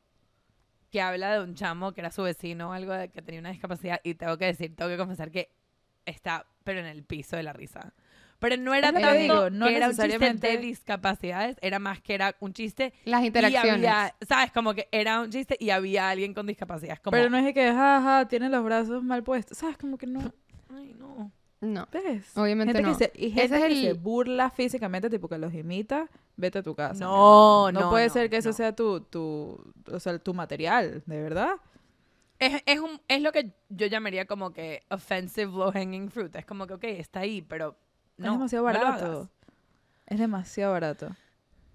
que 0.91 1.01
habla 1.01 1.33
de 1.35 1.43
un 1.43 1.55
chamo 1.55 1.93
que 1.93 2.01
era 2.01 2.11
su 2.11 2.23
vecino 2.23 2.71
o 2.71 2.73
algo 2.73 2.93
de 2.93 3.09
que 3.11 3.21
tenía 3.21 3.41
una 3.41 3.51
discapacidad 3.51 4.01
y 4.05 4.15
tengo 4.15 4.39
que 4.39 4.47
decir, 4.47 4.77
tengo 4.77 4.89
que 4.91 4.97
confesar 4.97 5.31
que 5.31 5.51
está, 6.07 6.47
pero 6.63 6.79
en 6.81 6.87
el 6.87 7.03
piso 7.05 7.37
de 7.37 7.43
la 7.43 7.53
risa. 7.53 7.93
Pero 8.39 8.57
no 8.57 8.75
era 8.75 8.93
tanto 8.93 9.13
digo, 9.13 9.51
no 9.51 9.67
que 9.69 9.77
era 9.77 9.87
un 9.87 9.93
chiste 9.93 10.03
de 10.03 10.09
necesariamente- 10.19 10.59
discapacidades, 10.59 11.57
era 11.63 11.79
más 11.79 12.01
que 12.01 12.15
era 12.15 12.35
un 12.41 12.53
chiste 12.53 12.93
Las 13.05 13.23
y 13.23 13.27
interacciones. 13.29 13.73
había, 13.73 14.15
¿sabes? 14.29 14.51
Como 14.53 14.75
que 14.75 14.89
era 14.93 15.21
un 15.21 15.31
chiste 15.31 15.57
y 15.59 15.71
había 15.71 16.11
alguien 16.11 16.35
con 16.35 16.47
discapacidad. 16.47 16.95
Es 16.95 17.01
como, 17.01 17.13
Pero 17.13 17.31
no 17.31 17.39
es 17.39 17.45
de 17.45 17.55
que, 17.55 17.73
jaja, 17.73 18.29
tiene 18.29 18.49
los 18.49 18.63
brazos 18.65 19.03
mal 19.03 19.23
puestos. 19.23 19.57
¿Sabes? 19.59 19.77
Como 19.79 19.97
que 19.99 20.07
no. 20.07 20.21
ay, 20.75 20.95
no. 20.99 21.31
No. 21.61 21.89
¿Ves? 21.91 22.37
Obviamente 22.37 22.75
gente 22.75 22.91
no. 22.91 22.99
Que 22.99 23.05
se, 23.07 23.13
y 23.15 23.27
Ese 23.29 23.35
gente 23.41 23.57
es 23.57 23.61
que 23.63 23.67
el- 23.73 23.83
se 23.83 23.93
burla 23.95 24.51
físicamente, 24.51 25.09
tipo 25.09 25.29
que 25.29 25.39
los 25.39 25.55
imita, 25.55 26.11
vete 26.37 26.59
a 26.59 26.63
tu 26.63 26.75
casa. 26.75 27.03
No, 27.03 27.73
No, 27.73 27.81
no, 27.81 27.91
puede 27.91 28.09
no, 28.09 28.13
ser 28.13 28.29
que 28.29 28.37
eso 28.37 28.51
no. 28.51 28.53
sea 28.55 28.75
tu, 28.77 29.01
tu, 29.01 29.59
o 29.91 29.99
sea, 30.01 30.19
tu 30.19 30.35
material, 30.35 31.03
¿de 31.07 31.23
verdad? 31.23 31.53
Es, 32.39 32.63
es, 32.67 32.81
un, 32.81 33.01
es 33.09 33.23
lo 33.23 33.33
que 33.33 33.53
yo 33.71 33.87
llamaría 33.87 34.27
como 34.27 34.53
que 34.53 34.83
offensive 34.91 35.53
low 35.53 35.71
hanging 35.73 36.11
fruit. 36.11 36.35
Es 36.37 36.45
como 36.45 36.67
que, 36.67 36.75
ok, 36.75 36.85
está 36.85 37.21
ahí, 37.21 37.41
pero 37.41 37.79
no. 38.17 38.27
es 38.27 38.33
demasiado 38.33 38.65
barato. 38.65 39.31
es 40.07 40.19
demasiado 40.19 40.73
barato. 40.73 41.17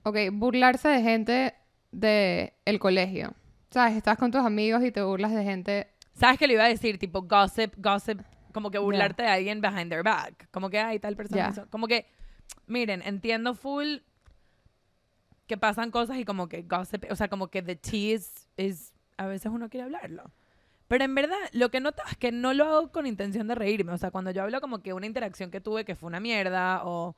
Ok, 0.04 0.18
burlarse 0.32 0.88
de 0.90 1.02
gente 1.02 1.56
de 1.92 2.54
el 2.66 2.80
colegio. 2.80 3.34
¿Sabes? 3.72 3.98
Estás 3.98 4.18
con 4.18 4.32
tus 4.32 4.42
amigos 4.42 4.84
y 4.84 4.92
te 4.92 5.02
burlas 5.02 5.34
de 5.34 5.44
gente. 5.44 5.88
¿Sabes 6.14 6.40
qué 6.40 6.48
le 6.48 6.54
iba 6.54 6.64
a 6.64 6.68
decir? 6.68 6.98
Tipo 6.98 7.22
gossip, 7.24 7.74
gossip, 7.78 8.22
como 8.54 8.72
que 8.72 8.78
burlarte 8.80 9.24
de 9.24 9.30
alguien 9.30 9.62
behind 9.62 9.90
their 9.90 10.04
back. 10.04 10.48
Como 10.52 10.70
que 10.70 10.80
hay 10.80 11.00
tal 11.00 11.16
persona. 11.16 11.54
Como 11.70 11.88
que, 11.88 12.08
miren, 12.68 13.02
entiendo 13.04 13.54
full 13.54 13.98
que 15.48 15.58
pasan 15.58 15.92
cosas 15.92 16.18
y 16.18 16.26
como 16.26 16.48
que 16.48 16.62
gossip, 16.64 17.06
o 17.12 17.16
sea, 17.16 17.28
como 17.28 17.48
que 17.48 17.62
the 17.62 17.76
tea 17.76 18.16
is, 18.16 18.48
is- 18.58 18.94
a 19.18 19.26
veces 19.28 19.52
uno 19.52 19.70
quiere 19.70 19.86
hablarlo. 19.86 20.32
Pero 20.90 21.06
en 21.06 21.16
verdad, 21.16 21.38
lo 21.54 21.70
que 21.70 21.80
noto 21.80 22.02
es 22.12 22.18
que 22.18 22.32
no 22.34 22.54
lo 22.54 22.66
hago 22.66 22.92
con 22.92 23.06
intención 23.06 23.48
de 23.48 23.56
reírme. 23.56 23.94
O 23.94 23.98
sea, 23.98 24.12
cuando 24.12 24.32
yo 24.32 24.44
hablo 24.44 24.60
como 24.60 24.80
que 24.80 24.92
una 24.92 25.06
interacción 25.06 25.50
que 25.52 25.62
tuve 25.62 25.86
que 25.86 25.96
fue 25.96 26.08
una 26.08 26.20
mierda 26.20 26.82
o 26.84 27.16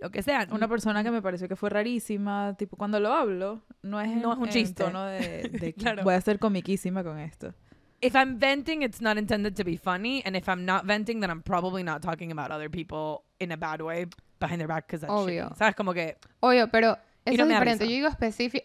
lo 0.00 0.10
que 0.10 0.22
sea. 0.22 0.48
Una 0.50 0.66
persona 0.66 1.04
que 1.04 1.10
me 1.12 1.20
pareció 1.22 1.46
que 1.46 1.54
fue 1.56 1.68
rarísima, 1.70 2.54
tipo, 2.56 2.76
cuando 2.76 2.98
lo 2.98 3.12
hablo, 3.12 3.60
no 3.82 4.00
es, 4.00 4.08
en- 4.08 4.22
No 4.22 4.32
es 4.32 4.38
un 4.38 4.46
en 4.46 4.50
chiste. 4.50 4.82
tono 4.82 5.04
de, 5.04 5.20
de 5.52 5.72
que 5.72 5.74
Claro. 5.74 6.02
voy 6.02 6.14
a 6.14 6.20
ser 6.20 6.38
comiquísima 6.40 7.04
con 7.04 7.18
esto. 7.18 7.54
if 8.02 8.14
I'm 8.14 8.38
venting, 8.38 8.80
it's 8.82 9.02
not 9.02 9.18
intended 9.18 9.54
to 9.56 9.62
be 9.62 9.76
funny, 9.76 10.22
and 10.24 10.34
if 10.34 10.48
I'm 10.48 10.64
not 10.64 10.86
venting, 10.86 11.20
then 11.20 11.28
I'm 11.30 11.42
probably 11.42 11.82
not 11.82 12.00
talking 12.00 12.32
about 12.32 12.50
other 12.50 12.70
people 12.70 13.24
in 13.38 13.52
a 13.52 13.56
bad 13.58 13.82
way 13.82 14.06
behind 14.40 14.56
their 14.58 14.66
back 14.68 14.86
because 14.86 15.02
that's 15.02 15.12
Obvio. 15.12 15.48
shitty. 15.50 15.56
¿Sabes? 15.58 15.74
Como 15.76 15.92
que 15.92 16.16
Obvio, 16.40 16.70
pero 16.70 16.96
eso 17.26 17.44
no 17.44 17.52
es 17.52 17.60
diferente. 17.60 17.84
Yo 17.84 17.90
digo, 17.90 18.08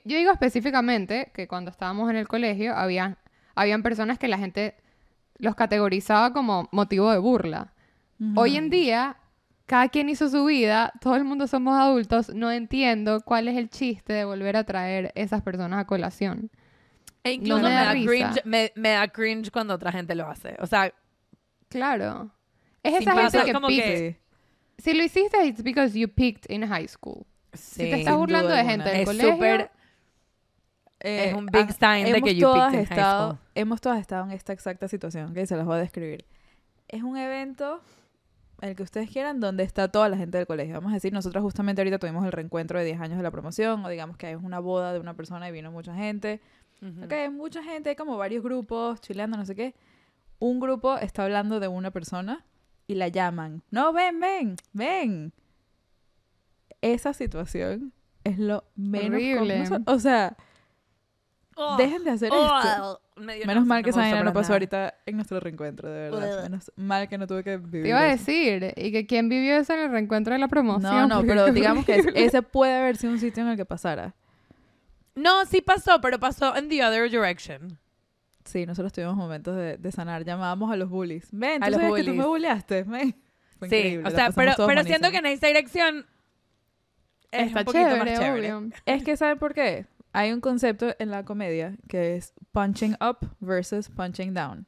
yo 0.06 0.18
digo 0.18 0.32
específicamente 0.32 1.32
que 1.34 1.50
cuando 1.50 1.70
estábamos 1.70 2.10
en 2.10 2.16
el 2.16 2.30
colegio 2.30 2.74
había, 2.78 3.18
habían 3.56 3.82
personas 3.84 4.20
que 4.20 4.28
la 4.28 4.38
gente 4.38 4.76
los 5.38 5.56
categorizaba 5.56 6.34
como 6.34 6.70
motivo 6.72 7.12
de 7.12 7.18
burla. 7.18 7.74
Hoy 8.36 8.56
en 8.56 8.70
día, 8.70 9.18
cada 9.66 9.90
quien 9.90 10.08
hizo 10.10 10.30
su 10.30 10.46
vida, 10.46 10.94
todo 11.02 11.16
el 11.18 11.26
mundo 11.26 11.48
somos 11.48 11.78
adultos, 11.78 12.34
no 12.34 12.50
entiendo 12.52 13.20
cuál 13.22 13.48
es 13.50 13.58
el 13.58 13.70
chiste 13.70 14.14
de 14.14 14.24
volver 14.24 14.56
a 14.56 14.64
traer 14.64 15.12
esas 15.16 15.42
personas 15.42 15.80
a 15.82 15.86
colación. 15.86 16.50
e 17.24 17.34
incluso 17.34 17.64
me 17.64 17.70
me, 17.70 17.76
da 17.76 17.92
cringe, 17.92 18.42
me, 18.46 18.72
me 18.76 18.90
da 18.92 19.08
cringe 19.08 19.50
cuando 19.52 19.74
otra 19.74 19.92
gente 19.92 20.14
lo 20.16 20.28
hace. 20.28 20.56
O 20.60 20.68
sea, 20.68 20.94
Claro. 21.70 22.32
Es 22.84 23.02
esa 23.02 23.16
gente 23.16 23.44
que 23.46 23.54
como 23.54 23.68
que- 23.68 24.16
Sí. 24.78 24.82
Si 24.84 24.94
lo 24.94 25.04
hiciste, 25.04 25.44
it's 25.46 25.64
because 25.64 25.98
you 25.98 26.08
picked 26.08 26.50
in 26.54 26.68
high 26.68 26.88
school. 26.88 27.26
Si 27.54 27.84
te 27.84 27.94
sí, 27.96 28.00
estás 28.02 28.16
burlando 28.16 28.50
de 28.52 28.64
gente 28.64 28.90
del 28.90 29.00
es 29.02 29.06
colegio, 29.06 29.34
súper... 29.34 29.72
Eh, 31.06 31.30
Es 31.30 31.34
un 31.36 31.46
big 31.46 31.72
sign 31.72 32.12
de 32.12 32.22
que 32.22 32.36
you 32.36 32.42
todas 32.42 32.72
peaked 32.72 32.82
in 32.82 32.86
high 32.88 32.98
estado, 32.98 33.34
school. 33.34 33.48
Hemos 33.54 33.80
todas 33.80 34.00
estado 34.00 34.24
en 34.26 34.32
esta 34.32 34.54
exacta 34.54 34.88
situación, 34.88 35.34
que 35.36 35.46
se 35.46 35.56
las 35.56 35.66
voy 35.66 35.76
a 35.76 35.80
describir. 35.80 36.26
Es 36.88 37.04
un 37.04 37.16
evento, 37.16 37.80
el 38.62 38.76
que 38.76 38.82
ustedes 38.82 39.12
quieran, 39.12 39.40
donde 39.40 39.64
está 39.64 39.88
toda 39.92 40.10
la 40.10 40.18
gente 40.18 40.40
del 40.40 40.48
colegio. 40.48 40.74
Vamos 40.74 40.92
a 40.92 40.96
decir, 40.96 41.14
nosotros 41.14 41.44
justamente 41.44 41.82
ahorita 41.82 42.00
tuvimos 42.00 42.26
el 42.26 42.32
reencuentro 42.32 42.80
de 42.80 42.86
10 42.86 43.00
años 43.02 43.18
de 43.18 43.24
la 43.24 43.30
promoción, 43.30 43.86
o 43.86 43.90
digamos 43.90 44.18
que 44.18 44.32
es 44.32 44.38
una 44.42 44.60
boda 44.60 44.94
de 44.94 45.00
una 45.00 45.14
persona 45.14 45.48
y 45.48 45.52
vino 45.52 45.72
mucha 45.72 45.94
gente. 45.94 46.42
Ujú. 46.82 47.06
Ok, 47.06 47.12
hay 47.14 47.30
mucha 47.30 47.62
gente, 47.62 47.90
hay 47.90 47.96
como 47.96 48.18
varios 48.18 48.44
grupos, 48.44 49.00
chileando, 49.02 49.38
no 49.38 49.46
sé 49.46 49.56
qué. 49.56 49.76
Un 50.40 50.60
grupo 50.60 50.98
está 50.98 51.24
hablando 51.24 51.60
de 51.60 51.68
una 51.68 51.92
persona 51.92 52.44
y 52.88 52.96
la 52.96 53.10
llaman. 53.10 53.62
No, 53.70 53.94
ven, 53.94 54.20
ven, 54.20 54.56
ven. 54.74 55.34
Esa 56.82 57.14
situación 57.14 57.94
es 58.24 58.38
lo 58.40 58.64
menos 58.76 59.12
Horrible. 59.12 59.64
O 59.86 60.00
sea, 60.00 60.36
Oh, 61.58 61.78
dejen 61.78 62.04
de 62.04 62.12
hacer 62.12 62.30
oh, 62.34 62.60
esto. 62.60 63.02
me 63.16 63.36
dio 63.36 63.46
Menos 63.46 63.66
mal 63.66 63.82
que 63.82 63.92
me 63.94 64.10
esa 64.10 64.24
no 64.24 64.34
pasó 64.34 64.50
nada. 64.50 64.54
ahorita 64.56 64.94
en 65.06 65.16
nuestro 65.16 65.40
reencuentro, 65.40 65.90
de 65.90 66.10
verdad. 66.10 66.44
Menos 66.44 66.72
mal 66.76 67.08
que 67.08 67.18
no 67.18 67.28
tuve 67.28 67.44
que 67.46 67.56
vivir 67.58 67.84
te 67.84 67.90
iba 67.90 68.00
a 68.02 68.04
decir, 68.04 68.74
y 68.76 68.92
que 68.92 69.06
quién 69.08 69.30
vivió 69.30 69.56
eso 69.56 69.74
en 69.74 69.80
el 69.80 69.92
reencuentro 69.92 70.34
de 70.34 70.40
la 70.40 70.50
promoción. 70.50 71.08
No, 71.08 71.22
no, 71.22 71.24
pero 71.26 71.52
digamos 71.54 71.86
que 71.86 72.04
ese 72.16 72.42
puede 72.42 72.74
haber 72.78 72.98
sido 72.98 73.14
un 73.14 73.20
sitio 73.20 73.42
en 73.44 73.50
el 73.50 73.56
que 73.58 73.64
pasara. 73.66 74.14
No, 75.16 75.46
sí 75.46 75.62
pasó, 75.62 76.02
pero 76.02 76.20
pasó 76.20 76.56
en 76.58 76.68
the 76.68 76.84
other 76.84 77.10
direction. 77.10 77.80
Sí, 78.44 78.66
nosotros 78.66 78.92
tuvimos 78.92 79.16
momentos 79.16 79.56
de, 79.56 79.78
de 79.78 79.92
sanar. 79.94 80.26
Llamábamos 80.26 80.70
a 80.72 80.76
los 80.76 80.90
bullies. 80.90 81.30
Ven, 81.32 81.64
A 81.64 81.68
¿tú 81.68 81.72
los 81.72 81.82
sabes 81.82 81.94
que 81.96 82.02
tú 82.04 82.08
bullies. 82.12 82.22
me 82.22 82.28
bulleaste? 82.28 82.84
Fue 82.84 83.00
Sí, 83.70 83.76
increíble, 83.78 84.00
o 84.00 84.10
la 84.10 84.12
sea, 84.12 84.32
pero, 84.32 84.52
pero 84.68 84.84
siento 84.84 85.10
que 85.12 85.18
en 85.18 85.26
esta 85.28 85.48
dirección 85.48 86.06
es 87.32 87.48
Está 87.48 87.60
un 87.62 87.66
poquito 87.66 87.84
chévere, 87.86 88.12
más 88.12 88.20
chévere. 88.20 88.54
obvio. 88.54 88.70
Es 88.86 89.04
que, 89.06 89.16
¿saben 89.16 89.40
por 89.40 89.54
qué? 89.54 89.86
Hay 90.16 90.32
un 90.32 90.40
concepto 90.40 90.96
en 90.98 91.12
la 91.12 91.26
comedia 91.26 91.76
que 91.90 92.16
es 92.16 92.34
punching 92.54 92.96
up 93.02 93.18
versus 93.42 93.90
punching 93.90 94.34
down. 94.34 94.66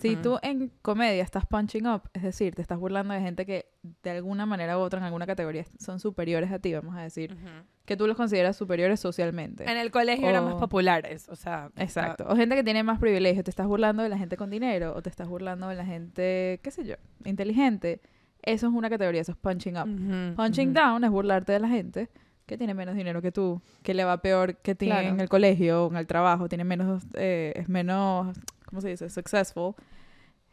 Si 0.00 0.16
tú 0.16 0.38
en 0.42 0.70
comedia 0.80 1.22
estás 1.22 1.44
punching 1.44 1.86
up, 1.86 2.02
es 2.14 2.22
decir, 2.22 2.54
te 2.54 2.62
estás 2.62 2.78
burlando 2.78 3.12
de 3.12 3.20
gente 3.20 3.44
que 3.44 3.66
de 4.02 4.10
alguna 4.10 4.46
manera 4.46 4.78
u 4.78 4.80
otra 4.80 4.98
en 4.98 5.04
alguna 5.04 5.26
categoría 5.26 5.64
son 5.78 6.00
superiores 6.00 6.50
a 6.52 6.58
ti, 6.58 6.72
vamos 6.72 6.96
a 6.96 7.02
decir, 7.02 7.36
que 7.84 7.98
tú 7.98 8.06
los 8.06 8.16
consideras 8.16 8.56
superiores 8.56 8.98
socialmente. 8.98 9.70
En 9.70 9.76
el 9.76 9.90
colegio 9.90 10.26
eran 10.26 10.44
más 10.44 10.54
populares, 10.54 11.28
o 11.28 11.36
sea. 11.36 11.70
Exacto. 11.76 12.24
O 12.26 12.34
gente 12.34 12.54
que 12.54 12.64
tiene 12.64 12.82
más 12.82 12.98
privilegios. 12.98 13.44
Te 13.44 13.50
estás 13.50 13.66
burlando 13.66 14.02
de 14.02 14.08
la 14.08 14.16
gente 14.16 14.38
con 14.38 14.48
dinero 14.48 14.94
o 14.96 15.02
te 15.02 15.10
estás 15.10 15.28
burlando 15.28 15.68
de 15.68 15.74
la 15.74 15.84
gente, 15.84 16.60
qué 16.62 16.70
sé 16.70 16.86
yo, 16.86 16.94
inteligente. 17.26 18.00
Eso 18.40 18.68
es 18.68 18.72
una 18.72 18.88
categoría, 18.88 19.20
eso 19.20 19.32
es 19.32 19.38
punching 19.38 19.76
up. 19.76 20.34
Punching 20.34 20.72
down 20.72 21.04
es 21.04 21.10
burlarte 21.10 21.52
de 21.52 21.60
la 21.60 21.68
gente 21.68 22.08
que 22.48 22.58
tiene 22.58 22.74
menos 22.74 22.96
dinero 22.96 23.22
que 23.22 23.30
tú, 23.30 23.62
que 23.84 23.94
le 23.94 24.02
va 24.04 24.20
peor 24.20 24.56
que 24.56 24.74
ti 24.74 24.86
Claro. 24.86 25.08
en 25.08 25.20
el 25.20 25.28
colegio 25.28 25.84
o 25.86 25.90
en 25.90 25.96
el 25.98 26.06
trabajo, 26.08 26.48
tiene 26.48 26.64
menos, 26.64 27.04
eh, 27.14 27.52
es 27.54 27.68
menos, 27.68 28.36
¿cómo 28.66 28.80
se 28.80 28.88
dice? 28.88 29.08
Successful. 29.08 29.74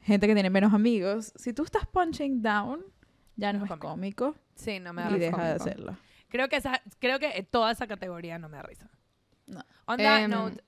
Gente 0.01 0.27
que 0.27 0.34
tiene 0.36 0.51
menos 0.51 0.73
amigos. 0.73 1.34
Si 1.36 1.53
tú 1.53 1.63
estás 1.63 1.88
punching 1.88 2.43
down, 2.43 2.84
ya 3.38 3.51
no 3.53 3.60
No 3.60 3.65
es 3.65 3.71
es 3.71 3.77
cómico 3.79 4.36
Sí, 4.53 4.79
no 4.79 4.93
me 4.93 5.01
da 5.01 5.10
y 5.10 5.13
risa. 5.15 5.25
deja 5.25 5.38
de 5.43 5.58
cómico. 5.58 5.63
hacerlo. 5.63 5.97
Creo 6.29 6.49
que, 6.49 6.58
esa, 6.58 6.81
creo 6.99 7.17
que 7.19 7.43
toda 7.49 7.71
esa 7.71 7.88
categoría 7.88 8.38
no 8.38 8.49
me 8.49 8.58
da 8.58 8.63
risa. 8.63 8.89
No. 9.47 9.62
On 9.86 9.97
that 9.97 10.21
Em, 10.23 10.29
note, 10.29 10.62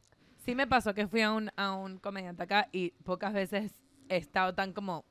sí 0.46 0.56
me 0.56 0.66
pasó 0.66 0.94
que 0.94 1.08
fui 1.08 1.22
a 1.22 1.32
un, 1.34 1.52
a 1.58 1.74
un 1.76 2.00
comediante 2.00 2.44
acá 2.44 2.70
y 2.72 2.92
pocas 3.04 3.34
veces 3.34 3.74
he 4.10 4.18
estado 4.18 4.54
tan 4.56 4.72
como 4.74 5.04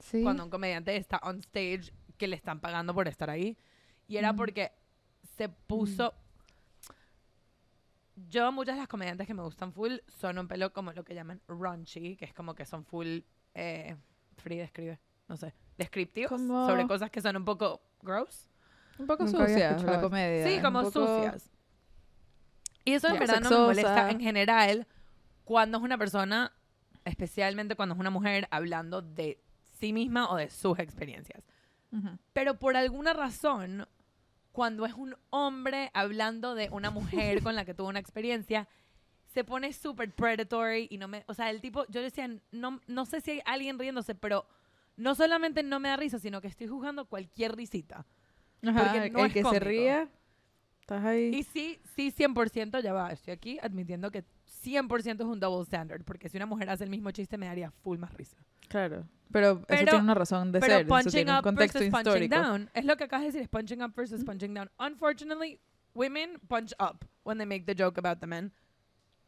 Sí. 0.00 0.22
cuando 0.22 0.42
un 0.44 0.50
comediante 0.50 0.96
está 0.96 1.18
on 1.22 1.38
stage 1.38 1.92
que 2.16 2.26
le 2.26 2.34
están 2.36 2.60
pagando 2.60 2.92
por 2.94 3.06
estar 3.08 3.30
ahí. 3.30 3.56
Y 4.08 4.16
era 4.16 4.32
Mm. 4.32 4.36
porque 4.36 4.72
se 5.40 5.48
puso... 5.48 6.12
Yo, 8.28 8.52
muchas 8.52 8.74
de 8.74 8.80
las 8.80 8.88
comediantes 8.88 9.26
que 9.26 9.32
me 9.32 9.42
gustan 9.42 9.72
full 9.72 9.94
son 10.08 10.38
un 10.38 10.46
pelo 10.46 10.70
como 10.74 10.92
lo 10.92 11.02
que 11.02 11.14
llaman 11.14 11.40
raunchy, 11.48 12.16
que 12.16 12.26
es 12.26 12.34
como 12.34 12.54
que 12.54 12.66
son 12.66 12.84
full... 12.84 13.20
Eh, 13.54 13.96
free 14.36 14.58
describe, 14.58 14.98
no 15.28 15.36
sé, 15.38 15.54
descriptivos 15.78 16.30
Como- 16.30 16.66
sobre 16.66 16.86
cosas 16.86 17.10
que 17.10 17.20
son 17.22 17.36
un 17.36 17.44
poco 17.46 17.80
gross. 18.02 18.48
Un 18.98 19.06
poco 19.06 19.24
Nunca 19.24 19.44
había 19.44 19.48
sucia 19.54 19.70
escuchado 19.70 19.96
la 19.96 20.02
comedia. 20.02 20.46
Sí, 20.46 20.60
como 20.62 20.82
poco- 20.82 21.06
sucias. 21.06 21.50
Y 22.84 22.92
eso 22.92 23.08
en 23.08 23.14
Ya. 23.14 23.20
verdad 23.20 23.40
no 23.40 23.50
me 23.50 23.56
molesta 23.58 24.10
en 24.10 24.20
general 24.20 24.86
cuando 25.44 25.78
es 25.78 25.84
una 25.84 25.96
persona, 25.96 26.52
especialmente 27.06 27.74
cuando 27.76 27.94
es 27.94 27.98
una 28.00 28.10
mujer 28.10 28.46
hablando 28.50 29.00
de 29.00 29.40
sí 29.78 29.92
misma 29.94 30.30
o 30.30 30.36
de 30.36 30.50
sus 30.50 30.78
experiencias. 30.78 31.42
Ujú. 31.92 32.18
Pero 32.34 32.58
por 32.58 32.76
alguna 32.76 33.14
razón, 33.14 33.86
cuando 34.52 34.84
es 34.86 34.94
un 34.94 35.16
hombre 35.30 35.90
hablando 35.94 36.54
de 36.54 36.68
una 36.70 36.90
mujer 36.90 37.42
con 37.42 37.54
la 37.54 37.64
que 37.64 37.74
tuvo 37.74 37.88
una 37.88 37.98
experiencia, 38.00 38.68
se 39.26 39.44
pone 39.44 39.72
súper 39.72 40.12
predatory 40.12 40.88
y 40.90 40.98
no 40.98 41.06
me... 41.06 41.24
O 41.28 41.34
sea, 41.34 41.50
el 41.50 41.60
tipo, 41.60 41.86
yo 41.88 42.02
decía, 42.02 42.28
no, 42.50 42.80
no 42.88 43.06
sé 43.06 43.20
si 43.20 43.30
hay 43.32 43.42
alguien 43.44 43.78
riéndose, 43.78 44.14
pero 44.14 44.46
no 44.96 45.14
solamente 45.14 45.62
no 45.62 45.78
me 45.78 45.88
da 45.88 45.96
risa, 45.96 46.18
sino 46.18 46.40
que 46.40 46.48
estoy 46.48 46.66
juzgando 46.66 47.04
cualquier 47.04 47.54
risita. 47.54 48.04
Ajá, 48.66 48.92
Porque 48.92 49.10
no 49.10 49.20
el 49.20 49.26
es 49.26 49.32
que 49.32 49.38
se 49.38 49.42
cómico. 49.44 49.64
ría, 49.64 50.08
estás 50.80 51.04
ahí. 51.04 51.30
Y 51.34 51.44
sí, 51.44 51.78
sí, 51.94 52.12
100%, 52.12 52.82
ya 52.82 52.92
va, 52.92 53.10
estoy 53.12 53.32
aquí 53.32 53.58
admitiendo 53.62 54.10
que 54.10 54.24
100% 54.64 55.20
es 55.20 55.26
un 55.26 55.38
double 55.40 55.62
standard, 55.64 56.02
porque 56.04 56.28
si 56.28 56.36
una 56.36 56.46
mujer 56.46 56.68
hace 56.68 56.84
el 56.84 56.90
mismo 56.90 57.10
chiste 57.12 57.38
me 57.38 57.46
daría 57.46 57.70
full 57.70 57.98
más 57.98 58.12
risa. 58.12 58.36
Claro. 58.70 59.06
Pero, 59.32 59.50
eso 59.50 59.64
Pero- 59.68 59.84
tiene 59.90 59.98
una 60.04 60.14
razón 60.14 60.50
de 60.52 60.60
Pero 60.60 60.72
ser. 60.72 60.80
Eso 60.82 60.88
punching 60.88 61.12
tiene 61.12 61.32
un 61.32 61.38
up 61.38 61.42
contexto 61.44 61.78
versus 61.80 61.92
punching 61.92 62.22
histórico. 62.22 62.36
down, 62.48 62.70
es 62.74 62.84
lo 62.84 62.96
que 62.96 63.04
acabas 63.04 63.22
de 63.22 63.26
decir, 63.26 63.42
es 63.42 63.48
punching 63.48 63.82
up 63.82 63.92
versus 63.94 64.24
punching 64.24 64.54
down. 64.54 64.70
Unfortunately, 64.78 65.60
women 65.94 66.38
punch 66.48 66.72
up 66.80 67.04
when 67.24 67.36
they 67.38 67.46
make 67.46 67.64
the 67.66 67.74
joke 67.80 67.98
about 67.98 68.20
the 68.20 68.26
men, 68.26 68.52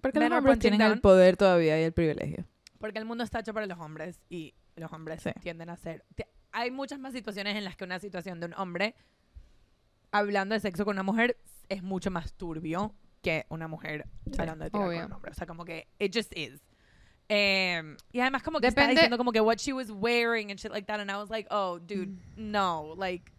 Porque 0.01 0.19
Men 0.19 0.31
los 0.31 0.39
hombres 0.39 0.55
punching 0.55 0.71
tienen 0.71 0.81
el 0.87 0.93
down. 0.95 1.01
poder 1.01 1.37
todavía 1.37 1.79
y 1.81 1.85
el 1.85 1.93
privilegio. 1.93 2.45
porque 2.79 2.99
el 2.99 3.05
mundo 3.05 3.23
está 3.23 3.41
hecho 3.41 3.53
para 3.55 3.67
los 3.67 3.79
hombres 3.79 4.21
y 4.29 4.55
los 4.75 4.93
hombres 4.93 5.23
Sí. 5.23 5.31
tienden 5.41 5.69
a 5.71 5.77
ser... 5.77 6.05
Hay 6.51 6.71
muchas 6.73 6.99
más 6.99 7.13
situaciones 7.13 7.57
en 7.57 7.63
las 7.65 7.77
que 7.77 7.85
una 7.85 7.99
situación 8.01 8.41
de 8.41 8.47
un 8.47 8.55
hombre 8.55 8.95
hablando 10.11 10.55
de 10.55 10.61
sexo 10.61 10.85
con 10.85 10.95
una 10.97 11.03
mujer 11.03 11.37
es 11.69 11.83
mucho 11.83 12.11
más 12.11 12.33
turbio 12.35 12.95
que 13.23 13.47
una 13.49 13.69
mujer 13.69 14.07
Sí, 14.31 14.33
hablando 14.41 14.65
de 14.65 14.71
tirar 14.71 14.87
con 14.89 14.97
un 15.07 15.13
hombre. 15.13 15.31
O 15.31 15.35
sea, 15.35 15.47
como 15.47 15.65
que 15.65 15.87
it 15.99 16.13
just 16.15 16.37
is. 16.37 16.61
Em, 17.29 17.97
y 18.13 18.21
además 18.21 18.43
como 18.43 18.61
que 18.61 18.69
Depende- 18.69 18.93
diciendo 18.95 19.17
como 19.17 19.33
que 19.33 19.41
what 19.41 19.57
she 19.57 19.73
was 19.73 19.89
wearing 19.91 20.51
and 20.51 20.59
shit 20.61 20.71
like 20.71 20.87
that 20.87 21.01
and 21.01 21.11
I 21.11 21.15
was 21.15 21.31
like, 21.31 21.49
oh, 21.51 21.79
dude, 21.79 22.13
no, 22.37 22.95
like 22.99 23.31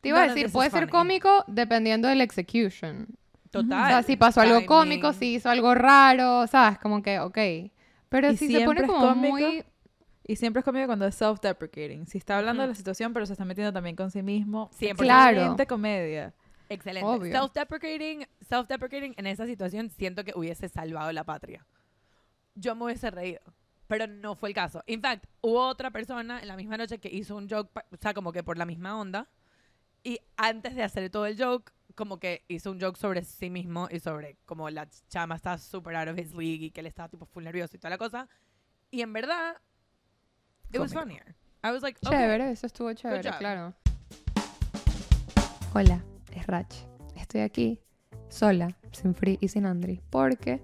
Te 0.00 0.08
iba 0.08 0.22
a 0.22 0.28
decir, 0.28 0.50
puede 0.50 0.70
ser 0.70 0.88
funny. 0.88 0.90
cómico 0.90 1.44
dependiendo 1.46 2.08
del 2.08 2.20
execution. 2.20 3.06
total. 3.50 3.84
O 3.84 3.88
sea, 3.88 4.02
si 4.02 4.16
pasó 4.16 4.40
algo 4.40 4.54
timing. 4.56 4.66
cómico, 4.66 5.12
si 5.12 5.34
hizo 5.34 5.50
algo 5.50 5.74
raro, 5.74 6.46
¿sabes? 6.46 6.78
Como 6.78 7.02
que, 7.02 7.18
ok. 7.20 7.38
Pero 8.08 8.30
si 8.34 8.50
se 8.50 8.64
pone 8.64 8.80
siempre 8.80 8.86
como 8.86 9.08
cómico. 9.08 9.32
muy... 9.34 9.64
Y 10.26 10.36
siempre 10.36 10.60
es 10.60 10.64
cómico 10.64 10.86
cuando 10.86 11.06
es 11.06 11.14
self-deprecating. 11.20 12.06
Si 12.06 12.18
está 12.18 12.36
hablando 12.38 12.62
de 12.62 12.68
la 12.68 12.74
situación, 12.74 13.14
pero 13.14 13.24
se 13.24 13.32
está 13.32 13.46
metiendo 13.46 13.72
también 13.72 13.96
con 13.96 14.10
sí 14.10 14.22
mismo. 14.22 14.70
100%. 14.78 14.96
Claro. 14.96 15.36
Excelente 15.38 15.66
comedia. 15.66 16.34
Excelente. 16.68 17.30
Self-deprecating, 17.30 18.26
self-deprecating 18.48 19.14
en 19.16 19.26
esa 19.26 19.46
situación 19.46 19.88
siento 19.88 20.24
que 20.24 20.32
hubiese 20.36 20.68
salvado 20.68 21.10
la 21.12 21.24
patria. 21.24 21.64
Yo 22.60 22.74
me 22.74 22.86
hubiese 22.86 23.10
reído, 23.10 23.40
pero 23.86 24.06
no 24.08 24.34
fue 24.34 24.48
el 24.48 24.54
caso. 24.54 24.82
In 24.86 25.00
fact, 25.00 25.26
hubo 25.40 25.66
otra 25.66 25.92
persona 25.92 26.40
en 26.40 26.48
la 26.48 26.56
misma 26.56 26.76
noche 26.76 26.98
que 26.98 27.08
hizo 27.08 27.36
un 27.36 27.48
joke, 27.48 27.70
o 27.92 27.96
sea, 28.00 28.14
como 28.14 28.32
que 28.32 28.42
por 28.42 28.58
la 28.58 28.66
misma 28.66 28.98
onda, 28.98 29.28
y 30.02 30.18
antes 30.36 30.74
de 30.74 30.82
hacer 30.82 31.08
todo 31.10 31.26
el 31.26 31.40
joke, 31.40 31.72
como 31.94 32.18
que 32.18 32.44
hizo 32.48 32.72
un 32.72 32.80
joke 32.80 32.96
sobre 32.96 33.22
sí 33.22 33.48
mismo 33.48 33.88
y 33.90 34.00
sobre 34.00 34.38
como 34.44 34.70
la 34.70 34.88
chama 35.08 35.36
está 35.36 35.56
super 35.58 35.94
out 35.94 36.08
of 36.08 36.18
his 36.18 36.34
league 36.34 36.64
y 36.64 36.70
que 36.70 36.80
él 36.80 36.86
estaba 36.86 37.08
tipo 37.08 37.26
full 37.26 37.44
nervioso 37.44 37.76
y 37.76 37.78
toda 37.78 37.90
la 37.90 37.98
cosa. 37.98 38.28
Y 38.90 39.02
en 39.02 39.12
verdad, 39.12 39.56
it 40.72 40.80
was 40.80 40.92
funnier. 40.92 41.36
I 41.62 41.70
was 41.70 41.82
like, 41.82 41.98
okay. 42.04 42.18
Chévere, 42.18 42.50
eso 42.50 42.66
estuvo 42.66 42.92
chévere, 42.92 43.30
claro. 43.38 43.74
Hola, 45.74 46.04
es 46.32 46.46
Rach. 46.46 46.74
Estoy 47.14 47.42
aquí, 47.42 47.80
sola, 48.28 48.76
sin 48.92 49.14
Free 49.14 49.38
y 49.40 49.48
sin 49.48 49.66
Andri, 49.66 50.00
porque 50.10 50.60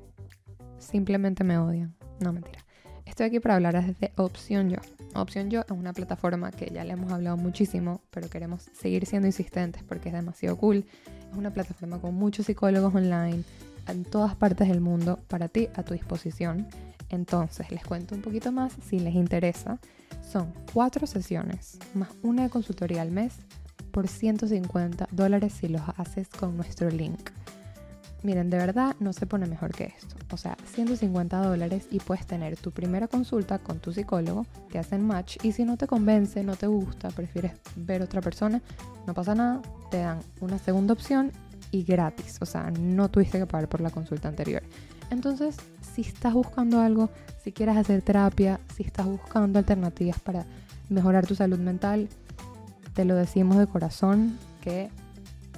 simplemente 0.79 1.45
me 1.45 1.59
odian. 1.59 1.95
No, 2.21 2.33
mentira. 2.33 2.65
Estoy 3.05 3.27
aquí 3.27 3.41
para 3.41 3.57
hablar 3.57 3.85
desde 3.85 4.13
Opción 4.17 4.71
Yo. 4.71 4.79
Opción 5.15 5.51
Yo 5.51 5.61
es 5.61 5.71
una 5.71 5.93
plataforma 5.93 6.51
que 6.51 6.71
ya 6.73 6.85
le 6.85 6.95
hemos 6.95 7.13
hablado 7.13 7.37
muchísimo, 7.37 8.01
pero 8.11 8.29
queremos 8.29 8.69
seguir 8.73 9.07
siendo 9.07 9.29
insistentes 9.29 9.83
porque 9.83 10.09
es 10.09 10.15
demasiado 10.15 10.57
cool. 10.57 10.85
Es 11.31 11.37
una 11.37 11.53
plataforma 11.53 12.01
con 12.01 12.15
muchos 12.15 12.47
psicólogos 12.47 12.95
online 12.95 13.45
en 13.87 14.05
todas 14.05 14.35
partes 14.35 14.69
del 14.69 14.81
mundo 14.81 15.21
para 15.29 15.49
ti 15.49 15.69
a 15.75 15.83
tu 15.83 15.95
disposición. 15.95 16.67
Entonces, 17.11 17.71
les 17.71 17.85
cuento 17.85 18.15
un 18.15 18.23
poquito 18.23 18.51
más 18.51 18.73
si 18.89 18.99
les 18.99 19.15
interesa. 19.15 19.79
Son 20.23 20.53
cuatro 20.73 21.07
sesiones 21.07 21.79
más 21.93 22.09
una 22.23 22.45
de 22.45 22.51
consultoría 22.51 23.03
al 23.03 23.11
mes 23.11 23.35
por 23.91 24.09
150 24.09 25.09
dólares 25.13 25.53
si 25.53 25.69
los 25.69 25.83
haces 25.97 26.29
con 26.29 26.57
nuestro 26.57 26.91
link. 26.91 27.31
Miren, 28.25 28.49
de 28.49 28.57
verdad 28.57 28.97
no 29.01 29.13
se 29.13 29.27
pone 29.27 29.45
mejor 29.45 29.73
que 29.73 29.93
esto. 29.99 30.17
O 30.33 30.39
sea, 30.39 30.57
150 30.73 31.37
dólares 31.43 31.87
y 31.91 32.01
puedes 32.01 32.27
tener 32.27 32.57
tu 32.57 32.71
primera 32.71 33.07
consulta 33.07 33.59
con 33.59 33.81
tu 33.81 33.93
psicólogo, 33.93 34.47
te 34.73 34.79
hacen 34.79 35.07
match 35.07 35.37
y 35.43 35.53
si 35.53 35.67
no 35.67 35.77
te 35.77 35.87
convence, 35.87 36.43
no 36.43 36.57
te 36.57 36.67
gusta, 36.67 37.11
prefieres 37.11 37.53
ver 37.77 38.01
otra 38.01 38.23
persona, 38.23 38.63
no 39.07 39.13
pasa 39.13 39.35
nada, 39.35 39.61
te 39.91 39.99
dan 39.99 40.21
una 40.41 40.57
segunda 40.57 40.95
opción 40.95 41.33
y 41.71 41.83
gratis. 41.83 42.39
O 42.41 42.47
sea, 42.47 42.71
no 42.71 43.11
tuviste 43.11 43.39
que 43.39 43.47
pagar 43.47 43.69
por 43.69 43.83
la 43.83 43.91
consulta 43.91 44.27
anterior. 44.27 44.63
Entonces, 45.11 45.57
si 45.95 46.01
estás 46.01 46.33
buscando 46.33 46.81
algo, 46.81 47.11
si 47.43 47.53
quieres 47.53 47.77
hacer 47.77 48.01
terapia, 48.01 48.59
si 48.75 48.85
estás 48.85 49.05
buscando 49.05 49.59
alternativas 49.59 50.19
para 50.19 50.47
mejorar 50.89 51.27
tu 51.27 51.35
salud 51.35 51.59
mental, 51.59 52.09
te 52.95 53.05
lo 53.05 53.17
decimos 53.17 53.59
de 53.59 53.67
corazón 53.67 54.39
que 54.63 54.89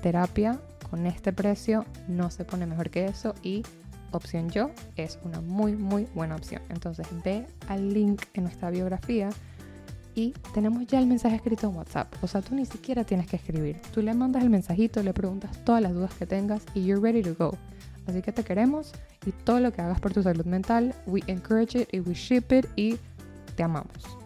terapia 0.03 0.59
con 0.89 1.07
este 1.07 1.33
precio 1.33 1.85
no 2.09 2.31
se 2.31 2.45
pone 2.45 2.67
mejor 2.67 2.91
que 2.91 3.07
eso 3.07 3.35
y 3.43 3.63
opción 4.13 4.51
yo 4.51 4.71
es 4.97 5.19
una 5.25 5.41
muy 5.41 5.73
muy 5.75 6.07
buena 6.15 6.37
opción. 6.37 6.63
Entonces 6.69 7.07
ve 7.25 7.47
al 7.69 7.93
link 7.93 8.23
en 8.35 8.45
nuestra 8.45 8.71
biografía 8.71 9.31
y 10.15 10.33
tenemos 10.55 10.87
ya 10.87 10.99
el 10.99 11.07
mensaje 11.07 11.37
escrito 11.37 11.69
en 11.69 11.77
WhatsApp. 11.77 12.13
O 12.23 12.27
sea, 12.27 12.41
tú 12.41 12.55
ni 12.55 12.65
siquiera 12.65 13.05
tienes 13.05 13.27
que 13.27 13.37
escribir. 13.37 13.81
Tú 13.93 14.01
le 14.01 14.15
mandas 14.15 14.43
el 14.43 14.51
mensajito, 14.51 15.03
le 15.03 15.13
preguntas 15.13 15.63
todas 15.65 15.83
las 15.83 15.93
dudas 15.93 16.15
que 16.15 16.27
tengas 16.27 16.63
y 16.75 16.85
you're 16.85 17.01
ready 17.01 17.23
to 17.23 17.35
go. 17.35 17.57
Así 18.07 18.23
que 18.23 18.33
te 18.33 18.45
queremos 18.45 18.93
y 19.27 19.33
todo 19.33 19.61
lo 19.61 19.73
que 19.73 19.83
hagas 19.83 20.01
por 20.01 20.13
tu 20.13 20.23
salud 20.23 20.47
mental, 20.47 20.95
we 21.07 21.21
encourage 21.27 21.79
it 21.79 21.89
y 21.93 22.01
we 22.01 22.15
ship 22.15 22.53
it 22.53 22.67
y 22.77 22.97
te 23.57 23.63
amamos. 23.63 24.17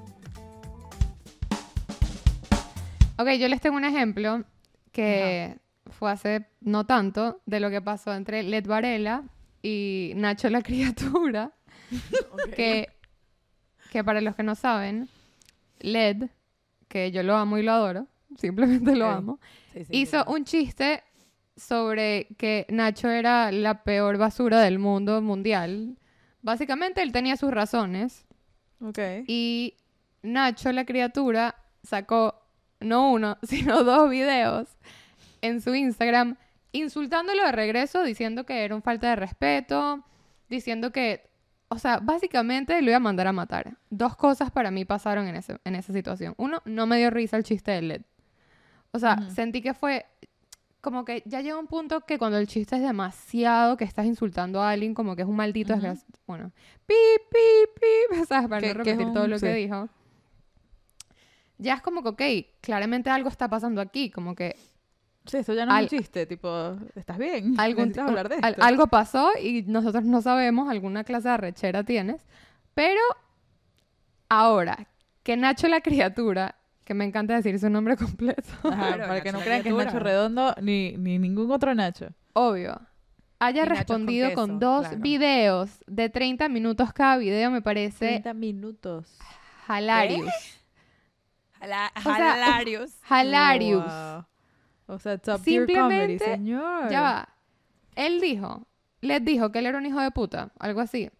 Ok, 3.18 3.28
yo 3.38 3.48
les 3.48 3.60
tengo 3.60 3.76
un 3.76 3.84
ejemplo 3.84 4.44
que 4.92 5.58
fue 5.86 6.10
hace 6.10 6.46
no 6.60 6.84
tanto 6.86 7.40
de 7.46 7.60
lo 7.60 7.70
que 7.70 7.80
pasó 7.80 8.14
entre 8.14 8.42
Led 8.42 8.66
Varela 8.66 9.24
y 9.62 10.12
Nacho 10.16 10.48
la 10.50 10.62
criatura, 10.62 11.52
que, 12.54 12.88
que 13.90 14.04
para 14.04 14.20
los 14.20 14.36
que 14.36 14.42
no 14.42 14.54
saben, 14.54 15.08
Led, 15.80 16.28
que 16.88 17.10
yo 17.10 17.22
lo 17.22 17.36
amo 17.36 17.58
y 17.58 17.62
lo 17.62 17.72
adoro, 17.72 18.06
simplemente 18.36 18.94
lo 18.94 19.06
amo, 19.06 19.40
Sí, 19.72 19.84
sí, 19.84 19.96
hizo 19.98 20.24
sí. 20.24 20.24
un 20.28 20.44
chiste 20.44 21.02
sobre 21.56 22.26
que 22.38 22.66
Nacho 22.70 23.08
era 23.08 23.52
la 23.52 23.82
peor 23.84 24.18
basura 24.18 24.60
del 24.60 24.78
mundo 24.78 25.20
mundial. 25.22 25.96
Básicamente 26.42 27.02
él 27.02 27.12
tenía 27.12 27.36
sus 27.36 27.50
razones 27.50 28.26
y 29.26 29.74
Nacho, 30.22 30.72
la 30.72 30.84
criatura, 30.84 31.54
sacó 31.82 32.34
no 32.80 33.10
uno, 33.12 33.38
sino 33.42 33.84
dos 33.84 34.10
videos 34.10 34.68
en 35.42 35.60
su 35.60 35.74
Instagram 35.74 36.36
insultándolo 36.72 37.44
de 37.44 37.52
regreso, 37.52 38.02
diciendo 38.04 38.44
que 38.46 38.64
era 38.64 38.74
un 38.74 38.82
falta 38.82 39.08
de 39.10 39.16
respeto, 39.16 40.04
diciendo 40.48 40.92
que, 40.92 41.28
o 41.68 41.78
sea, 41.78 41.98
básicamente 41.98 42.80
lo 42.82 42.88
iba 42.90 42.96
a 42.96 43.00
mandar 43.00 43.26
a 43.26 43.32
matar. 43.32 43.76
Dos 43.90 44.16
cosas 44.16 44.50
para 44.50 44.70
mí 44.70 44.84
pasaron 44.84 45.26
en, 45.28 45.36
ese, 45.36 45.58
en 45.64 45.74
esa 45.74 45.92
situación. 45.92 46.34
Uno, 46.36 46.62
no 46.64 46.86
me 46.86 46.98
dio 46.98 47.10
risa 47.10 47.36
el 47.36 47.44
chiste 47.44 47.70
de 47.72 47.82
LED. 47.82 48.02
O 48.92 48.98
sea, 48.98 49.16
Ujú. 49.20 49.30
sentí 49.30 49.62
que 49.62 49.74
fue 49.74 50.06
como 50.80 51.04
que 51.04 51.22
ya 51.26 51.40
llega 51.42 51.58
un 51.58 51.66
punto 51.66 52.00
que 52.02 52.18
cuando 52.18 52.38
el 52.38 52.46
chiste 52.46 52.76
es 52.76 52.82
demasiado, 52.82 53.76
que 53.76 53.84
estás 53.84 54.06
insultando 54.06 54.62
a 54.62 54.70
alguien, 54.70 54.94
como 54.94 55.14
que 55.14 55.22
es 55.22 55.28
un 55.28 55.36
maldito 55.36 55.74
Ujú. 55.74 55.82
desgraciado. 55.82 56.18
Bueno, 56.26 56.52
pi, 56.86 56.94
pi, 57.30 57.38
pi, 57.80 58.16
¿sabes? 58.28 58.48
Para 58.48 58.60
Que- 58.60 58.74
no 58.74 58.82
que 58.84 58.90
repetir 58.92 59.12
todo 59.12 59.24
un- 59.24 59.30
lo 59.30 59.38
que 59.38 59.52
sí. 59.54 59.60
dijo. 59.60 59.88
Ya 61.58 61.74
es 61.74 61.82
como 61.82 62.02
que, 62.02 62.08
ok, 62.08 62.22
claramente 62.62 63.10
algo 63.10 63.28
está 63.28 63.48
pasando 63.48 63.80
aquí, 63.80 64.10
como 64.10 64.34
que 64.34 64.56
Sí, 65.26 65.36
eso 65.38 65.52
ya 65.54 65.66
no 65.66 65.72
es 65.72 65.78
Al- 65.78 65.84
un 65.84 65.88
chiste, 65.90 66.26
tipo, 66.26 66.76
¿estás 66.94 67.18
bien? 67.18 67.54
algún, 67.60 67.84
Necesitas 67.88 68.08
hablar 68.08 68.28
de 68.28 68.36
al- 68.42 68.52
esto. 68.52 68.62
algo 68.64 68.86
pasó 68.86 69.30
y 69.40 69.62
nosotros 69.62 70.04
no 70.04 70.22
sabemos, 70.22 70.68
alguna 70.68 71.04
clase 71.04 71.28
de 71.28 71.34
arrechera 71.34 71.84
tienes. 71.84 72.26
Pero 72.74 73.00
ahora, 74.28 74.86
que 75.22 75.36
Nacho 75.36 75.68
la 75.68 75.80
criatura, 75.80 76.56
que 76.84 76.94
me 76.94 77.04
encanta 77.04 77.34
decir 77.34 77.58
su 77.58 77.68
nombre 77.70 77.96
completo, 77.98 78.48
Ajá, 78.64 78.94
Claro, 78.94 79.06
para 79.08 79.20
que 79.22 79.32
Nacho 79.32 79.32
no 79.32 79.38
la 79.38 79.44
crean 79.44 79.62
que 79.62 79.68
es. 79.68 79.74
Nacho 79.76 79.98
Redondo 79.98 80.54
ni, 80.62 80.92
ni 80.96 81.18
ningún 81.18 81.50
otro 81.50 81.74
Nacho. 81.74 82.08
obvio, 82.32 82.80
haya 83.38 83.62
Y 83.64 83.66
con 83.66 83.76
respondido 83.76 84.32
con, 84.34 84.46
queso, 84.50 84.58
dos 84.58 84.86
claro. 84.88 85.02
videos 85.02 85.70
de 85.86 86.08
30 86.08 86.48
minutos 86.48 86.92
cada 86.92 87.16
video, 87.18 87.50
me 87.50 87.62
parece 87.62 88.06
30 88.22 88.34
minutos. 88.34 89.18
hilarious. 89.68 90.32
Jala- 91.60 91.92
O 91.96 92.00
sea, 92.02 92.14
Jalarios. 92.14 92.90
Hilarious. 93.10 93.84
Wow. 93.84 94.24
O 94.92 94.98
sea, 94.98 95.18
top 95.18 95.42
tier 95.42 95.66
comedy, 95.66 96.18
Simplemente, 96.18 96.24
señor. 96.24 96.90
Ya 96.90 97.00
va. 97.00 97.28
Él 97.96 98.20
dijo, 98.20 98.66
les 99.00 99.24
dijo 99.24 99.50
que 99.52 99.58
él 99.60 99.66
era 99.66 99.78
un 99.78 99.86
hijo 99.86 100.00
de 100.00 100.10
puta, 100.10 100.50
algo 100.58 100.80
así. 100.80 101.10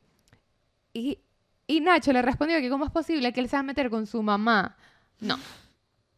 Y, 0.93 1.19
y 1.67 1.81
Nacho 1.81 2.13
le 2.13 2.23
respondió 2.23 2.59
que 2.61 2.69
cómo 2.71 2.85
es 2.85 2.91
posible 2.91 3.33
que 3.33 3.41
él 3.41 3.49
se 3.49 3.57
va 3.57 3.61
a 3.61 3.65
meter 3.65 3.91
con 3.91 4.07
su 4.07 4.23
mamá. 4.23 4.77
No. 5.21 5.39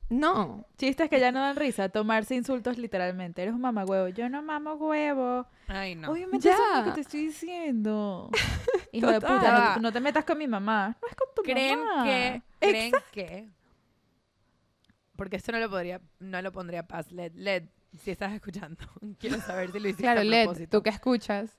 No. 0.08 0.66
Chistes 0.76 1.08
que 1.08 1.18
ya 1.20 1.32
no 1.32 1.40
dan 1.40 1.56
risa, 1.56 1.88
tomarse 1.88 2.34
insultos 2.34 2.76
literalmente. 2.76 3.42
Eres 3.42 3.54
un 3.54 3.62
mamagüevo. 3.62 4.08
Yo 4.08 4.28
no 4.28 4.42
mamo 4.42 4.74
huevo. 4.74 5.46
Ay, 5.68 5.94
no. 5.94 6.10
Obviamente 6.10 6.50
eso 6.50 6.58
es 6.62 6.68
lo 6.78 6.78
Ya. 6.80 6.84
que 6.84 6.90
te 6.92 7.00
estoy 7.00 7.20
diciendo. 7.28 8.30
Hijo 8.92 9.06
de 9.10 9.20
puta, 9.20 9.40
Ya 9.42 9.52
no, 9.68 9.74
te- 9.74 9.80
no 9.80 9.92
te 9.92 10.00
metas 10.00 10.24
con 10.26 10.36
mi 10.36 10.46
mamá. 10.46 10.96
No 11.00 11.08
es 11.08 11.16
con 11.16 11.28
tu 11.34 11.42
¿Creen 11.42 11.82
mamá. 11.82 12.04
que, 12.04 12.42
creen 12.60 12.92
que, 13.10 13.48
porque 15.22 15.36
esto 15.36 15.52
no 15.52 15.60
lo 15.60 15.70
podría, 15.70 16.00
no 16.18 16.42
lo 16.42 16.50
pondría 16.50 16.86
paz, 16.88 17.12
Led, 17.12 17.30
Led, 17.36 17.64
si 18.02 18.10
estás 18.10 18.32
escuchando, 18.32 18.82
quiero 19.20 19.38
saber 19.40 19.70
si 19.70 19.78
lo 19.78 19.86
hiciste 19.88 20.02
Claro, 20.02 20.20
a 20.22 20.24
Led, 20.24 20.68
tú 20.68 20.82
que 20.82 20.90
escuchas. 20.90 21.58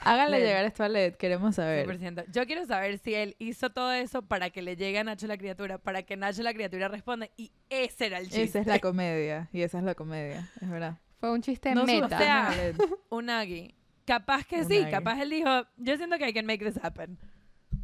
Háganle 0.00 0.40
Led. 0.40 0.46
llegar 0.46 0.64
esto 0.64 0.82
a 0.84 0.88
Led, 0.88 1.14
queremos 1.14 1.54
saber. 1.54 1.86
100%. 1.88 2.24
Yo 2.32 2.44
quiero 2.46 2.66
saber 2.66 2.98
si 2.98 3.14
él 3.14 3.36
hizo 3.38 3.70
todo 3.70 3.92
eso 3.92 4.22
para 4.22 4.50
que 4.50 4.60
le 4.60 4.74
llegue 4.76 4.98
a 4.98 5.04
Nacho 5.04 5.26
la 5.28 5.38
criatura, 5.38 5.78
para 5.78 6.02
que 6.02 6.16
Nacho 6.16 6.42
la 6.42 6.52
criatura 6.52 6.88
responda, 6.88 7.28
y 7.36 7.52
ese 7.70 8.06
era 8.06 8.18
el 8.18 8.24
chiste. 8.26 8.42
Esa 8.42 8.60
es 8.60 8.66
la 8.66 8.78
comedia. 8.80 9.48
Y 9.52 9.62
esa 9.62 9.78
es 9.78 9.84
la 9.84 9.94
comedia, 9.94 10.50
es 10.60 10.68
verdad. 10.68 10.98
Fue 11.20 11.30
un 11.30 11.40
chiste 11.42 11.74
No 11.74 11.84
meta. 11.84 12.08
subestimen 12.08 12.32
a 12.32 12.50
Led. 12.56 12.76
Unagi. 13.10 13.74
Capaz 14.04 14.44
que 14.44 14.64
sí, 14.64 14.84
capaz 14.90 15.20
él 15.22 15.30
dijo, 15.30 15.48
yo 15.76 15.96
siento 15.96 16.18
que 16.18 16.28
I 16.28 16.32
can 16.34 16.46
make 16.46 16.64
this 16.64 16.78
happen. 16.82 17.18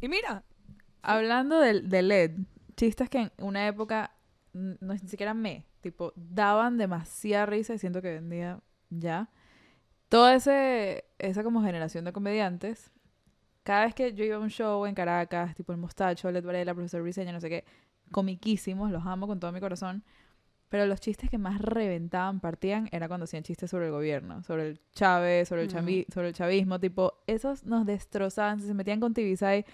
Y 0.01 0.07
mira, 0.09 0.43
Hablando 1.01 1.59
del 1.59 1.89
de 1.89 2.01
LED, 2.01 2.31
chistes 2.77 3.09
que 3.09 3.17
en 3.19 3.31
una 3.39 3.67
época 3.67 4.15
no 4.53 4.93
ni 4.93 5.07
siquiera 5.09 5.33
me, 5.33 5.65
tipo, 5.81 6.13
daban 6.15 6.77
demasiada 6.77 7.45
risa 7.45 7.73
y 7.73 7.79
siento 7.79 8.01
que 8.01 8.09
hoy 8.11 8.17
en 8.17 8.29
día 8.29 8.59
ya. 8.89 9.29
Toda 10.09 10.35
ese, 10.35 11.05
esa 11.17 11.43
como 11.43 11.63
generación 11.63 12.05
de 12.05 12.13
comediantes, 12.13 12.91
cada 13.63 13.85
vez 13.85 13.95
que 13.95 14.13
yo 14.13 14.23
iba 14.23 14.35
a 14.35 14.39
un 14.39 14.49
show 14.49 14.85
en 14.85 14.93
Caracas, 14.93 15.55
tipo 15.55 15.71
el 15.71 15.79
Mostacho, 15.79 16.29
Led 16.31 16.45
Varela, 16.45 16.73
Profesor 16.73 17.01
Briseño, 17.01 17.31
no 17.31 17.39
sé 17.39 17.49
qué, 17.49 17.65
comiquísimos, 18.11 18.91
los 18.91 19.05
amo 19.05 19.25
con 19.25 19.39
todo 19.39 19.51
mi 19.51 19.59
corazón. 19.59 20.03
Pero 20.69 20.87
los 20.87 20.99
chistes 20.99 21.29
que 21.29 21.37
más 21.37 21.61
reventaban, 21.61 22.39
partían, 22.39 22.89
era 22.91 23.07
cuando 23.07 23.25
hacían 23.25 23.43
chistes 23.43 23.69
sobre 23.69 23.85
el 23.85 23.91
gobierno, 23.91 24.43
sobre 24.43 24.69
el 24.69 24.81
Chávez, 24.91 25.47
sobre 25.47 25.63
el, 25.63 25.69
chavi- 25.69 26.05
sobre 26.11 26.29
el 26.29 26.33
chavismo, 26.33 26.79
tipo, 26.79 27.13
esos 27.27 27.63
nos 27.63 27.85
destrozaban, 27.85 28.59
se 28.59 28.73
metían 28.73 28.99
con 28.99 29.13
Tibisay. 29.13 29.65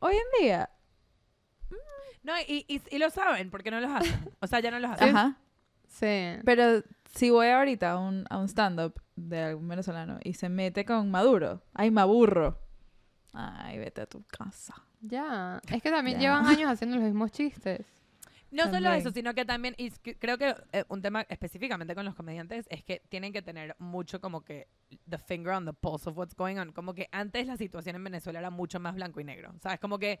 Hoy 0.00 0.14
en 0.14 0.44
día, 0.44 0.70
no, 2.28 2.38
y, 2.46 2.64
y, 2.68 2.80
y 2.94 2.98
lo 2.98 3.10
saben, 3.10 3.50
porque 3.50 3.70
no 3.72 3.80
los 3.80 3.90
hacen. 3.90 4.30
O 4.40 4.46
sea, 4.46 4.60
ya 4.60 4.70
no 4.70 4.78
los 4.78 4.90
hacen. 4.92 5.16
Ajá. 5.16 5.36
Sí. 5.88 6.36
Pero 6.44 6.82
si 7.14 7.30
voy 7.30 7.48
ahorita 7.48 7.92
a 7.92 7.98
un, 7.98 8.24
a 8.30 8.38
un 8.38 8.48
stand-up 8.48 9.00
de 9.16 9.42
algún 9.42 9.66
venezolano 9.66 10.18
y 10.22 10.34
se 10.34 10.48
mete 10.48 10.84
con 10.84 11.10
Maduro, 11.10 11.62
ay, 11.74 11.90
me 11.90 12.00
aburro. 12.02 12.58
Ay, 13.32 13.78
vete 13.78 14.02
a 14.02 14.06
tu 14.06 14.22
casa. 14.24 14.74
Ya. 15.00 15.60
Es 15.70 15.82
que 15.82 15.90
también 15.90 16.18
Ya. 16.20 16.22
llevan 16.22 16.46
años 16.46 16.70
haciendo 16.70 16.96
los 16.96 17.04
mismos 17.04 17.30
chistes. 17.32 17.86
No 18.50 18.62
solo 18.64 18.72
También. 18.74 18.94
eso, 18.94 19.10
sino 19.10 19.34
que 19.34 19.44
también, 19.44 19.74
y 19.76 19.88
es 19.88 19.98
que 19.98 20.16
creo 20.18 20.38
que 20.38 20.54
eh, 20.72 20.84
un 20.88 21.02
tema 21.02 21.26
específicamente 21.28 21.94
con 21.94 22.06
los 22.06 22.14
comediantes 22.14 22.66
es 22.70 22.82
que 22.82 23.02
tienen 23.10 23.30
que 23.30 23.42
tener 23.42 23.76
mucho 23.78 24.22
como 24.22 24.42
que 24.42 24.68
the 25.08 25.18
finger 25.18 25.52
on 25.52 25.66
the 25.66 25.74
pulse 25.74 26.08
of 26.08 26.16
what's 26.16 26.34
going 26.34 26.56
on. 26.56 26.72
Como 26.72 26.94
que 26.94 27.08
antes 27.12 27.46
la 27.46 27.58
situación 27.58 27.96
en 27.96 28.04
Venezuela 28.04 28.38
era 28.38 28.50
mucho 28.50 28.80
más 28.80 28.94
blanco 28.94 29.20
y 29.20 29.24
negro. 29.24 29.52
¿Sabes? 29.60 29.78
Como 29.80 29.98
que 29.98 30.18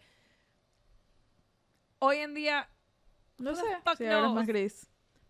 hoy 1.98 2.18
en 2.18 2.34
día 2.34 2.68
No 3.38 3.50
the 3.54 3.56
sé, 3.56 3.62
si 3.96 4.06
ahora 4.06 4.28
es 4.28 4.34
más 4.34 4.46
gris. 4.46 4.88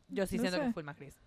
yo 0.09 0.27
sí 0.27 0.37
No 0.37 0.43
siento 0.43 0.61
que 0.61 0.67
sé. 0.67 0.73
fue 0.73 0.83
más 0.83 0.99
gris. 0.99 1.21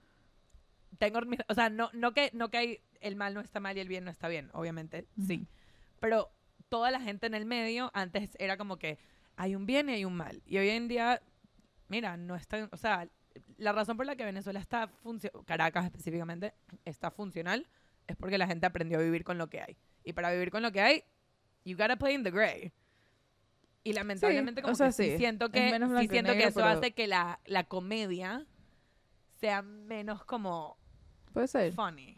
Tengo, 0.98 1.20
o 1.48 1.54
sea, 1.54 1.70
no, 1.70 1.90
no 1.94 2.14
que, 2.14 2.30
no 2.34 2.50
que 2.50 2.58
hay- 2.58 2.80
el 3.00 3.16
mal 3.16 3.34
no 3.34 3.42
está 3.42 3.60
mal 3.60 3.78
y 3.78 3.80
el 3.80 3.88
bien 3.88 4.04
no 4.04 4.12
está 4.12 4.28
bien, 4.28 4.50
obviamente, 4.54 5.08
sí. 5.26 5.48
Pero 6.00 6.30
toda 6.70 6.92
la 6.92 7.00
gente 7.00 7.26
en 7.28 7.34
el 7.34 7.46
medio 7.46 7.90
antes 7.94 8.36
era 8.40 8.58
como 8.58 8.78
que 8.78 9.00
hay 9.38 9.56
un 9.56 9.66
bien 9.66 9.90
y 9.90 9.94
hay 9.94 10.06
un 10.06 10.16
mal. 10.16 10.42
Y 10.46 10.58
hoy 10.58 10.70
en 10.70 10.88
día, 10.88 11.22
mira, 11.88 12.18
no 12.18 12.36
está, 12.36 12.70
o 12.72 12.78
sea, 12.78 13.08
la 13.58 13.72
razón 13.72 13.98
por 13.98 14.06
la 14.06 14.16
que 14.16 14.26
Venezuela 14.26 14.60
está 14.60 14.88
funcional, 14.88 15.44
Caracas 15.46 15.86
específicamente, 15.86 16.54
está 16.86 17.10
funcional, 17.10 17.68
es 18.08 18.16
porque 18.18 18.38
la 18.38 18.46
gente 18.48 18.66
aprendió 18.68 19.00
a 19.00 19.02
vivir 19.02 19.24
con 19.24 19.38
lo 19.38 19.50
que 19.50 19.62
hay. 19.62 19.78
Y 20.04 20.14
para 20.14 20.32
vivir 20.32 20.52
con 20.52 20.62
lo 20.62 20.72
que 20.72 20.82
hay, 20.82 21.04
you 21.66 21.76
gotta 21.78 21.96
play 21.96 22.14
in 22.16 22.24
the 22.24 22.32
gray. 22.32 22.72
Y 23.84 23.94
lamentablemente, 23.94 24.62
como 24.62 24.74
o 24.74 24.76
sea, 24.76 24.88
que 24.88 24.94
sí 24.94 25.04
sí, 25.12 25.18
siento 25.18 25.50
que, 25.50 25.70
sí 26.00 26.08
siento 26.08 26.34
que 26.34 26.44
eso 26.46 26.56
pero- 26.60 26.68
hace 26.68 26.92
que 26.94 27.08
la, 27.08 27.40
la 27.46 27.64
comedia 27.64 28.46
sea 29.40 29.62
menos 29.64 30.24
como 30.24 30.78
Puede 31.34 31.48
ser. 31.48 31.74
funny. 31.74 32.18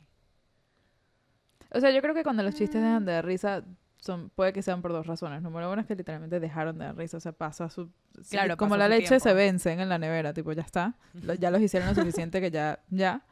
O 1.71 1.80
sea, 1.80 1.89
yo 1.91 2.02
creo 2.02 2.13
que 2.13 2.23
cuando 2.23 2.43
los 2.43 2.54
chistes 2.56 2.82
dejan 2.82 3.06
de 3.06 3.13
dar 3.13 3.26
risa, 3.26 3.63
son, 3.97 4.30
puede 4.30 4.54
que 4.54 4.62
sean 4.62 4.82
por 4.82 4.91
dos 4.91 5.08
razones. 5.08 5.41
Número 5.41 5.71
uno 5.71 5.82
es 5.82 5.88
que 5.88 5.95
literalmente 5.95 6.39
dejaron 6.39 6.78
de 6.78 6.86
dar 6.86 6.95
risa. 6.97 7.17
O 7.17 7.19
sea, 7.19 7.32
pasa 7.32 7.69
su... 7.69 7.89
Claro, 8.30 8.58
como 8.58 8.76
la 8.78 8.88
leche 8.88 9.19
se 9.19 9.34
vencen 9.34 9.80
en 9.80 9.89
la 9.89 9.97
nevera, 9.97 10.34
tipo, 10.34 10.52
ya 10.52 10.62
está. 10.62 10.95
Lo- 11.13 11.34
ya 11.34 11.49
los 11.49 11.62
hicieron 11.62 11.89
lo 11.89 11.95
suficiente 12.02 12.41
que 12.41 12.52
ya, 12.52 12.80
ya. 12.89 13.23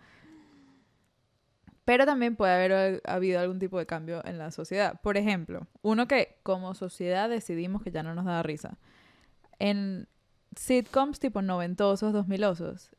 Pero 1.86 2.06
también 2.06 2.36
puede 2.36 2.54
haber 2.54 2.72
eh, 2.72 3.02
habido 3.06 3.40
algún 3.40 3.60
tipo 3.60 3.78
de 3.80 3.86
cambio 3.86 4.24
en 4.26 4.38
la 4.38 4.52
sociedad. 4.52 5.00
Por 5.02 5.18
ejemplo, 5.18 5.68
uno 5.82 6.08
que 6.08 6.38
como 6.44 6.74
sociedad 6.76 7.30
decidimos 7.30 7.82
que 7.82 7.92
ya 7.92 8.04
no 8.04 8.14
nos 8.14 8.26
da 8.26 8.44
risa. 8.44 8.78
En 9.60 10.08
sitcoms 10.56 11.20
tipo 11.20 11.42
noventosos, 11.42 12.14
dos 12.14 12.28
milosos. 12.28 12.92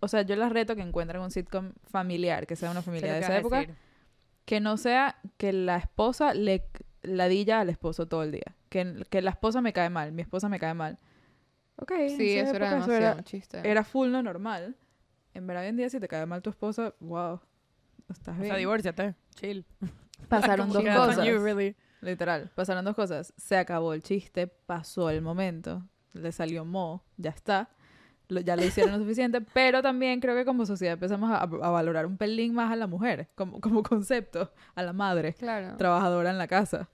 O 0.00 0.08
sea, 0.08 0.22
yo 0.22 0.36
las 0.36 0.52
reto 0.52 0.76
que 0.76 0.82
encuentren 0.82 1.20
un 1.20 1.30
sitcom 1.30 1.72
familiar, 1.84 2.46
que 2.46 2.56
sea 2.56 2.70
una 2.70 2.82
familia 2.82 3.12
de 3.12 3.20
esa 3.20 3.38
época, 3.38 3.60
decir. 3.60 3.74
que 4.44 4.60
no 4.60 4.76
sea 4.76 5.16
que 5.36 5.52
la 5.52 5.76
esposa 5.76 6.32
le 6.32 6.64
ladilla 7.02 7.60
al 7.60 7.68
esposo 7.70 8.06
todo 8.06 8.22
el 8.22 8.32
día. 8.32 8.54
Que, 8.68 9.04
que 9.10 9.20
la 9.20 9.30
esposa 9.30 9.60
me 9.60 9.72
cae 9.72 9.90
mal, 9.90 10.12
mi 10.12 10.22
esposa 10.22 10.48
me 10.48 10.58
cae 10.58 10.74
mal. 10.74 10.98
Ok, 11.76 11.92
Sí, 12.16 12.38
eso 12.38 12.54
era 12.54 12.66
época 12.66 12.66
eso 12.66 12.74
demasiado 12.74 12.94
era, 12.94 13.14
un 13.16 13.24
chiste. 13.24 13.60
era 13.68 13.84
full 13.84 14.10
no 14.10 14.22
normal. 14.22 14.76
En 15.34 15.46
verdad, 15.46 15.64
hoy 15.64 15.70
en 15.70 15.76
día, 15.76 15.90
si 15.90 15.98
te 15.98 16.06
cae 16.06 16.24
mal 16.24 16.40
tu 16.40 16.50
esposa, 16.50 16.94
wow, 17.00 17.40
estás 18.08 18.34
O 18.36 18.40
bien. 18.40 18.48
sea, 18.50 18.56
divórciate. 18.56 19.14
Chill. 19.34 19.64
Pasaron 20.28 20.70
dos 20.70 20.82
cosas. 20.82 21.26
you, 21.26 21.38
really. 21.38 21.76
Literal, 22.00 22.50
pasaron 22.54 22.84
dos 22.84 22.94
cosas. 22.94 23.32
Se 23.36 23.56
acabó 23.56 23.94
el 23.94 24.02
chiste, 24.02 24.46
pasó 24.46 25.08
el 25.10 25.22
momento, 25.22 25.82
le 26.12 26.32
salió 26.32 26.64
mo, 26.64 27.02
ya 27.16 27.30
está. 27.30 27.70
lo- 28.28 28.40
ya 28.40 28.56
lo 28.56 28.64
hicieron 28.64 28.92
lo 28.92 28.98
suficiente, 28.98 29.40
pero 29.54 29.80
también 29.82 30.20
creo 30.20 30.34
que 30.34 30.44
como 30.44 30.66
sociedad 30.66 30.94
empezamos 30.94 31.30
a, 31.30 31.38
a 31.42 31.46
valorar 31.46 32.04
un 32.06 32.16
pelín 32.18 32.54
más 32.54 32.70
a 32.72 32.76
la 32.76 32.86
mujer, 32.86 33.28
como, 33.34 33.60
como 33.60 33.82
concepto, 33.82 34.52
a 34.74 34.82
la 34.82 34.92
madre 34.92 35.32
Claro. 35.34 35.76
trabajadora 35.76 36.30
en 36.30 36.38
la 36.38 36.46
casa. 36.46 36.88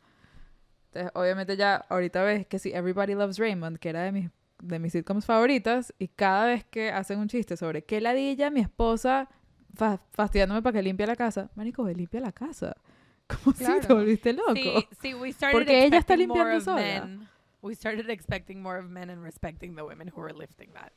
Entonces, 0.87 1.13
obviamente 1.15 1.57
ya 1.57 1.77
ahorita 1.89 2.23
ves 2.25 2.47
que 2.47 2.59
sí, 2.59 2.73
Everybody 2.73 3.15
Loves 3.15 3.39
Raymond, 3.39 3.79
que 3.79 3.89
era 3.91 4.03
de 4.03 4.13
mis, 4.13 4.31
de 4.63 4.79
mis 4.81 4.93
sitcoms 4.93 5.25
favoritas, 5.25 5.95
y 5.99 6.09
cada 6.09 6.47
vez 6.47 6.65
que 6.65 6.91
hacen 6.91 7.19
un 7.19 7.29
chiste 7.29 7.57
sobre 7.57 7.83
qué 7.85 8.01
ladilla 8.01 8.51
mi 8.51 8.61
esposa 8.61 9.29
fa- 9.75 10.01
fastidiándome 10.13 10.63
para 10.63 10.75
que 10.75 10.83
limpie 10.83 11.07
la 11.07 11.17
casa, 11.17 11.51
marico, 11.55 11.85
ve, 11.85 11.95
limpia 11.95 12.21
la 12.21 12.33
casa. 12.33 12.77
¿Cómo 13.27 13.53
si 13.57 13.65
te 13.65 13.81
Claro. 13.81 13.95
volviste 13.97 14.33
loco? 14.33 14.55
Sí, 14.55 14.89
sí, 15.01 15.15
we 15.15 15.33
started 15.33 15.57
Porque 15.59 15.85
ella 15.87 15.99
está 15.99 16.15
expecting 16.15 16.29
more 16.29 16.53
limpiando 16.55 16.73
of 16.73 16.79
sola. 16.81 17.07
men. 17.07 17.29
We 17.63 17.75
started 17.75 18.09
expecting 18.11 18.63
more 18.63 18.79
of 18.79 18.87
men 18.87 19.11
and 19.11 19.23
respecting 19.23 19.77
the 19.77 19.83
women 19.83 20.09
who 20.09 20.21
were 20.21 20.33
lifting 20.35 20.73
that. 20.73 20.93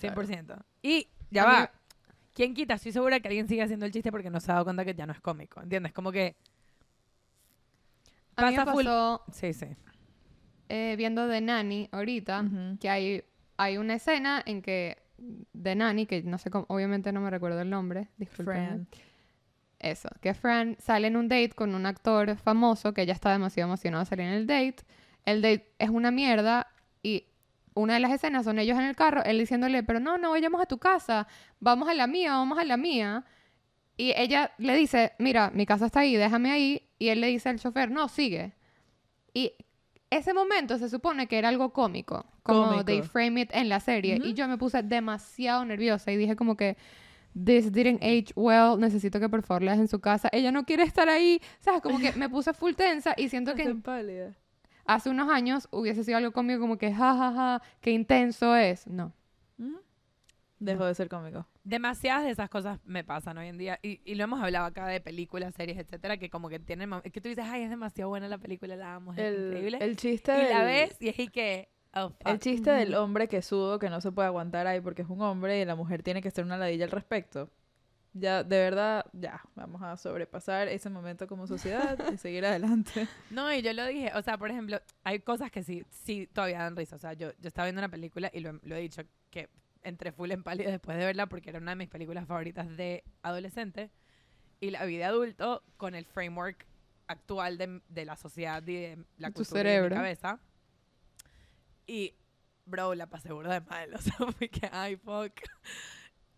100%. 0.00 0.64
Y 0.82 1.08
ya 1.30 1.42
A 1.44 1.46
mí- 1.46 1.52
va. 1.52 1.70
¿Quién 2.32 2.52
quita? 2.54 2.74
Estoy 2.74 2.90
segura 2.90 3.20
que 3.20 3.28
alguien 3.28 3.46
sigue 3.46 3.62
haciendo 3.62 3.86
el 3.86 3.92
chiste 3.92 4.10
porque 4.10 4.28
no 4.30 4.40
se 4.40 4.50
ha 4.50 4.54
dado 4.54 4.64
cuenta 4.64 4.84
que 4.84 4.94
ya 4.94 5.06
no 5.06 5.12
es 5.12 5.20
cómico. 5.20 5.60
¿Entiendes? 5.62 5.92
Como 5.92 6.10
que. 6.10 6.34
A 8.36 8.42
mí 8.46 8.50
me 8.50 8.56
pasa 8.56 8.72
full- 8.72 8.84
pasó 8.84 9.22
Sí, 9.32 9.52
sí. 9.52 9.66
eh, 10.68 10.94
viendo 10.98 11.28
The 11.28 11.40
Nanny 11.40 11.88
ahorita 11.92 12.40
Ujú. 12.40 12.78
que 12.80 12.88
hay, 12.90 13.22
hay 13.56 13.76
una 13.78 13.94
escena 13.94 14.42
en 14.44 14.62
que 14.62 14.96
The 15.60 15.74
Nanny, 15.74 16.06
que 16.06 16.22
no 16.22 16.38
sé 16.38 16.50
cómo, 16.50 16.66
obviamente 16.68 17.12
no 17.12 17.20
me 17.20 17.30
recuerdo 17.30 17.60
el 17.60 17.70
nombre, 17.70 18.08
disculpen. 18.16 18.88
Eso, 19.78 20.08
que 20.20 20.32
Fran 20.34 20.76
sale 20.78 21.08
en 21.08 21.16
un 21.16 21.28
date 21.28 21.50
con 21.50 21.74
un 21.74 21.84
actor 21.84 22.36
famoso 22.36 22.94
que 22.94 23.02
ella 23.02 23.12
está 23.12 23.32
demasiado 23.32 23.68
emocionado 23.68 24.04
de 24.04 24.08
salir 24.08 24.26
en 24.26 24.32
el 24.32 24.46
date. 24.46 24.76
El 25.24 25.42
date 25.42 25.74
es 25.78 25.90
una 25.90 26.10
mierda 26.10 26.68
y 27.02 27.26
una 27.74 27.94
de 27.94 28.00
las 28.00 28.12
escenas 28.12 28.44
son 28.44 28.58
ellos 28.58 28.78
en 28.78 28.84
el 28.84 28.96
carro, 28.96 29.22
él 29.24 29.38
diciéndole, 29.38 29.82
pero 29.82 30.00
no, 30.00 30.16
no 30.16 30.30
vayamos 30.30 30.60
a 30.62 30.66
tu 30.66 30.78
casa, 30.78 31.26
vamos 31.60 31.88
a 31.88 31.94
la 31.94 32.06
mía, 32.06 32.32
vamos 32.32 32.58
a 32.58 32.64
la 32.64 32.76
mía. 32.76 33.24
Y 33.96 34.12
ella 34.16 34.52
le 34.58 34.74
dice, 34.76 35.12
mira, 35.18 35.50
mi 35.54 35.66
casa 35.66 35.86
está 35.86 36.00
ahí, 36.00 36.16
déjame 36.16 36.50
ahí. 36.50 36.88
Y 36.98 37.08
él 37.08 37.20
le 37.20 37.28
dice 37.28 37.48
al 37.48 37.58
chofer, 37.58 37.90
no, 37.90 38.08
sigue. 38.08 38.54
Y 39.32 39.52
ese 40.16 40.32
momento 40.34 40.78
se 40.78 40.88
supone 40.88 41.26
que 41.26 41.38
era 41.38 41.48
algo 41.48 41.72
cómico, 41.72 42.24
como 42.42 42.64
Cómico. 42.66 42.84
they 42.84 43.02
frame 43.02 43.40
it 43.42 43.50
en 43.52 43.68
la 43.68 43.80
serie. 43.80 44.18
Y 44.22 44.34
yo 44.34 44.46
me 44.48 44.58
puse 44.58 44.82
demasiado 44.82 45.64
nerviosa 45.64 46.10
y 46.12 46.16
dije 46.16 46.36
como 46.36 46.56
que, 46.56 46.76
this 47.34 47.72
didn't 47.72 48.02
age 48.02 48.26
well, 48.36 48.78
necesito 48.78 49.18
que 49.20 49.28
por 49.28 49.42
favor 49.42 49.62
la 49.62 49.74
en 49.74 49.88
su 49.88 50.00
casa. 50.00 50.28
Ella 50.32 50.52
no 50.52 50.64
quiere 50.64 50.82
estar 50.84 51.08
ahí, 51.08 51.40
¿sabes? 51.60 51.80
Como 51.80 51.98
que 51.98 52.12
me 52.12 52.28
puse 52.28 52.52
full 52.54 52.74
tensa 52.74 53.14
y 53.16 53.28
siento 53.28 53.54
que 53.56 53.74
pálida. 53.74 54.34
hace 54.86 55.10
unos 55.10 55.28
años 55.30 55.68
hubiese 55.70 56.04
sido 56.04 56.18
algo 56.18 56.32
conmigo 56.32 56.60
como 56.60 56.78
que, 56.78 56.92
ja, 56.92 57.14
ja, 57.16 57.32
ja, 57.32 57.62
qué 57.80 57.90
intenso 57.90 58.54
es. 58.56 58.86
No. 58.86 59.12
Dejó 60.58 60.86
de 60.86 60.94
ser 60.94 61.08
cómico. 61.08 61.46
Demasiadas 61.64 62.24
de 62.24 62.30
esas 62.30 62.48
cosas 62.48 62.78
me 62.84 63.04
pasan 63.04 63.36
hoy 63.38 63.48
en 63.48 63.58
día. 63.58 63.78
Y, 63.82 64.00
y 64.04 64.14
lo 64.14 64.24
hemos 64.24 64.42
hablado 64.42 64.66
acá 64.66 64.86
de 64.86 65.00
películas, 65.00 65.54
series, 65.54 65.78
etcétera, 65.78 66.16
que 66.16 66.30
como 66.30 66.48
que 66.48 66.58
tienen. 66.58 66.90
Que 67.12 67.20
tú 67.20 67.28
dices, 67.28 67.44
ay, 67.48 67.62
es 67.64 67.70
demasiado 67.70 68.08
buena 68.08 68.28
la 68.28 68.38
película, 68.38 68.76
la 68.76 68.94
amo, 68.94 69.12
es 69.12 69.18
El, 69.18 69.46
increíble. 69.48 69.78
el 69.80 69.96
chiste 69.96 70.32
y 70.32 70.52
la 70.52 70.64
del- 70.64 70.66
ves 70.88 70.96
y 71.00 71.08
es 71.08 71.18
y 71.18 71.28
que. 71.28 71.68
Oh. 71.96 72.12
El 72.24 72.38
chiste 72.40 72.70
del 72.70 72.94
hombre 72.94 73.28
que 73.28 73.40
sudo, 73.42 73.78
que 73.78 73.88
no 73.90 74.00
se 74.00 74.10
puede 74.10 74.26
aguantar 74.26 74.66
ahí 74.66 74.80
porque 74.80 75.02
es 75.02 75.08
un 75.08 75.20
hombre 75.22 75.60
y 75.60 75.64
la 75.64 75.76
mujer 75.76 76.02
tiene 76.02 76.22
que 76.22 76.30
ser 76.30 76.44
una 76.44 76.56
ladilla 76.56 76.84
al 76.86 76.90
respecto. 76.90 77.50
Ya, 78.16 78.44
de 78.44 78.58
verdad, 78.58 79.04
ya, 79.12 79.40
vamos 79.56 79.82
a 79.82 79.96
sobrepasar 79.96 80.68
ese 80.68 80.88
momento 80.88 81.26
como 81.26 81.48
sociedad 81.48 81.98
y 82.12 82.16
seguir 82.16 82.46
adelante. 82.46 83.08
No, 83.30 83.52
y 83.52 83.60
yo 83.60 83.72
lo 83.72 83.84
dije, 83.86 84.12
o 84.14 84.22
sea, 84.22 84.38
por 84.38 84.50
ejemplo, 84.50 84.80
hay 85.02 85.18
cosas 85.20 85.50
que 85.50 85.64
sí, 85.64 85.84
sí 85.90 86.28
todavía 86.32 86.58
dan 86.60 86.76
risa. 86.76 86.94
O 86.94 86.98
sea, 87.00 87.12
yo, 87.14 87.32
yo 87.40 87.48
estaba 87.48 87.66
viendo 87.66 87.80
una 87.80 87.88
película 87.88 88.30
y 88.32 88.38
lo, 88.40 88.52
lo 88.62 88.76
he 88.76 88.80
dicho 88.80 89.02
que 89.30 89.48
entré 89.84 90.12
full 90.12 90.30
en 90.32 90.42
pálido 90.42 90.70
después 90.70 90.96
de 90.98 91.04
verla 91.04 91.26
porque 91.26 91.50
era 91.50 91.58
una 91.60 91.72
de 91.72 91.76
mis 91.76 91.88
películas 91.88 92.26
favoritas 92.26 92.76
de 92.76 93.04
adolescente. 93.22 93.90
Y 94.60 94.70
la 94.70 94.84
vi 94.84 94.96
de 94.96 95.04
adulto 95.04 95.62
con 95.76 95.94
el 95.94 96.06
framework 96.06 96.66
actual 97.06 97.58
de, 97.58 97.82
de 97.88 98.04
la 98.04 98.16
sociedad 98.16 98.62
y 98.66 98.74
de 98.74 99.04
la 99.18 99.28
Tu 99.30 99.34
cultura 99.34 99.60
y 99.60 99.64
de 99.64 99.70
mi 99.70 99.74
cerebro. 99.76 99.96
cabeza. 99.96 100.40
Y, 101.86 102.14
bro, 102.64 102.94
la 102.94 103.08
pasé 103.08 103.32
burda 103.32 103.60
de 103.60 103.66
mal. 103.66 103.90
O 103.94 103.98
sea, 103.98 104.14
fue 104.32 104.48
que, 104.48 104.68
ay, 104.72 104.96
fuck. 104.96 105.32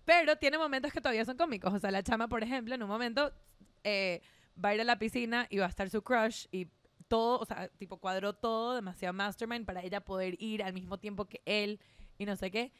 Pero 0.04 0.36
tiene 0.36 0.58
momentos 0.58 0.92
que 0.92 1.00
todavía 1.00 1.24
son 1.24 1.36
cómicos. 1.36 1.72
O 1.72 1.78
sea, 1.78 1.90
la 1.90 2.02
chama, 2.02 2.28
por 2.28 2.42
ejemplo, 2.42 2.74
en 2.74 2.82
un 2.82 2.88
momento 2.88 3.32
eh, 3.84 4.22
va 4.62 4.70
a 4.70 4.74
ir 4.74 4.80
a 4.80 4.84
la 4.84 4.98
piscina 4.98 5.46
y 5.50 5.58
va 5.58 5.66
a 5.66 5.68
estar 5.68 5.88
su 5.90 6.02
crush 6.02 6.46
y 6.50 6.68
todo, 7.08 7.38
o 7.38 7.44
sea, 7.44 7.68
tipo 7.68 7.98
cuadró 7.98 8.32
todo 8.32 8.74
demasiado 8.74 9.12
mastermind 9.14 9.64
para 9.64 9.82
ella 9.82 10.00
poder 10.00 10.34
ir 10.42 10.64
al 10.64 10.72
mismo 10.72 10.98
tiempo 10.98 11.26
que 11.26 11.40
él 11.44 11.80
y 12.18 12.24
no 12.26 12.34
sé 12.36 12.50
qué. 12.50 12.72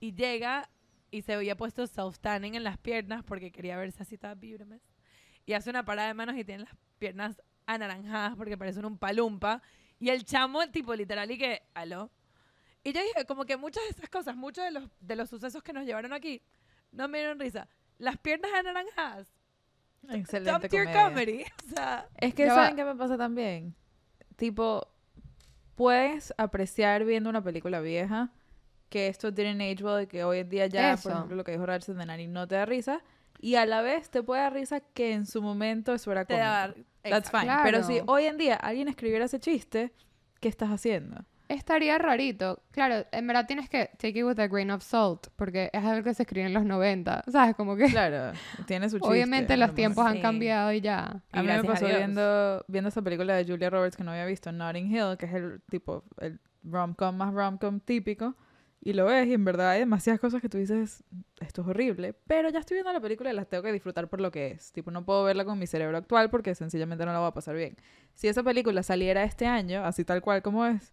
Y 0.00 0.14
llega 0.14 0.68
y 1.10 1.22
se 1.22 1.34
había 1.34 1.56
puesto 1.56 1.86
self-tanning 1.86 2.56
en 2.56 2.64
las 2.64 2.78
piernas 2.78 3.22
porque 3.24 3.52
quería 3.52 3.76
verse 3.76 4.02
así 4.02 4.18
toda 4.18 4.34
beautiful. 4.34 4.80
Y 5.46 5.52
hace 5.52 5.70
una 5.70 5.84
parada 5.84 6.08
de 6.08 6.14
manos 6.14 6.36
y 6.36 6.44
tiene 6.44 6.64
las 6.64 6.74
piernas 6.98 7.40
anaranjadas 7.66 8.36
porque 8.36 8.56
parecen 8.58 8.84
un 8.84 8.98
palumpa. 8.98 9.62
Y 10.00 10.10
el 10.10 10.24
chamo, 10.24 10.66
tipo, 10.70 10.94
literal, 10.94 11.30
y 11.30 11.38
que, 11.38 11.62
aló. 11.74 12.10
Y 12.82 12.92
yo 12.92 13.00
dije, 13.00 13.24
como 13.26 13.44
que 13.44 13.56
muchas 13.56 13.82
de 13.84 13.90
esas 13.90 14.10
cosas, 14.10 14.36
muchos 14.36 14.64
de 14.64 14.70
los, 14.72 14.90
de 15.00 15.16
los 15.16 15.30
sucesos 15.30 15.62
que 15.62 15.72
nos 15.72 15.86
llevaron 15.86 16.12
aquí, 16.12 16.42
no 16.92 17.08
me 17.08 17.18
dieron 17.18 17.38
risa. 17.38 17.68
Las 17.98 18.18
piernas 18.18 18.50
anaranjadas. 18.52 19.32
Excelente 20.10 20.68
Top 20.68 20.70
tier 20.70 20.92
comedy. 20.92 21.44
O 21.66 21.74
sea, 21.74 22.08
Es 22.18 22.34
que 22.34 22.46
¿saben 22.48 22.72
va. 22.72 22.76
qué 22.76 22.84
me 22.84 22.94
pasa 22.96 23.16
también? 23.16 23.74
Tipo, 24.36 24.86
puedes 25.76 26.34
apreciar 26.36 27.04
viendo 27.04 27.30
una 27.30 27.42
película 27.42 27.80
vieja 27.80 28.30
que 28.88 29.08
esto 29.08 29.30
didn't 29.30 29.60
age 29.60 29.82
well 29.84 30.02
y 30.02 30.06
que 30.06 30.24
hoy 30.24 30.38
en 30.38 30.48
día 30.48 30.66
ya, 30.66 30.92
Eso. 30.92 31.04
por 31.04 31.12
ejemplo, 31.12 31.36
lo 31.36 31.44
que 31.44 31.52
dijo 31.52 31.66
Rarsen 31.66 31.96
de 31.98 32.06
Nani 32.06 32.26
no 32.26 32.46
te 32.46 32.54
da 32.54 32.64
risa. 32.66 33.00
Y 33.40 33.56
a 33.56 33.66
la 33.66 33.82
vez 33.82 34.10
te 34.10 34.22
puede 34.22 34.40
dar 34.42 34.52
risa 34.54 34.80
que 34.80 35.12
en 35.12 35.26
su 35.26 35.42
momento 35.42 35.92
eso 35.92 36.10
era 36.12 36.24
cómico. 36.24 36.44
da... 36.44 36.74
That's 37.02 37.30
fine. 37.30 37.52
Pero 37.64 37.82
si 37.82 37.94
Claro. 37.94 38.12
hoy 38.12 38.24
en 38.24 38.38
día 38.38 38.54
alguien 38.56 38.88
escribiera 38.88 39.26
ese 39.26 39.38
chiste, 39.40 39.92
¿qué 40.40 40.48
estás 40.48 40.70
haciendo? 40.70 41.24
Estaría 41.46 41.98
rarito. 41.98 42.62
Claro, 42.70 43.04
en 43.12 43.26
verdad 43.26 43.46
tienes 43.46 43.68
que 43.68 43.90
take 43.98 44.18
it 44.20 44.24
with 44.24 44.38
a 44.40 44.46
grain 44.48 44.70
of 44.70 44.82
salt, 44.82 45.26
porque 45.36 45.68
es 45.74 45.84
algo 45.84 46.02
que 46.02 46.14
se 46.14 46.22
escribió 46.22 46.46
en 46.46 46.54
los 46.54 46.64
90. 46.64 47.24
¿Sabes? 47.30 47.54
Como 47.54 47.76
que 47.76 47.84
Claro, 47.90 48.32
tiene 48.66 48.88
su 48.88 48.96
chiste. 48.96 49.10
obviamente 49.12 49.56
los 49.58 49.74
tiempos 49.74 50.06
han 50.06 50.14
Sí. 50.14 50.20
cambiado 50.22 50.72
y 50.72 50.80
ya. 50.80 51.20
A 51.32 51.38
Y 51.38 51.42
mí 51.42 51.46
me 51.48 51.52
a 51.52 51.62
pasó 51.62 51.84
viendo, 51.86 52.64
viendo 52.66 52.88
esta 52.88 53.02
película 53.02 53.34
de 53.34 53.44
Julia 53.44 53.68
Roberts 53.68 53.94
que 53.96 54.04
no 54.04 54.12
había 54.12 54.24
visto, 54.24 54.50
Notting 54.52 54.90
Hill, 54.90 55.18
que 55.18 55.26
es 55.26 55.34
el 55.34 55.60
tipo, 55.68 56.04
el 56.20 56.40
rom-com 56.62 57.14
más 57.14 57.34
rom-com 57.34 57.78
típico. 57.80 58.34
Y 58.86 58.92
lo 58.92 59.06
ves 59.06 59.26
y 59.26 59.32
en 59.32 59.46
verdad 59.46 59.70
hay 59.70 59.80
demasiadas 59.80 60.20
cosas 60.20 60.42
que 60.42 60.50
tú 60.50 60.58
dices, 60.58 61.02
esto 61.40 61.62
es 61.62 61.68
horrible. 61.68 62.14
Pero 62.26 62.50
ya 62.50 62.58
estoy 62.58 62.74
viendo 62.74 62.92
la 62.92 63.00
película 63.00 63.32
y 63.32 63.34
las 63.34 63.48
tengo 63.48 63.62
que 63.62 63.72
disfrutar 63.72 64.08
por 64.08 64.20
lo 64.20 64.30
que 64.30 64.48
es. 64.48 64.72
Tipo, 64.72 64.90
no 64.90 65.06
puedo 65.06 65.24
verla 65.24 65.46
con 65.46 65.58
mi 65.58 65.66
cerebro 65.66 65.96
actual 65.96 66.28
porque 66.28 66.54
sencillamente 66.54 67.06
no 67.06 67.12
la 67.12 67.18
voy 67.18 67.28
a 67.28 67.32
pasar 67.32 67.56
bien. 67.56 67.76
Si 68.12 68.28
esa 68.28 68.42
película 68.42 68.82
saliera 68.82 69.24
este 69.24 69.46
año, 69.46 69.82
así 69.86 70.04
tal 70.04 70.20
cual 70.20 70.42
como 70.42 70.66
es, 70.66 70.92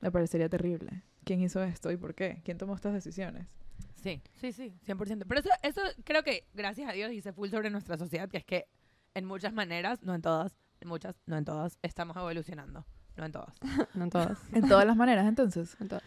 me 0.00 0.12
parecería 0.12 0.48
terrible. 0.48 1.02
¿Quién 1.24 1.40
hizo 1.40 1.60
esto 1.60 1.90
y 1.90 1.96
por 1.96 2.14
qué? 2.14 2.40
¿Quién 2.44 2.56
tomó 2.56 2.76
estas 2.76 2.94
decisiones? 2.94 3.48
Sí, 3.96 4.22
sí, 4.36 4.52
sí, 4.52 4.72
100%. 4.86 5.24
Pero 5.26 5.40
eso, 5.40 5.50
eso 5.64 5.80
creo 6.04 6.22
que, 6.22 6.46
gracias 6.54 6.88
a 6.88 6.92
Dios, 6.92 7.10
dice 7.10 7.32
full 7.32 7.50
sobre 7.50 7.68
nuestra 7.68 7.98
sociedad, 7.98 8.28
que 8.28 8.38
es 8.38 8.44
que 8.44 8.66
en 9.14 9.24
muchas 9.24 9.52
maneras, 9.52 10.00
no 10.04 10.14
en 10.14 10.22
todas, 10.22 10.54
en 10.80 10.88
muchas, 10.88 11.16
no 11.26 11.36
en 11.36 11.44
todas, 11.44 11.80
estamos 11.82 12.16
evolucionando. 12.16 12.86
No 13.16 13.24
en 13.24 13.32
todas. 13.32 13.54
No 13.94 14.08
todas. 14.08 14.38
En 14.52 14.68
todas 14.68 14.86
las 14.86 14.96
maneras, 14.96 15.26
entonces. 15.26 15.76
todas. 15.88 16.04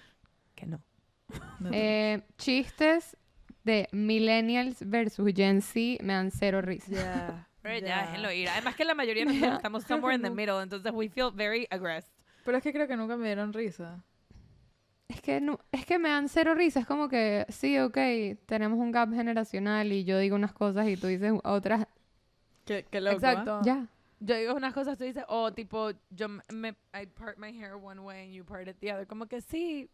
Que 0.56 0.66
no. 0.66 0.82
No- 1.60 1.70
Eh, 1.74 2.22
chistes 2.38 3.16
de 3.64 3.88
millennials 3.92 4.78
versus 4.88 5.32
Gen 5.36 5.62
Z 5.62 5.76
me 6.04 6.14
dan 6.14 6.32
cero 6.32 6.62
risa. 6.62 6.92
Ya, 6.92 7.48
Pero 7.62 7.78
ya, 7.80 7.86
ya. 7.88 8.02
déjenlo 8.08 8.32
ir. 8.32 8.50
Además 8.50 8.76
que 8.76 8.86
la 8.86 8.96
mayoría 8.96 9.26
de 9.26 9.32
nosotros 9.34 9.56
estamos 9.58 9.84
somewhere 9.84 10.16
in 10.16 10.22
the 10.24 10.30
middle, 10.32 10.62
entonces 10.62 10.92
we 10.94 11.10
feel 11.10 11.32
very 11.34 11.68
aggressed. 11.70 12.10
Pero 12.44 12.58
es 12.58 12.64
que 12.64 12.74
creo 12.74 12.88
que 12.88 12.98
nunca 12.98 13.16
me 13.18 13.28
dieron 13.28 13.54
risa. 13.54 14.04
Es 15.08 15.22
que, 15.22 15.42
no, 15.42 15.60
es 15.72 15.86
que 15.86 16.00
me 16.00 16.10
dan 16.10 16.30
cero 16.30 16.56
risa. 16.56 16.80
Es 16.80 16.86
como 16.88 17.10
que, 17.10 17.46
sí, 17.50 17.78
ok, 17.78 17.98
tenemos 18.46 18.80
un 18.80 18.92
gap 18.92 19.12
generacional 19.14 19.92
y 19.92 20.06
yo 20.06 20.18
digo 20.18 20.36
unas 20.38 20.54
cosas 20.54 20.88
y 20.88 20.96
tú 20.98 21.08
dices 21.08 21.34
otras. 21.44 21.86
Qué, 22.66 22.86
qué 22.90 23.02
loco, 23.02 23.16
¿ah? 23.26 23.32
Exacto. 23.32 23.60
Ya. 23.64 23.88
Yo 24.22 24.36
digo 24.38 24.54
unas 24.56 24.74
cosas, 24.74 24.98
tú 24.98 25.04
dices, 25.04 25.26
oh, 25.28 25.52
tipo, 25.52 25.92
yo 26.12 26.30
me, 26.30 26.70
I 26.94 27.06
part 27.08 27.38
my 27.38 27.52
hair 27.52 27.74
one 27.76 28.00
way 28.02 28.24
and 28.26 28.34
you 28.34 28.46
part 28.46 28.68
it 28.68 28.78
the 28.80 28.92
other. 28.94 29.06
Como 29.06 29.26
que 29.28 29.42
sí. 29.42 29.90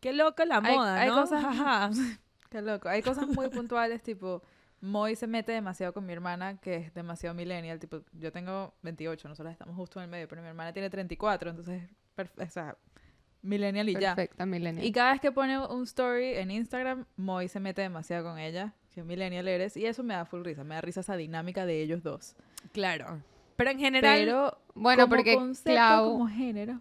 Qué 0.00 0.12
loco 0.12 0.44
la 0.44 0.58
Hay- 0.62 0.76
moda, 0.76 1.00
hay 1.00 1.08
¿no? 1.08 1.16
cosas- 1.16 1.44
Ajá. 1.46 1.90
Qué 2.50 2.62
loco. 2.62 2.88
Hay 2.88 3.02
cosas 3.02 3.26
muy 3.26 3.48
puntuales, 3.48 4.02
tipo, 4.02 4.42
Moy 4.80 5.16
se 5.16 5.26
mete 5.26 5.52
demasiado 5.52 5.92
con 5.92 6.06
mi 6.06 6.12
hermana, 6.12 6.58
que 6.60 6.76
es 6.76 6.94
demasiado 6.94 7.34
millennial. 7.34 7.78
Tipo, 7.80 8.02
yo 8.12 8.30
tengo 8.30 8.74
28, 8.82 9.28
nosotros 9.28 9.52
estamos 9.52 9.74
justo 9.74 9.98
en 9.98 10.04
el 10.04 10.10
medio, 10.10 10.28
pero 10.28 10.42
mi 10.42 10.48
hermana 10.48 10.72
tiene 10.72 10.88
34, 10.90 11.50
entonces, 11.50 11.82
o 12.16 12.46
sea, 12.50 12.76
millennial 13.42 13.88
y 13.88 13.94
ya. 13.94 14.14
Perfecta, 14.14 14.46
millennial. 14.46 14.86
Y 14.86 14.92
cada 14.92 15.12
vez 15.12 15.20
que 15.20 15.32
pone 15.32 15.58
un 15.58 15.82
story 15.84 16.34
en 16.34 16.50
Instagram, 16.50 17.04
Moy 17.16 17.48
se 17.48 17.58
mete 17.58 17.82
demasiado 17.82 18.24
con 18.24 18.38
ella, 18.38 18.74
que 18.94 19.02
millennial 19.02 19.48
eres, 19.48 19.76
y 19.76 19.86
eso 19.86 20.02
me 20.02 20.14
da 20.14 20.24
full 20.24 20.42
risa. 20.44 20.62
Me 20.62 20.74
da 20.76 20.80
risa 20.82 21.00
esa 21.00 21.16
dinámica 21.16 21.66
de 21.66 21.82
ellos 21.82 22.02
dos. 22.02 22.36
Claro. 22.72 23.22
Pero 23.56 23.70
en 23.70 23.78
general, 23.78 24.18
Pero, 24.18 24.58
bueno, 24.74 25.04
como 25.04 25.16
porque 25.16 25.34
concepto, 25.34 25.72
Clau, 25.72 26.12
como 26.12 26.28
género. 26.28 26.80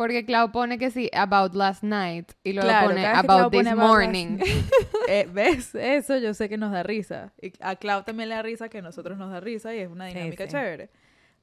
Porque 0.00 0.24
Clau 0.24 0.50
pone 0.50 0.78
que 0.78 0.90
sí, 0.90 1.10
about 1.12 1.54
last 1.54 1.82
night. 1.82 2.32
Y 2.42 2.54
luego 2.54 2.70
Claro, 2.70 2.88
pone 2.88 3.04
about 3.04 3.26
Clau 3.26 3.50
this 3.50 3.58
pone 3.58 3.68
about 3.68 3.82
last 3.82 3.88
morning. 3.90 4.38
Eh, 5.08 5.28
¿Ves? 5.30 5.74
Eso 5.74 6.16
yo 6.16 6.32
sé 6.32 6.48
que 6.48 6.56
nos 6.56 6.72
da 6.72 6.82
risa. 6.82 7.34
Y 7.38 7.52
a 7.60 7.76
Clau 7.76 8.02
también 8.02 8.30
le 8.30 8.36
da 8.36 8.40
risa 8.40 8.70
que 8.70 8.78
a 8.78 8.80
nosotros 8.80 9.18
nos 9.18 9.30
da 9.30 9.40
risa 9.40 9.74
y 9.74 9.80
es 9.80 9.90
una 9.90 10.06
dinámica 10.06 10.46
sí. 10.46 10.52
chévere. 10.52 10.88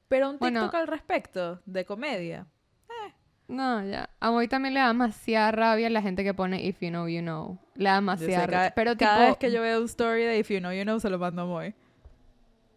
Pero 0.08 0.30
un 0.30 0.38
Bueno. 0.40 0.62
TikTok 0.62 0.74
al 0.74 0.86
respecto 0.88 1.60
de 1.66 1.84
comedia. 1.84 2.48
No, 3.46 3.84
ya. 3.84 4.10
A 4.18 4.32
Moy 4.32 4.48
también 4.48 4.74
le 4.74 4.80
da 4.80 4.88
demasiada 4.88 5.52
rabia 5.52 5.88
la 5.88 6.02
gente 6.02 6.24
que 6.24 6.34
pone 6.34 6.60
if 6.60 6.80
you 6.80 6.88
know, 6.88 7.06
you 7.06 7.20
know. 7.20 7.60
Le 7.76 7.84
da 7.84 7.94
demasiada 7.94 8.46
cada, 8.46 8.58
rabia. 8.58 8.72
Pero 8.74 8.96
cada 8.96 9.18
tipo, 9.18 9.28
vez 9.28 9.36
que 9.38 9.52
yo 9.52 9.62
veo 9.62 9.78
un 9.78 9.84
story 9.86 10.24
de 10.24 10.36
If 10.36 10.50
You 10.50 10.58
Know 10.58 10.72
You 10.72 10.82
Know, 10.82 10.98
se 10.98 11.08
lo 11.08 11.20
mando 11.20 11.42
a 11.42 11.46
Moy. 11.46 11.74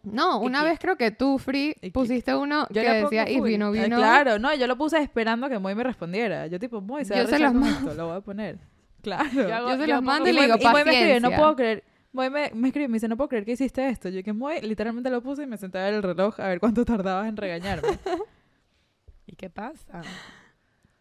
No, 0.02 0.40
una 0.40 0.64
vez 0.64 0.78
creo 0.78 0.96
que 0.96 1.10
tú, 1.10 1.38
Free, 1.38 1.74
pusiste 1.92 2.34
uno 2.34 2.66
Yo 2.70 2.82
que 2.82 2.88
decía 2.92 3.24
know, 3.24 3.46
you 3.74 3.82
Eh, 3.82 3.86
know. 3.86 3.98
Claro, 3.98 4.38
no, 4.38 4.54
yo 4.54 4.66
lo 4.66 4.76
puse 4.76 4.98
esperando 4.98 5.48
que 5.48 5.58
Moy 5.58 5.74
me 5.74 5.84
respondiera. 5.84 6.46
Yo 6.48 6.58
tipo, 6.58 6.80
Moy, 6.80 7.04
se 7.04 7.16
Yo 7.16 7.26
se 7.26 7.38
los 7.38 7.54
mando. 7.54 7.94
lo 7.94 8.06
voy 8.08 8.16
a 8.16 8.20
poner. 8.20 8.58
Claro. 9.02 9.28
Yo 9.32 9.52
hago- 9.54 9.68
Yo 9.70 9.76
se 9.80 9.86
yo 9.88 9.94
los 9.96 10.02
mando 10.04 10.28
y 10.28 10.32
le 10.32 10.42
digo, 10.42 10.56
Moy 10.58 10.84
me 10.84 10.90
escribe, 10.92 11.20
no 11.20 11.30
puedo 11.32 11.56
creer. 11.56 11.84
Moy 12.12 12.30
me, 12.30 12.50
me 12.54 12.68
escribe, 12.68 12.88
me 12.88 12.94
dice, 12.94 13.08
no 13.08 13.16
puedo 13.16 13.28
creer 13.28 13.44
que 13.44 13.52
hiciste 13.52 13.88
esto. 13.88 14.08
Yo 14.08 14.22
que 14.22 14.32
Moy, 14.32 14.60
literalmente 14.60 15.10
lo 15.10 15.22
puse 15.22 15.42
y 15.42 15.46
me 15.46 15.56
senté 15.56 15.78
a 15.78 15.84
ver 15.84 15.94
el 15.94 16.02
reloj 16.02 16.38
a 16.40 16.46
ver 16.48 16.60
cuánto 16.60 16.84
tardabas 16.84 17.26
en 17.28 17.36
regañarme. 17.36 17.88
¿Y 19.26 19.36
qué 19.36 19.50
pasa? 19.50 20.02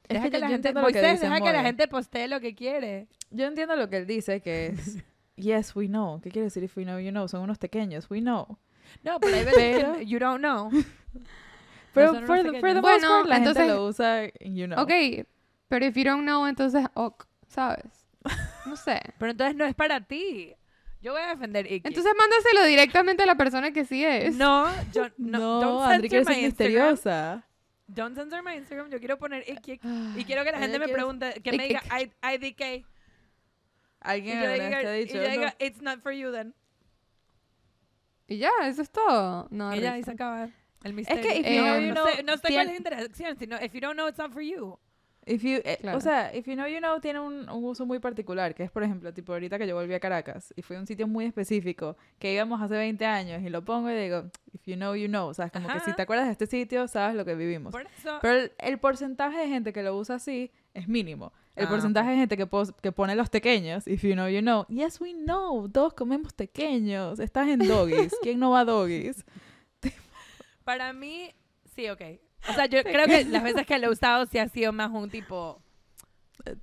Es 0.10 0.16
Deja 0.16 0.30
que 0.30 0.40
la 0.40 0.48
gente, 0.50 0.74
que 0.74 0.80
Moisés, 0.82 1.12
dice 1.14 1.26
deja 1.30 1.40
que 1.40 1.54
la 1.54 1.62
gente 1.64 1.88
postee 1.88 2.28
lo 2.28 2.42
que 2.42 2.54
quiere. 2.54 3.08
Yo 3.30 3.46
entiendo 3.46 3.78
lo 3.78 3.90
que 3.90 3.96
él 3.96 4.06
dice, 4.08 4.42
que 4.42 4.66
es 4.68 4.98
yes, 5.36 5.74
we 5.74 5.88
know. 5.88 6.20
¿Qué 6.20 6.30
quiere 6.32 6.46
decir 6.48 6.62
if 6.66 6.76
we 6.76 6.84
know, 6.84 7.00
you 7.00 7.12
know? 7.12 7.30
Son 7.30 7.42
unos 7.42 7.58
pequeños, 7.58 8.10
we 8.12 8.20
know. 8.20 8.58
No, 9.04 9.20
pero 9.20 9.36
hay 9.36 9.44
veces 9.46 9.78
Pero- 9.82 9.94
que 9.96 10.06
you 10.06 10.20
don't 10.20 10.40
know. 10.40 10.70
Pero 11.94 12.12
unos 12.12 12.26
for, 12.26 12.38
the, 12.42 12.60
for 12.62 12.74
the 12.74 12.80
Bueno, 12.80 12.82
most 12.82 13.06
part, 13.06 13.28
la 13.28 13.38
entonces- 13.38 13.64
gente 13.64 13.74
lo 13.76 13.86
usa 13.86 14.26
you 14.40 14.66
know. 14.68 14.80
Ok, 14.82 15.26
pero 15.68 15.86
if 15.86 15.96
you 15.98 16.04
don't 16.06 16.22
know, 16.24 16.48
entonces, 16.48 16.86
ok, 16.94 17.26
¿sabes? 17.48 18.08
No 18.66 18.76
sé. 18.78 19.02
Pero 19.20 19.32
entonces 19.32 19.56
no 19.58 19.66
es 19.66 19.74
para 19.76 20.00
ti. 20.02 20.54
Yo 21.02 21.14
voy 21.14 21.22
a 21.22 21.28
defender 21.30 21.66
Iki. 21.66 21.88
Entonces 21.88 22.14
mándaselo 22.18 22.64
directamente 22.66 23.24
a 23.24 23.26
la 23.26 23.36
persona 23.36 23.72
que 23.72 23.84
sí 23.86 24.06
es. 24.06 24.36
no, 24.36 24.68
yo 24.94 25.08
no, 25.18 25.40
No, 25.40 25.62
don't 25.62 25.92
Andri 25.92 26.08
quiere 26.10 26.24
censor 26.24 26.34
ser 26.36 26.42
my 26.42 26.46
Instagram. 26.48 26.90
misteriosa. 26.92 27.48
Don't 27.88 28.16
censor 28.16 28.44
my 28.44 28.54
Instagram. 28.56 28.90
Yo 28.90 29.00
quiero 29.00 29.18
poner 29.18 29.44
Iki 29.50 29.80
Ay, 29.84 30.14
y 30.18 30.24
quiero 30.26 30.44
que 30.46 30.52
la 30.52 30.60
gente 30.60 30.78
me 30.80 30.88
pregunte, 30.88 31.42
que 31.44 31.52
me 31.52 31.68
diga 31.68 31.82
I- 32.00 32.12
IDK. 32.36 32.86
Alguien 34.00 34.38
y 34.40 34.98
dicho, 35.00 35.16
yo 35.16 35.24
no. 35.24 35.30
diga, 35.30 35.56
it's 35.60 35.82
not 35.82 36.02
for 36.02 36.12
you 36.14 36.32
then. 36.32 36.54
Y 38.32 38.38
ya, 38.38 38.52
eso 38.64 38.82
es 38.82 38.90
todo. 38.90 39.48
No, 39.52 39.76
y 39.76 39.82
ya, 39.82 39.92
ahí 39.92 40.04
se 40.04 40.12
acaba 40.12 40.48
el 40.84 40.94
misterio. 40.94 41.22
que 41.22 41.40
if 41.40 41.46
you 41.46 41.62
know, 41.62 41.82
no, 41.94 42.06
sé, 42.08 42.24
no 42.24 42.38
sé 42.38 42.54
cuál 42.54 42.68
es 42.68 42.72
la 42.72 42.78
interacción, 42.78 43.38
sino 43.38 43.58
if 43.62 43.74
you 43.74 43.82
don't 43.82 43.96
know, 43.96 44.08
it's 44.08 44.18
not 44.18 44.32
for 44.32 44.42
you. 44.42 44.80
If 45.26 45.44
you, 45.44 45.60
eh, 45.66 45.78
Claro. 45.82 45.98
O 45.98 46.02
sea, 46.02 46.34
if 46.34 46.48
you 46.48 46.54
know, 46.54 46.66
you 46.66 46.80
know 46.80 47.02
tiene 47.02 47.20
un, 47.20 47.50
un 47.50 47.64
uso 47.66 47.86
muy 47.86 48.00
particular, 48.00 48.56
que 48.56 48.64
es, 48.64 48.72
por 48.72 48.84
ejemplo, 48.84 49.14
tipo 49.14 49.34
ahorita 49.34 49.60
que 49.60 49.68
yo 49.68 49.76
volví 49.76 49.94
a 49.94 50.00
Caracas 50.00 50.54
y 50.56 50.62
fui 50.62 50.78
a 50.78 50.80
un 50.80 50.88
sitio 50.88 51.08
muy 51.08 51.26
específico 51.26 51.98
que 52.20 52.34
íbamos 52.34 52.62
hace 52.62 52.76
20 52.76 53.06
años 53.06 53.44
y 53.44 53.50
lo 53.50 53.66
pongo 53.66 53.92
y 53.92 53.96
digo, 53.96 54.32
if 54.54 54.66
you 54.66 54.76
know, 54.76 54.96
you 54.96 55.08
know. 55.08 55.28
O 55.28 55.34
sea, 55.34 55.48
es 55.48 55.52
como 55.52 55.68
que 55.68 55.80
si 55.82 55.90
Ajá. 55.90 55.96
te 55.98 56.02
acuerdas 56.02 56.28
de 56.28 56.32
este 56.32 56.48
sitio, 56.48 56.88
sabes 56.88 57.18
lo 57.18 57.26
que 57.26 57.36
vivimos. 57.36 57.74
Por 57.74 57.82
eso, 57.82 58.18
Pero 58.22 58.36
el, 58.36 58.54
el 58.60 58.80
porcentaje 58.80 59.40
de 59.40 59.48
gente 59.50 59.74
que 59.74 59.84
lo 59.84 59.98
usa 59.98 60.16
así 60.16 60.52
es 60.74 60.88
mínimo. 60.88 61.34
El 61.62 61.68
Ah, 61.68 61.70
porcentaje 61.70 62.10
de 62.12 62.18
gente 62.18 62.38
que, 62.38 62.46
pos- 62.48 62.74
que 62.82 62.92
pone 62.92 63.16
los 63.16 63.30
pequeños, 63.30 63.88
if 63.88 64.04
you 64.04 64.14
know, 64.14 64.28
you 64.28 64.42
know. 64.42 64.66
Yes, 64.68 65.00
we 65.02 65.14
know. 65.14 65.70
Todos 65.70 65.94
comemos 65.94 66.34
pequeños. 66.34 67.20
Estás 67.20 67.48
en 67.48 67.60
doggies. 67.60 68.14
¿Quién 68.22 68.40
no 68.40 68.52
va 68.52 68.62
a 68.62 68.66
doggies? 68.66 69.24
para 70.64 70.94
mí, 70.94 71.32
sí, 71.76 71.90
ok. 71.90 72.02
O 72.50 72.54
sea, 72.54 72.66
yo 72.66 72.84
creo 72.84 73.06
que 73.06 73.26
las 73.26 73.44
veces 73.44 73.66
que 73.66 73.78
lo 73.80 73.88
he 73.88 73.90
usado 73.92 74.26
sí 74.26 74.38
ha 74.40 74.48
sido 74.48 74.74
más 74.74 74.90
un 74.92 75.10
tipo 75.10 75.62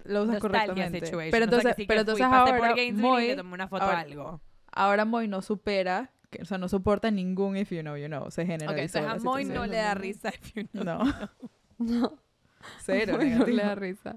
Lo 0.04 0.24
usas 0.24 0.40
correctamente. 0.40 1.00
situation. 1.06 1.30
Pero 1.30 1.46
O 1.46 1.48
sea, 1.48 1.50
que 1.50 1.56
entonces, 1.56 1.76
sí 1.76 1.82
que 1.82 1.86
pero 1.88 2.00
entonces 2.00 2.26
ahora 2.26 2.74
Moy, 2.94 3.36
le 3.36 3.42
una 3.42 3.68
foto 3.68 3.84
ahora- 3.84 4.00
algo. 4.00 4.40
ahora 4.72 5.04
Moy 5.04 5.28
no 5.28 5.40
supera, 5.40 6.10
que, 6.30 6.42
o 6.42 6.44
sea, 6.44 6.58
no 6.58 6.68
soporta 6.68 7.10
ningún 7.12 7.56
if 7.56 7.70
you 7.70 7.80
know, 7.82 7.96
you 7.96 8.06
know. 8.08 8.28
Se 8.30 8.42
Ok, 8.42 8.48
generalizó 8.48 8.98
entonces 8.98 9.22
a 9.22 9.24
Moy 9.24 9.44
no 9.44 9.66
le 9.66 9.76
da 9.76 9.94
risa 9.94 10.30
if 10.30 10.52
you 10.54 10.64
know. 10.72 11.04
No, 11.04 11.30
No, 11.78 12.12
cero. 12.84 13.12
no 13.18 13.18
le 13.18 13.30
negativo. 13.30 13.56
da 13.58 13.74
risa. 13.76 14.16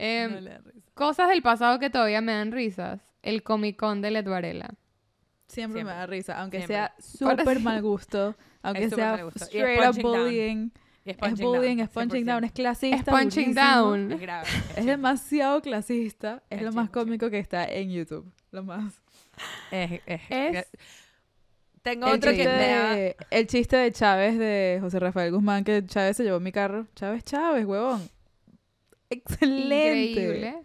Em, 0.00 0.32
No 0.32 0.40
le 0.40 0.50
da 0.50 0.58
risa. 0.58 0.90
Cosas 0.94 1.28
del 1.28 1.42
pasado 1.42 1.78
que 1.78 1.90
todavía 1.90 2.20
me 2.20 2.32
dan 2.32 2.52
risas. 2.52 3.00
El 3.22 3.42
Comic 3.42 3.76
Con 3.78 4.00
de 4.00 4.10
Led 4.10 4.26
Varela. 4.28 4.74
Siempre, 5.46 5.84
me 5.84 5.90
da 5.90 6.06
risa, 6.06 6.38
aunque 6.40 6.58
Siempre. 6.58 6.76
sea 6.76 6.94
súper 6.98 7.60
mal 7.60 7.82
gusto, 7.82 8.36
aunque 8.62 8.84
Es 8.84 8.94
sea 8.94 9.18
straight 9.36 9.80
up 9.88 10.00
bullying. 10.00 10.70
Es 11.04 11.16
punching 11.16 11.44
bullying, 11.46 11.76
down, 11.76 11.80
es 11.80 11.88
punching 11.88 12.24
down, 12.26 12.44
es 12.44 12.50
100%. 12.52 12.54
clasista. 12.54 12.96
Es 12.96 13.04
punching 13.04 13.54
down. 13.54 14.12
Es 14.12 14.20
grave. 14.20 14.46
Es 14.76 14.84
demasiado 14.86 15.60
clasista. 15.60 16.42
Es 16.50 16.58
Es 16.58 16.64
lo 16.64 16.72
más 16.72 16.90
cómico 16.90 17.30
que 17.30 17.38
está 17.38 17.64
en 17.64 17.90
YouTube. 17.90 18.30
Lo 18.52 18.62
más. 18.62 19.02
Es, 19.70 20.00
Tengo 21.82 22.06
El 22.08 22.14
otro 22.14 22.30
que 22.32 22.46
de, 22.46 23.16
el 23.30 23.46
chiste 23.46 23.76
de 23.76 23.90
Chávez 23.90 24.38
de 24.38 24.78
José 24.82 25.00
Rafael 25.00 25.32
Guzmán, 25.32 25.64
que 25.64 25.84
Chávez 25.86 26.16
se 26.18 26.24
llevó 26.24 26.38
mi 26.38 26.52
carro. 26.52 26.86
Chávez, 26.94 27.24
Chávez, 27.24 27.64
huevón. 27.64 28.08
Excelente. 29.10 30.10
Increíble. 30.10 30.62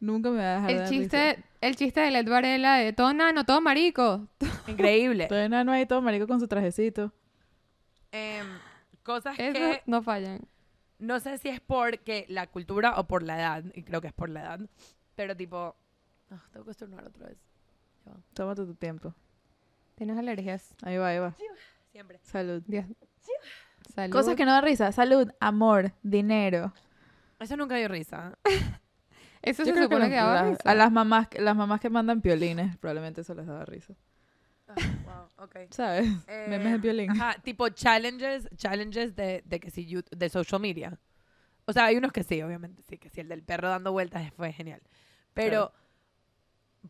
Nunca 0.00 0.30
me 0.30 0.38
va 0.38 0.52
a 0.52 0.54
dejar 0.56 0.70
El 0.70 0.78
de 0.78 0.88
chiste, 0.88 1.44
el 1.60 1.76
chiste 1.76 2.00
de 2.00 2.10
Led 2.10 2.28
Varela 2.28 2.76
de 2.76 2.92
todo 2.92 3.12
nano, 3.12 3.44
todo 3.44 3.60
marico. 3.60 4.26
Increíble. 4.66 5.26
Todavía 5.26 5.62
no 5.62 5.72
hay 5.72 5.84
todo 5.84 6.00
marico 6.00 6.26
con 6.26 6.40
su 6.40 6.48
trajecito. 6.48 7.12
Em, 8.12 8.46
cosas 9.02 9.38
Eso 9.38 9.52
que 9.52 9.82
no 9.86 10.02
fallan. 10.02 10.40
no 10.98 11.20
sé 11.20 11.36
si 11.38 11.48
es 11.50 11.60
porque 11.60 12.24
la 12.28 12.46
cultura 12.46 12.98
o 12.98 13.04
por 13.06 13.22
la 13.22 13.38
edad, 13.38 13.64
y 13.74 13.82
creo 13.82 14.00
que 14.00 14.06
es 14.08 14.14
por 14.14 14.30
la 14.30 14.40
edad, 14.40 14.60
pero 15.14 15.36
tipo... 15.36 15.76
Ah, 16.30 16.42
tengo 16.52 16.64
que 16.64 16.70
estornudar 16.70 17.06
otra 17.06 17.26
vez. 17.26 17.38
Tómate 18.34 18.64
tu 18.64 18.74
tiempo. 18.74 19.14
Tienes 19.96 20.16
alergias. 20.16 20.74
Ahí 20.82 20.96
va, 20.96 21.08
ahí 21.08 21.18
va. 21.18 21.34
Siempre. 21.92 22.18
Salud. 22.22 22.62
Dios. 22.66 22.86
Salud. 23.94 24.12
Cosas 24.12 24.36
que 24.36 24.44
no 24.44 24.52
dan 24.52 24.64
risa. 24.64 24.92
Salud, 24.92 25.30
amor, 25.40 25.92
dinero. 26.02 26.72
Eso 27.40 27.56
nunca 27.56 27.74
dio 27.76 27.88
risa. 27.88 28.38
Eso 29.42 29.62
Yo 29.62 29.66
se 29.68 29.72
creo 29.72 29.84
supone 29.84 30.10
que, 30.10 30.16
los- 30.16 30.24
daba 30.24 30.34
las- 30.42 30.50
risa. 30.50 30.70
a 30.70 30.74
las 30.74 30.92
mamás, 30.92 31.28
las 31.38 31.56
mamás 31.56 31.80
que 31.80 31.88
mandan 31.90 32.20
piolines, 32.20 32.76
probablemente 32.76 33.22
eso 33.22 33.34
les 33.34 33.46
daba 33.46 33.64
risa. 33.64 33.94
Ah, 34.68 34.74
wow, 35.36 35.44
ok. 35.46 35.56
¿Sabes? 35.70 36.06
Memes 36.28 36.64
de 36.72 36.74
Eh, 36.74 36.78
piolín. 36.78 37.10
Ajá, 37.10 37.36
tipo 37.42 37.68
challenges, 37.70 38.48
challenges 38.56 39.16
de, 39.16 39.42
de 39.46 39.58
que 39.60 39.70
si 39.70 39.86
you- 39.86 40.04
de 40.10 40.28
social 40.28 40.60
media. 40.60 40.98
O 41.64 41.72
sea, 41.72 41.86
hay 41.86 41.96
unos 41.96 42.12
que 42.12 42.22
sí, 42.22 42.40
obviamente, 42.42 42.82
sí, 42.88 42.98
que 42.98 43.08
sí, 43.08 43.20
el 43.20 43.28
del 43.28 43.42
perro 43.42 43.68
dando 43.70 43.92
vueltas 43.92 44.30
fue 44.34 44.52
genial. 44.52 44.82
Pero, 45.34 45.72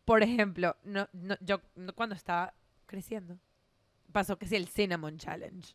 por 0.05 0.21
ejemplo, 0.21 0.75
no, 0.83 1.07
no, 1.13 1.37
yo 1.39 1.61
no- 1.75 1.93
cuando 1.93 2.15
estaba 2.15 2.53
creciendo, 2.85 3.39
pasó 4.11 4.37
que 4.37 4.45
sí 4.47 4.55
el 4.57 4.67
Cinnamon 4.67 5.17
Challenge. 5.17 5.73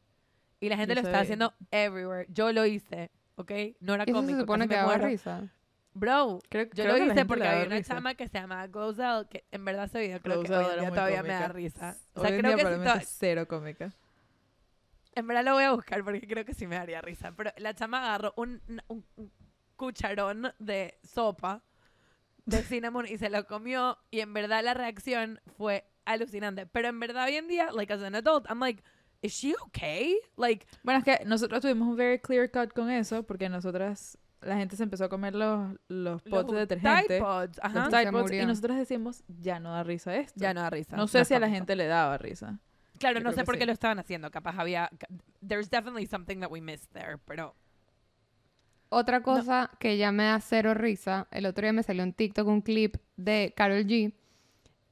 Y 0.61 0.68
la 0.68 0.77
gente 0.77 0.95
Yo 0.95 1.01
lo 1.01 1.07
estaba 1.09 1.22
haciendo 1.22 1.55
everywhere. 1.70 2.27
Yo 2.29 2.53
lo 2.53 2.66
hice, 2.66 3.11
¿ok? 3.37 3.53
No 3.80 3.95
era 3.95 4.05
Eso 4.05 4.12
cómico. 4.14 4.34
se 4.34 4.41
supone 4.41 4.68
que 4.68 4.74
me 4.74 4.80
daba 4.80 4.99
risa. 4.99 5.49
Bro, 5.95 6.41
Creo, 6.51 6.64
yo 6.66 6.70
creo 6.72 6.87
lo 6.89 6.93
que 6.95 6.99
la 6.99 7.05
hice 7.07 7.14
gente 7.14 7.24
porque 7.26 7.41
le 7.41 7.47
daba 7.47 7.57
había 7.61 7.66
una 7.68 7.76
risa. 7.78 7.95
chama 7.95 8.14
que 8.16 8.28
se 8.28 8.39
llamaba 8.39 8.66
Glozell, 8.66 9.28
que 9.30 9.47
en 9.51 9.64
verdad 9.64 9.84
ese 9.87 9.99
video 10.01 10.20
creo 10.20 10.43
que 10.43 10.49
Glozell 10.49 10.59
hoy 10.59 10.64
en 10.66 10.72
era 10.72 10.80
día 10.82 10.89
muy 10.91 10.97
todavía 10.97 11.22
me 11.22 11.28
da 11.30 11.39
cómica. 11.41 11.53
risa. 11.55 11.97
O 12.14 12.20
Hoy 12.20 12.26
sea, 12.26 12.34
en 12.37 12.41
creo 12.43 12.51
día 12.51 12.57
que 12.57 12.61
si 12.61 12.66
probablemente 12.66 13.07
to- 13.07 13.12
cero 13.18 13.49
cómica. 13.49 13.93
En 15.14 15.26
verdad 15.26 15.45
lo 15.45 15.53
voy 15.55 15.64
a 15.64 15.72
buscar 15.72 16.05
porque 16.05 16.26
creo 16.26 16.45
que 16.45 16.53
sí 16.53 16.66
me 16.66 16.76
daría 16.76 17.01
risa. 17.01 17.32
Pero 17.34 17.51
la 17.57 17.74
chama 17.74 18.01
agarró 18.05 18.34
un, 18.37 18.61
un- 18.89 19.07
un 19.16 19.32
cucharón 19.76 20.53
de 20.59 20.99
sopa 21.03 21.62
de 22.45 22.62
cinnamon 22.62 23.07
y 23.07 23.16
se 23.16 23.30
lo 23.30 23.47
comió. 23.47 23.97
Y 24.11 24.20
en 24.20 24.34
verdad 24.34 24.62
la 24.62 24.74
reacción 24.74 25.41
fue 25.57 25.89
alucinante. 26.05 26.66
Pero 26.66 26.89
en 26.89 27.01
verdad 27.01 27.24
hoy 27.24 27.37
en 27.37 27.49
día, 27.49 27.70
like 27.72 27.91
as 27.93 28.03
an 28.03 28.14
adult, 28.14 28.47
I'm 28.51 28.61
like, 28.61 28.82
is 29.27 29.33
she 29.33 29.55
okay? 29.66 30.16
Like, 30.37 30.66
Bueno, 30.83 30.99
es 30.99 31.05
que 31.05 31.24
nosotros 31.24 31.61
tuvimos 31.61 31.89
un 31.89 31.97
very 31.97 32.18
clear 32.18 32.51
cut 32.51 32.72
con 32.72 32.91
eso, 32.91 33.24
porque 33.24 33.49
nosotras, 33.49 34.18
la 34.41 34.57
gente 34.57 34.77
se 34.77 34.83
empezó 34.83 35.05
a 35.05 35.09
comer 35.09 35.35
los, 35.35 35.77
los 35.89 36.22
pots 36.22 36.47
de 36.47 36.61
los 36.61 36.68
detergente. 36.68 37.09
Tide 37.09 37.20
Pods, 37.20 37.61
ajá. 37.62 37.81
Los 37.81 37.89
Tide 37.91 38.12
Pods, 38.12 38.33
y 38.33 38.47
nosotros 38.47 38.77
decimos, 38.77 39.24
ya 39.29 39.61
no 39.61 39.72
da 39.72 39.83
risa 39.83 40.16
esto. 40.16 40.39
Ya 40.41 40.55
no 40.55 40.62
da 40.62 40.70
risa. 40.70 40.97
No 40.97 41.07
sé 41.07 41.24
si 41.24 41.35
a 41.35 41.41
la 41.41 41.49
gente 41.49 41.77
le 41.77 41.87
daba 41.87 42.16
risa. 42.18 42.61
Claro, 42.99 43.18
Yo 43.18 43.24
no 43.24 43.33
sé 43.33 43.45
por 43.45 43.57
qué 43.57 43.62
sí. 43.62 43.66
lo 43.66 43.72
estaban 43.72 43.99
haciendo. 43.99 44.31
Capaz 44.31 44.57
había. 44.59 44.91
There's 45.47 45.68
definitely 45.68 46.07
something 46.07 46.41
that 46.41 46.51
we 46.51 46.61
missed 46.61 46.91
there. 46.93 47.18
Pero. 47.27 47.55
Otra 48.89 49.20
cosa 49.22 49.70
que 49.81 49.97
ya 49.97 50.12
me 50.12 50.24
da 50.24 50.41
cero 50.41 50.72
risa, 50.72 51.27
el 51.33 51.45
otro 51.45 51.62
día 51.62 51.72
me 51.72 51.83
salió 51.83 52.05
en 52.05 52.12
TikTok 52.12 52.47
un 52.47 52.62
clip 52.62 52.97
de 53.16 53.53
Carol 53.57 53.85
G 53.85 54.14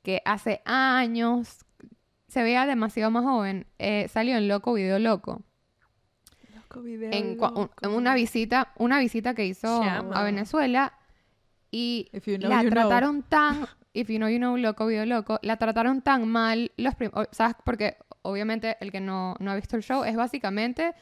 que 0.02 0.20
hace 0.24 0.60
años 0.66 1.63
se 2.34 2.42
veía 2.42 2.66
demasiado 2.66 3.10
más 3.10 3.24
joven, 3.24 3.66
eh, 3.78 4.08
salió 4.08 4.36
en 4.36 4.48
Loco 4.48 4.72
Video 4.74 4.98
Loco. 4.98 5.42
En, 7.12 7.38
cua- 7.38 7.52
un- 7.56 7.70
en 7.82 7.90
una 7.92 8.14
visita, 8.14 8.72
una 8.76 8.98
visita 8.98 9.34
que 9.34 9.46
hizo 9.46 9.80
Chama. 9.82 10.16
a 10.20 10.24
Venezuela 10.24 10.92
y 11.70 12.08
If 12.12 12.26
you 12.26 12.36
know, 12.38 12.50
la 12.50 12.62
you 12.62 12.70
know. 12.70 12.80
trataron 12.88 13.22
tan, 13.22 13.66
if 13.92 14.08
you 14.08 14.16
know, 14.16 14.28
you 14.28 14.38
know, 14.38 14.56
loco, 14.56 14.86
video 14.86 15.06
loco, 15.06 15.38
la 15.42 15.56
trataron 15.56 16.02
tan 16.02 16.26
mal 16.28 16.72
los 16.76 16.94
o- 17.12 17.24
¿sabes? 17.30 17.54
Porque 17.64 17.96
obviamente 18.22 18.76
el 18.80 18.90
que 18.90 19.00
no, 19.00 19.36
no 19.38 19.52
ha 19.52 19.54
visto 19.54 19.76
el 19.76 19.82
show 19.84 20.02
es 20.04 20.16
básicamente 20.16 20.94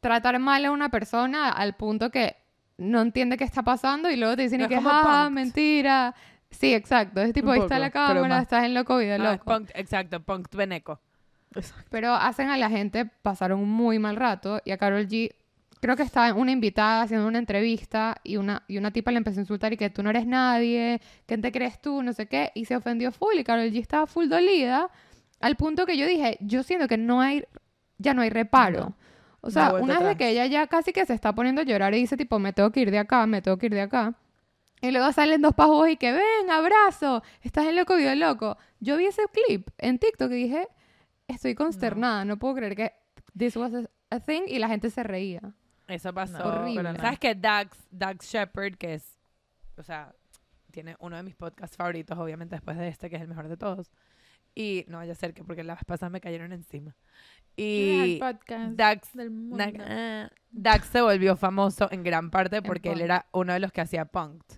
tratar 0.00 0.38
mal 0.40 0.64
a 0.64 0.72
una 0.72 0.88
persona 0.88 1.50
al 1.50 1.74
punto 1.76 2.10
que 2.10 2.36
no 2.76 3.00
entiende 3.00 3.36
qué 3.36 3.44
está 3.44 3.62
pasando 3.62 4.10
y 4.10 4.16
luego 4.16 4.34
te 4.36 4.42
dicen 4.42 4.60
y 4.62 4.66
que, 4.68 4.76
ah, 4.82 5.02
punked". 5.26 5.30
mentira. 5.34 6.14
Sí, 6.50 6.72
exacto. 6.74 7.20
Es 7.20 7.32
tipo, 7.32 7.48
Un 7.48 7.54
ahí 7.54 7.60
está 7.60 7.74
poco, 7.76 7.80
la 7.80 7.90
cámara, 7.90 8.28
más. 8.28 8.42
estás 8.42 8.64
en 8.64 8.74
loco 8.74 8.96
video 8.98 9.14
Ah, 9.16 9.32
loco. 9.32 9.44
punk- 9.44 9.70
exacto, 9.74 10.20
punk 10.20 10.54
veneco. 10.54 11.00
Pero 11.90 12.12
hacen 12.14 12.48
a 12.50 12.56
la 12.56 12.68
gente 12.70 13.06
pasar 13.06 13.52
un 13.52 13.68
muy 13.68 13.98
mal 13.98 14.16
rato 14.16 14.60
y 14.64 14.70
a 14.70 14.76
Carol 14.78 15.06
G 15.08 15.30
creo 15.80 15.96
que 15.96 16.02
estaba 16.02 16.32
una 16.34 16.50
invitada 16.50 17.02
haciendo 17.02 17.26
una 17.26 17.38
entrevista 17.38 18.16
y 18.24 18.36
una, 18.36 18.64
y 18.68 18.78
una 18.78 18.90
tipa 18.90 19.12
le 19.12 19.18
empezó 19.18 19.38
a 19.38 19.42
insultar 19.42 19.72
y 19.72 19.76
que 19.76 19.90
tú 19.90 20.02
no 20.02 20.10
eres 20.10 20.26
nadie, 20.26 21.00
¿quién 21.26 21.40
te 21.40 21.52
crees 21.52 21.80
tú? 21.80 22.02
No 22.02 22.12
sé 22.12 22.26
qué, 22.26 22.50
y 22.54 22.64
se 22.64 22.76
ofendió 22.76 23.12
full 23.12 23.34
y 23.38 23.44
Carol 23.44 23.70
G 23.70 23.78
estaba 23.80 24.06
full 24.06 24.28
dolida 24.28 24.90
al 25.40 25.56
punto 25.56 25.86
que 25.86 25.96
yo 25.96 26.06
dije, 26.06 26.36
yo 26.40 26.62
siento 26.64 26.88
que 26.88 26.98
no 26.98 27.20
hay, 27.20 27.44
ya 27.98 28.12
no 28.12 28.22
hay 28.22 28.30
reparo. 28.30 28.94
O 29.40 29.50
sea, 29.50 29.68
No 29.68 29.74
una 29.76 29.94
vez 29.94 29.98
de 30.00 30.04
atrás. 30.10 30.16
que 30.16 30.28
ella 30.30 30.46
ya 30.46 30.66
casi 30.66 30.92
que 30.92 31.06
se 31.06 31.14
está 31.14 31.32
poniendo 31.32 31.60
a 31.60 31.64
llorar 31.64 31.94
y 31.94 31.98
dice 31.98 32.16
tipo, 32.16 32.38
me 32.40 32.52
tengo 32.52 32.70
que 32.72 32.80
ir 32.80 32.90
de 32.90 32.98
acá, 32.98 33.24
me 33.26 33.40
tengo 33.40 33.56
que 33.56 33.66
ir 33.66 33.74
de 33.74 33.82
acá. 33.82 34.14
Y 34.80 34.90
luego 34.90 35.12
salen 35.12 35.42
dos 35.42 35.54
pajos 35.54 35.88
y 35.88 35.96
que 35.96 36.12
ven, 36.12 36.50
abrazo, 36.50 37.22
estás 37.42 37.66
en 37.66 37.76
loco 37.76 37.96
video 37.96 38.14
loco. 38.14 38.56
Yo 38.80 38.96
vi 38.96 39.06
ese 39.06 39.22
clip 39.32 39.68
en 39.78 39.98
TikTok 39.98 40.30
y 40.30 40.34
dije, 40.34 40.68
estoy 41.26 41.54
consternada, 41.54 42.24
no, 42.24 42.38
puedo 42.38 42.54
creer 42.56 42.76
que 42.76 42.92
this 43.36 43.56
was 43.56 43.72
a, 44.10 44.20
thing 44.20 44.42
y 44.46 44.58
la 44.58 44.68
gente 44.68 44.90
se 44.90 45.02
reía. 45.02 45.40
Eso 45.88 46.12
pasó. 46.12 46.38
No, 46.38 46.44
Horrible. 46.44 46.96
¿Sabes 46.96 47.18
que 47.18 47.34
Dax, 47.34 47.76
Dax 47.90 48.26
Shepard, 48.26 48.76
que 48.76 48.94
es, 48.94 49.18
o 49.76 49.82
sea, 49.82 50.14
tiene 50.70 50.96
uno 51.00 51.16
de 51.16 51.22
mis 51.22 51.34
podcasts 51.34 51.76
favoritos, 51.76 52.16
obviamente 52.18 52.54
después 52.54 52.76
de 52.76 52.88
este, 52.88 53.10
que 53.10 53.16
es 53.16 53.22
el 53.22 53.28
mejor 53.28 53.48
de 53.48 53.56
todos. 53.56 53.90
Y 54.54 54.84
no 54.88 54.98
vaya 54.98 55.12
a 55.12 55.16
ser 55.16 55.34
que 55.34 55.44
porque 55.44 55.64
la 55.64 55.74
vez 55.74 55.84
pasada 55.84 56.10
me 56.10 56.20
cayeron 56.20 56.52
encima. 56.52 56.94
Y 57.56 58.18
podcast 58.18 58.72
Dax, 58.74 59.12
del 59.14 59.30
mundo. 59.30 59.56
Na- 59.56 60.30
Dax 60.50 60.86
se 60.86 61.00
volvió 61.00 61.36
famoso 61.36 61.88
en 61.90 62.02
gran 62.02 62.30
parte 62.30 62.62
porque 62.62 62.92
él 62.92 63.00
era 63.00 63.26
uno 63.32 63.52
de 63.52 63.60
los 63.60 63.72
que 63.72 63.80
hacía 63.80 64.04
punked. 64.04 64.57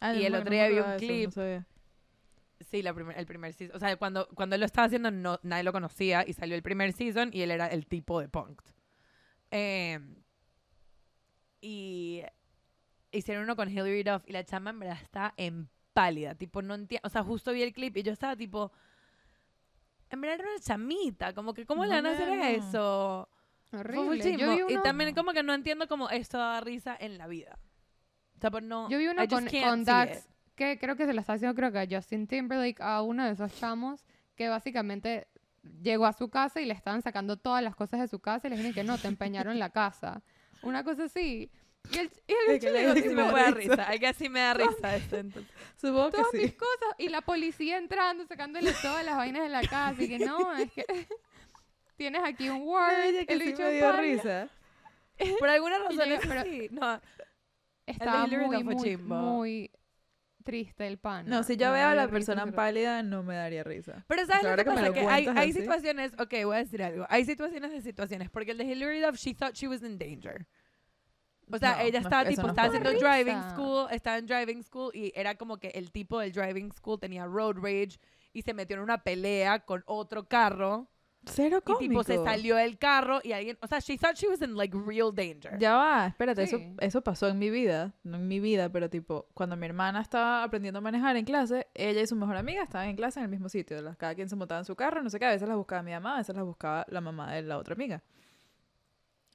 Ah, 0.00 0.14
y 0.14 0.24
el 0.24 0.32
no, 0.32 0.38
otro 0.38 0.50
no 0.50 0.54
día 0.56 0.68
vi 0.68 0.78
un 0.78 0.86
de 0.86 0.96
eso, 0.96 1.06
clip. 1.06 1.36
no. 1.36 1.64
Sí, 2.70 2.82
la 2.82 2.92
primer, 2.94 3.18
el 3.18 3.26
primer 3.26 3.52
season. 3.54 3.76
O 3.76 3.78
sea, 3.78 3.96
cuando, 3.96 4.28
cuando 4.34 4.54
él 4.54 4.60
lo 4.60 4.66
estaba 4.66 4.86
haciendo, 4.86 5.10
no, 5.10 5.38
nadie 5.42 5.62
lo 5.62 5.72
conocía 5.72 6.24
y 6.26 6.32
salió 6.34 6.54
el 6.56 6.62
primer 6.62 6.92
season 6.92 7.30
y 7.32 7.40
él 7.42 7.50
era 7.50 7.66
el 7.66 7.86
tipo 7.86 8.20
de 8.20 8.28
punked. 8.28 8.64
Eh, 9.50 9.98
y 11.60 12.22
hicieron 13.12 13.44
uno 13.44 13.56
con 13.56 13.68
Hillary 13.70 14.02
Duff 14.02 14.22
y 14.26 14.32
la 14.32 14.44
chama 14.44 14.70
en 14.70 14.78
verdad 14.80 14.98
está 15.02 15.34
en 15.36 15.68
pálida. 15.92 16.34
Tipo, 16.34 16.62
no 16.62 16.74
entiendo. 16.74 17.06
O 17.06 17.10
sea, 17.10 17.22
justo 17.22 17.52
vi 17.52 17.62
el 17.62 17.72
clip 17.72 17.96
y 17.96 18.02
yo 18.02 18.12
estaba 18.12 18.36
tipo. 18.36 18.72
En 20.10 20.20
verdad 20.20 20.40
era 20.40 20.48
una 20.50 20.60
chamita. 20.60 21.32
Como 21.34 21.54
que, 21.54 21.64
¿cómo 21.66 21.84
le 21.84 21.90
van 21.94 22.06
a 22.06 22.12
hacer 22.12 22.28
No. 22.28 22.44
eso? 22.44 23.28
Fue 23.70 23.78
Horrible. 23.80 24.36
Yo 24.36 24.50
vi 24.52 24.58
Y 24.58 24.74
uno, 24.74 24.82
también 24.82 25.14
como 25.14 25.32
que 25.32 25.42
no 25.42 25.54
entiendo 25.54 25.86
cómo 25.88 26.10
esto 26.10 26.38
da 26.38 26.60
risa 26.60 26.96
en 26.98 27.18
la 27.18 27.26
vida. 27.26 27.58
O 28.40 28.42
sea, 28.42 28.50
pues 28.50 28.64
no. 28.64 28.88
yo 28.88 28.96
vi 28.96 29.06
uno 29.06 29.22
I 29.22 29.28
con, 29.28 29.46
con 29.46 29.84
Dax 29.84 30.26
que 30.56 30.78
creo 30.78 30.96
que 30.96 31.04
se 31.04 31.12
lo 31.12 31.20
está 31.20 31.34
haciendo 31.34 31.54
creo 31.54 31.70
que 31.72 31.78
a 31.78 31.86
Justin 31.90 32.26
Timberlake, 32.26 32.80
a 32.82 33.02
uno 33.02 33.24
de 33.26 33.32
esos 33.32 33.54
chamos 33.58 34.06
que 34.34 34.48
básicamente 34.48 35.28
llegó 35.82 36.06
a 36.06 36.14
su 36.14 36.30
casa 36.30 36.58
y 36.62 36.64
le 36.64 36.72
estaban 36.72 37.02
sacando 37.02 37.36
todas 37.36 37.62
las 37.62 37.76
cosas 37.76 38.00
de 38.00 38.08
su 38.08 38.18
casa 38.20 38.46
y 38.46 38.50
le 38.50 38.56
dijeron 38.56 38.74
que 38.74 38.84
no, 38.84 38.96
te 38.96 39.08
empeñaron 39.08 39.58
la 39.58 39.68
casa. 39.68 40.22
Una 40.62 40.82
cosa 40.84 41.04
así. 41.04 41.50
Y 41.92 41.98
el, 41.98 42.10
y 42.26 42.32
el 42.52 42.60
que 42.60 42.70
le 42.70 42.80
digo 42.80 42.94
Sí 42.94 43.02
tipo, 43.02 43.14
me 43.16 43.22
da 43.24 43.50
risa. 43.50 43.88
Hay 43.88 43.98
que 43.98 44.12
sí 44.14 44.28
me 44.30 44.40
da 44.40 44.54
risa 44.54 44.96
esto. 44.96 45.16
entonces. 45.18 45.52
Supongo 45.76 46.06
que 46.10 46.16
todas 46.16 46.32
mis 46.32 46.42
sí. 46.50 46.52
cosas 46.52 46.94
y 46.98 47.08
la 47.10 47.20
policía 47.20 47.76
entrando, 47.76 48.26
sacándole 48.26 48.72
todas 48.80 49.04
las 49.04 49.16
vainas 49.18 49.42
de 49.42 49.48
la 49.50 49.60
casa 49.62 50.02
y 50.02 50.08
que 50.08 50.18
no, 50.18 50.54
es 50.56 50.72
que 50.72 50.84
tienes 51.96 52.22
aquí 52.24 52.48
un 52.48 52.62
Word, 52.68 53.26
que 53.26 53.32
el 53.34 53.40
sí 53.42 53.46
bicho 53.48 53.62
me 53.62 53.72
dio 53.72 53.82
pala. 53.90 54.00
risa. 54.00 54.48
Por 55.38 55.48
alguna 55.50 55.78
razón 55.78 55.98
llega- 55.98 56.14
es 56.16 56.26
pero- 56.26 56.40
así. 56.40 56.68
No, 56.70 57.00
Estaba 57.86 58.26
muy, 58.26 59.70
triste 60.44 60.86
el 60.86 60.98
pan. 60.98 61.28
No, 61.28 61.42
si 61.42 61.56
yo 61.56 61.70
veo 61.72 61.88
a 61.88 61.94
la 61.94 62.08
persona 62.08 62.46
pálida, 62.50 63.02
no 63.02 63.22
me 63.22 63.34
daría 63.34 63.62
risa. 63.62 64.04
Pero 64.08 64.26
¿sabes 64.26 64.44
lo 64.44 64.56
que 64.56 64.64
pasa? 64.64 64.88
lo 64.88 64.92
Que 64.92 65.06
hay, 65.06 65.52
situaciones, 65.52 66.12
ok, 66.18 66.34
voy 66.44 66.56
a 66.56 66.58
decir 66.58 66.82
algo. 66.82 67.06
Hay 67.08 67.24
situaciones 67.24 67.70
de 67.72 67.82
situaciones, 67.82 68.30
porque 68.30 68.52
el 68.52 68.58
de 68.58 68.64
Hillary 68.64 69.00
Duff, 69.00 69.16
she 69.16 69.34
thought 69.34 69.54
she 69.54 69.68
was 69.68 69.82
in 69.82 69.98
danger. 69.98 70.46
O 71.52 71.58
sea, 71.58 71.76
No, 71.76 71.82
ella 71.82 71.98
estaba 71.98 72.24
tipo, 72.24 72.42
no 72.42 72.48
estaba 72.48 72.68
haciendo 72.68 72.90
risa. 72.90 73.06
driving 73.06 73.42
school, 73.50 73.88
estaba 73.90 74.18
en 74.18 74.26
driving 74.26 74.62
school 74.62 74.90
y 74.94 75.12
era 75.16 75.34
como 75.34 75.58
que 75.58 75.68
el 75.68 75.90
tipo 75.90 76.20
del 76.20 76.32
driving 76.32 76.72
school 76.72 76.98
tenía 76.98 77.26
road 77.26 77.56
rage 77.56 77.98
y 78.32 78.42
se 78.42 78.54
metió 78.54 78.76
en 78.76 78.82
una 78.82 79.02
pelea 79.02 79.60
con 79.60 79.82
otro 79.86 80.28
carro 80.28 80.88
Cero 81.26 81.58
y 81.58 81.62
cómico. 81.62 81.80
tipo 81.80 82.02
se 82.02 82.16
salió 82.24 82.56
del 82.56 82.78
carro 82.78 83.20
y 83.22 83.32
alguien, 83.32 83.58
o 83.60 83.66
sea, 83.66 83.78
she 83.78 83.98
thought 83.98 84.16
she 84.16 84.26
was 84.26 84.40
in 84.40 84.56
like 84.56 84.76
real 84.86 85.14
danger. 85.14 85.58
Ya 85.58 85.76
va, 85.76 86.06
espérate, 86.06 86.42
eso, 86.42 86.56
Sí. 86.56 86.74
eso 86.80 87.02
pasó 87.02 87.28
en 87.28 87.38
mi 87.38 87.50
vida, 87.50 87.92
no 88.04 88.16
en 88.16 88.26
mi 88.26 88.40
vida, 88.40 88.70
pero 88.70 88.88
tipo, 88.88 89.26
cuando 89.34 89.54
mi 89.56 89.66
hermana 89.66 90.00
estaba 90.00 90.42
aprendiendo 90.42 90.78
a 90.78 90.80
manejar 90.80 91.16
en 91.16 91.24
clase, 91.26 91.66
ella 91.74 92.00
y 92.00 92.06
su 92.06 92.16
mejor 92.16 92.36
amiga 92.36 92.62
estaban 92.62 92.88
en 92.88 92.96
clase 92.96 93.20
en 93.20 93.24
el 93.24 93.30
mismo 93.30 93.48
sitio, 93.50 93.80
las- 93.82 93.96
cada 93.98 94.14
quien 94.14 94.28
se 94.30 94.36
montaba 94.36 94.60
en 94.60 94.64
su 94.64 94.74
carro, 94.76 95.02
no 95.02 95.10
sé 95.10 95.18
qué, 95.18 95.26
a 95.26 95.30
veces 95.30 95.46
las 95.46 95.56
buscaba 95.58 95.82
mi 95.82 95.92
mamá, 95.92 96.14
a 96.14 96.18
veces 96.18 96.34
las 96.34 96.44
buscaba 96.44 96.86
la 96.88 97.00
mamá 97.02 97.32
de 97.34 97.42
la 97.42 97.58
otra 97.58 97.74
amiga. 97.74 98.02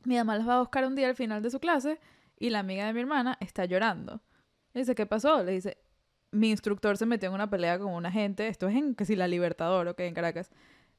Mi 0.06 0.16
mamá 0.18 0.38
las 0.38 0.48
va 0.48 0.56
a 0.56 0.60
buscar 0.60 0.86
un 0.86 0.96
día 0.96 1.08
al 1.08 1.16
final 1.16 1.42
de 1.42 1.50
su 1.50 1.60
clase 1.60 2.00
y 2.40 2.50
la 2.50 2.60
amiga 2.60 2.86
de 2.86 2.94
mi 2.94 3.00
hermana 3.02 3.38
está 3.40 3.66
llorando. 3.66 4.22
Le 4.74 4.82
dice, 4.82 4.94
¿qué 4.96 5.06
pasó? 5.06 5.44
Le 5.44 5.52
dice, 5.54 5.78
mi 6.32 6.50
instructor 6.50 6.98
se 6.98 7.06
metió 7.06 7.30
en 7.30 7.36
una 7.36 7.50
pelea 7.50 7.80
con 7.80 7.94
una 7.94 8.12
gente, 8.12 8.48
esto 8.48 8.68
es 8.68 8.76
en, 8.76 8.94
que 8.96 9.06
si 9.06 9.16
la 9.16 9.28
Libertador, 9.28 9.88
ok, 9.88 10.00
en 10.02 10.14
Caracas. 10.14 10.52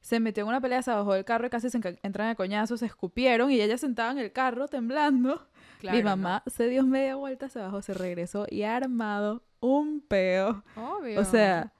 Se 0.07 0.21
metió 0.21 0.43
en 0.43 0.47
una 0.47 0.61
pelea, 0.61 0.81
se 0.81 0.89
bajó 0.89 1.15
del 1.15 1.25
carro 1.25 1.47
y 1.47 1.49
casi 1.49 1.69
se 1.69 1.81
entran 2.01 2.29
a 2.29 2.35
coñazos, 2.35 2.79
se 2.79 2.85
escupieron 2.85 3.51
y 3.51 3.59
ella 3.59 3.77
sentada 3.77 4.13
en 4.13 4.19
el 4.19 4.31
carro 4.31 4.69
temblando. 4.69 5.49
Claro, 5.81 5.97
Mi 5.97 6.01
no. 6.01 6.11
mamá 6.11 6.43
se 6.47 6.69
dio 6.69 6.85
media 6.85 7.15
vuelta, 7.17 7.49
se 7.49 7.59
bajó, 7.59 7.81
se 7.81 7.93
regresó 7.93 8.45
y 8.49 8.63
ha 8.63 8.77
armado 8.77 9.43
un 9.59 9.99
peo. 9.99 10.63
Obvio. 10.77 11.19
O 11.19 11.25
sea, 11.25 11.73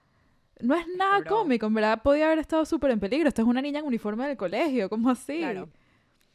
no 0.60 0.74
es 0.74 0.84
nada 0.98 1.20
Bro. 1.20 1.38
cómico, 1.38 1.64
en 1.68 1.72
verdad 1.72 2.02
podía 2.02 2.26
haber 2.26 2.38
estado 2.38 2.66
súper 2.66 2.90
en 2.90 3.00
peligro. 3.00 3.28
Esta 3.28 3.40
es 3.40 3.48
una 3.48 3.62
niña 3.62 3.78
en 3.78 3.86
uniforme 3.86 4.28
del 4.28 4.36
colegio, 4.36 4.90
¿cómo 4.90 5.08
así? 5.08 5.38
Claro. 5.38 5.70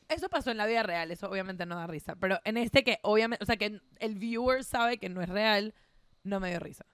Eso 0.10 0.30
pasó 0.30 0.50
en 0.50 0.58
la 0.58 0.66
vida 0.66 0.82
real, 0.82 1.12
eso 1.12 1.30
obviamente 1.30 1.68
no 1.68 1.76
da 1.76 1.86
risa. 1.86 2.16
Pero 2.16 2.40
en 2.44 2.58
este 2.58 2.84
que 2.84 2.98
obviamente, 3.04 3.44
o 3.44 3.46
sea, 3.46 3.58
que 3.58 3.82
el 4.00 4.16
viewer 4.16 4.64
sabe 4.64 4.98
que 4.98 5.10
no 5.10 5.22
es 5.22 5.30
real, 5.30 5.76
no 6.24 6.40
me 6.40 6.50
dio 6.50 6.60
risa. 6.60 6.86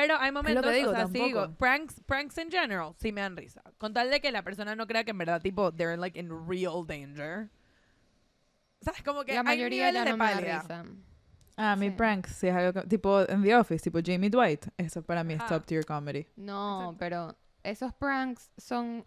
Pero 0.00 0.16
hay 0.18 0.30
momentos, 0.32 0.72
digo, 0.72 0.90
o 0.90 0.94
sea, 0.94 1.06
sí 1.06 1.12
tampoco. 1.14 1.26
digo, 1.26 1.54
pranks, 1.56 2.00
pranks 2.06 2.38
in 2.38 2.50
general, 2.50 2.94
sí 2.98 3.10
me 3.12 3.20
dan 3.20 3.36
risa. 3.36 3.62
Con 3.78 3.92
tal 3.92 4.10
de 4.10 4.20
que 4.20 4.30
la 4.30 4.42
persona 4.42 4.76
no 4.76 4.86
crea 4.86 5.02
que 5.04 5.10
en 5.10 5.18
verdad, 5.18 5.40
tipo, 5.42 5.72
they're 5.72 5.96
like 5.96 6.18
in 6.18 6.30
real 6.48 6.86
danger. 6.86 7.48
¿Sabes? 8.80 9.02
Como 9.02 9.24
que 9.24 9.32
la 9.34 9.40
hay 9.40 9.44
mayoría 9.44 9.86
niveles 9.90 9.94
ya 9.94 10.04
de 10.04 10.10
no 10.10 10.16
me 10.16 10.24
da 10.24 10.40
risa. 10.40 10.84
Ah, 11.56 11.74
mi 11.74 11.86
Sí. 11.86 11.90
pranks, 11.96 12.30
sí, 12.36 12.46
es 12.46 12.54
algo 12.54 12.72
que- 12.80 12.86
tipo 12.86 13.20
en 13.28 13.42
The 13.42 13.56
Office, 13.56 13.82
tipo 13.82 13.98
Jamie 14.04 14.30
Dwight. 14.30 14.66
Eso 14.76 15.02
para 15.02 15.24
mí 15.24 15.34
es 15.34 15.40
Ajá. 15.40 15.48
top 15.56 15.66
tier 15.66 15.84
comedy. 15.84 16.24
No, 16.36 16.80
Exacto. 16.92 16.96
pero 17.00 17.36
esos 17.64 17.92
pranks 17.94 18.52
son... 18.56 19.04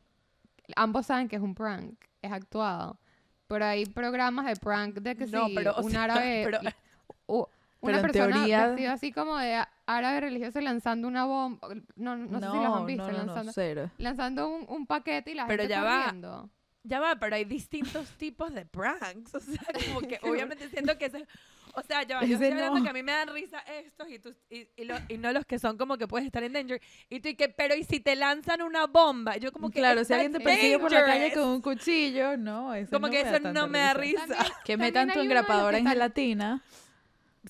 Ambos 0.75 1.05
saben 1.05 1.29
que 1.29 1.37
es 1.37 1.41
un 1.41 1.55
prank, 1.55 1.97
es 2.21 2.31
actuado. 2.31 2.99
Pero 3.47 3.65
hay 3.65 3.85
programas 3.85 4.45
de 4.45 4.55
prank 4.57 4.95
de 4.95 5.15
que 5.15 5.25
No, 5.27 5.47
sí, 5.47 5.53
pero, 5.55 5.71
o 5.75 5.81
un 5.83 5.91
sea, 5.91 6.03
árabe... 6.03 6.41
pero- 6.45 7.47
una 7.81 8.01
Pero 8.01 8.01
persona 8.13 8.35
teoría- 8.35 8.67
vestida 8.67 8.93
así 8.93 9.11
como 9.11 9.37
de 9.37 9.61
árabe 9.85 10.21
religioso 10.21 10.61
lanzando 10.61 11.07
una 11.07 11.25
bomba. 11.25 11.67
No, 11.95 12.15
no, 12.15 12.39
sé 12.39 12.45
si 12.51 12.57
los 12.63 12.77
han 12.77 12.85
visto. 12.85 13.03
no, 13.03 13.11
no, 13.11 13.17
no, 13.17 13.25
lanzando, 13.25 13.51
cero. 13.53 13.91
lanzando 13.97 14.47
un, 14.49 14.65
un 14.69 14.85
paquete 14.87 15.31
y 15.31 15.33
la 15.35 15.47
Pero 15.47 15.63
gente 15.63 15.73
ya 15.73 15.83
va. 15.83 16.03
corriendo. 16.05 16.49
Ya 16.83 16.99
va, 16.99 17.15
pero 17.17 17.35
hay 17.35 17.45
distintos 17.45 18.07
tipos 18.17 18.53
de 18.53 18.65
pranks. 18.65 19.33
O 19.35 19.39
sea, 19.39 19.61
como 19.87 20.01
que 20.01 20.19
obviamente 20.23 20.69
siento 20.69 20.97
que 20.97 21.05
ese... 21.07 21.27
O 21.73 21.81
sea, 21.83 22.03
ya 22.03 22.17
va, 22.17 22.25
yo 22.25 22.33
estoy 22.33 22.49
hablando 22.51 22.79
no. 22.79 22.83
que 22.83 22.89
a 22.89 22.93
mí 22.93 23.01
me 23.01 23.13
dan 23.13 23.29
risa 23.33 23.59
estos 23.59 24.09
y, 24.09 24.19
tú, 24.19 24.35
y, 24.49 24.67
y, 24.75 24.83
lo- 24.83 24.97
y 25.07 25.17
no 25.17 25.31
los 25.31 25.45
que 25.45 25.57
son 25.57 25.77
como 25.77 25.97
que 25.97 26.05
puedes 26.05 26.25
estar 26.25 26.43
en 26.43 26.51
danger. 26.51 26.81
Y 27.09 27.21
tú 27.21 27.29
y 27.29 27.35
que, 27.35 27.47
pero 27.47 27.75
¿y 27.75 27.85
si 27.85 28.01
te 28.01 28.15
lanzan 28.17 28.61
una 28.61 28.87
bomba? 28.87 29.37
Yo 29.37 29.53
como 29.53 29.69
que... 29.69 29.79
Claro, 29.79 30.03
si 30.03 30.11
alguien 30.11 30.33
te 30.33 30.39
"That's 30.39 30.51
persigue 30.51 30.79
por 30.79 30.91
la 30.91 31.05
calle 31.05 31.19
dangerous". 31.21 31.45
con 31.45 31.53
un 31.53 31.61
cuchillo, 31.61 32.35
no, 32.35 32.73
eso 32.75 32.91
Como 32.91 33.07
no 33.07 33.11
que 33.13 33.21
eso 33.21 33.39
no 33.53 33.67
me 33.69 33.79
da 33.79 33.93
risa. 33.93 34.25
También- 34.27 34.53
Que 34.65 34.75
metan 34.77 35.11
tu 35.13 35.19
engrapadora 35.21 35.77
en 35.77 35.87
están- 35.87 36.61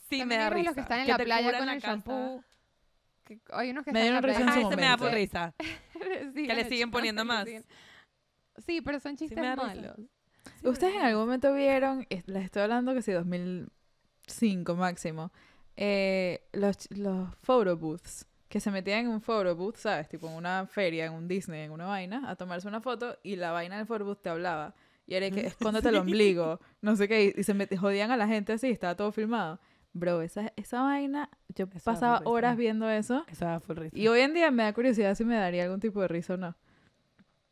Sí, 0.09 0.25
me 0.25 0.37
da 0.37 0.47
hay 0.47 0.53
risa. 0.53 0.65
los 0.65 0.75
que 0.75 0.81
están 0.81 0.99
en 0.99 1.05
Que 1.05 1.11
la 1.11 1.17
te 1.17 1.23
playa 1.25 1.43
cubran 1.43 1.59
con 1.59 1.67
la 1.67 1.73
el 1.73 1.81
casa. 1.81 1.91
shampoo. 1.93 2.43
Que 3.25 3.39
hay 3.51 3.69
unos 3.71 3.83
que 3.85 3.91
Me 3.91 3.99
están 3.99 4.07
en 4.07 4.13
la 4.13 4.19
una 4.19 4.27
risa 4.27 4.39
en 4.39 4.45
playa. 4.47 4.61
su 4.61 4.67
ese 4.67 4.75
me 4.77 4.81
da 4.83 4.97
momento. 4.97 5.05
por 5.05 5.13
risa. 5.13 5.53
Sí, 6.35 6.47
Que 6.47 6.53
le 6.55 6.65
siguen 6.69 6.91
poniendo 6.91 7.21
que 7.23 7.27
más. 7.27 7.45
siguen- 7.47 7.65
Sí, 8.65 8.81
pero 8.81 8.99
son 8.99 9.15
chistes 9.15 9.37
me 9.39 9.47
da 9.47 9.55
risa. 9.55 9.67
malos. 9.67 9.97
¿Ustedes 10.63 10.95
en 10.95 11.01
algún 11.01 11.23
momento 11.25 11.53
vieron, 11.53 12.05
es- 12.09 12.27
les 12.27 12.45
estoy 12.45 12.63
hablando 12.63 12.93
que 12.93 13.01
sí, 13.01 13.11
2005 13.11 14.75
máximo, 14.75 15.31
eh, 15.75 16.47
los, 16.53 16.89
los 16.91 17.29
photo 17.43 17.77
booths, 17.77 18.27
que 18.49 18.59
se 18.59 18.71
metían 18.71 19.05
en 19.05 19.07
un 19.09 19.21
photo 19.21 19.55
booth, 19.55 19.77
¿sabes? 19.77 20.09
Tipo 20.09 20.27
en 20.27 20.33
una 20.35 20.65
feria, 20.67 21.05
en 21.05 21.13
un 21.13 21.27
Disney, 21.27 21.61
en 21.61 21.71
una 21.71 21.85
vaina, 21.85 22.29
a 22.29 22.35
tomarse 22.35 22.67
una 22.67 22.81
foto 22.81 23.17
y 23.23 23.35
la 23.37 23.51
vaina 23.51 23.77
del 23.77 23.85
photo 23.87 24.03
booth 24.05 24.21
te 24.21 24.29
hablaba. 24.29 24.75
Y 25.07 25.15
era 25.15 25.29
que 25.31 25.47
escóndete 25.47 25.89
el 25.89 25.95
ombligo, 25.97 26.59
no 26.81 26.95
sé 26.95 27.07
qué, 27.07 27.25
y, 27.35 27.39
y 27.39 27.43
se 27.43 27.55
met- 27.55 27.75
jodían 27.77 28.11
a 28.11 28.17
la 28.17 28.27
gente 28.27 28.53
así, 28.53 28.69
estaba 28.69 28.95
todo 28.95 29.11
filmado. 29.11 29.59
Bro, 29.93 30.21
esa, 30.21 30.53
esa 30.55 30.81
vaina, 30.83 31.29
yo 31.49 31.67
pasaba 31.67 32.21
horas 32.25 32.55
viendo 32.55 32.89
eso. 32.89 33.25
Eso 33.27 33.45
da 33.45 33.59
full 33.59 33.75
risa. 33.77 33.97
Y 33.97 34.07
hoy 34.07 34.21
en 34.21 34.33
día 34.33 34.49
me 34.51 34.63
da 34.63 34.73
curiosidad 34.73 35.15
si 35.15 35.25
me 35.25 35.35
daría 35.35 35.63
algún 35.63 35.79
tipo 35.81 36.01
de 36.01 36.07
risa 36.07 36.35
o 36.35 36.37
no. 36.37 36.55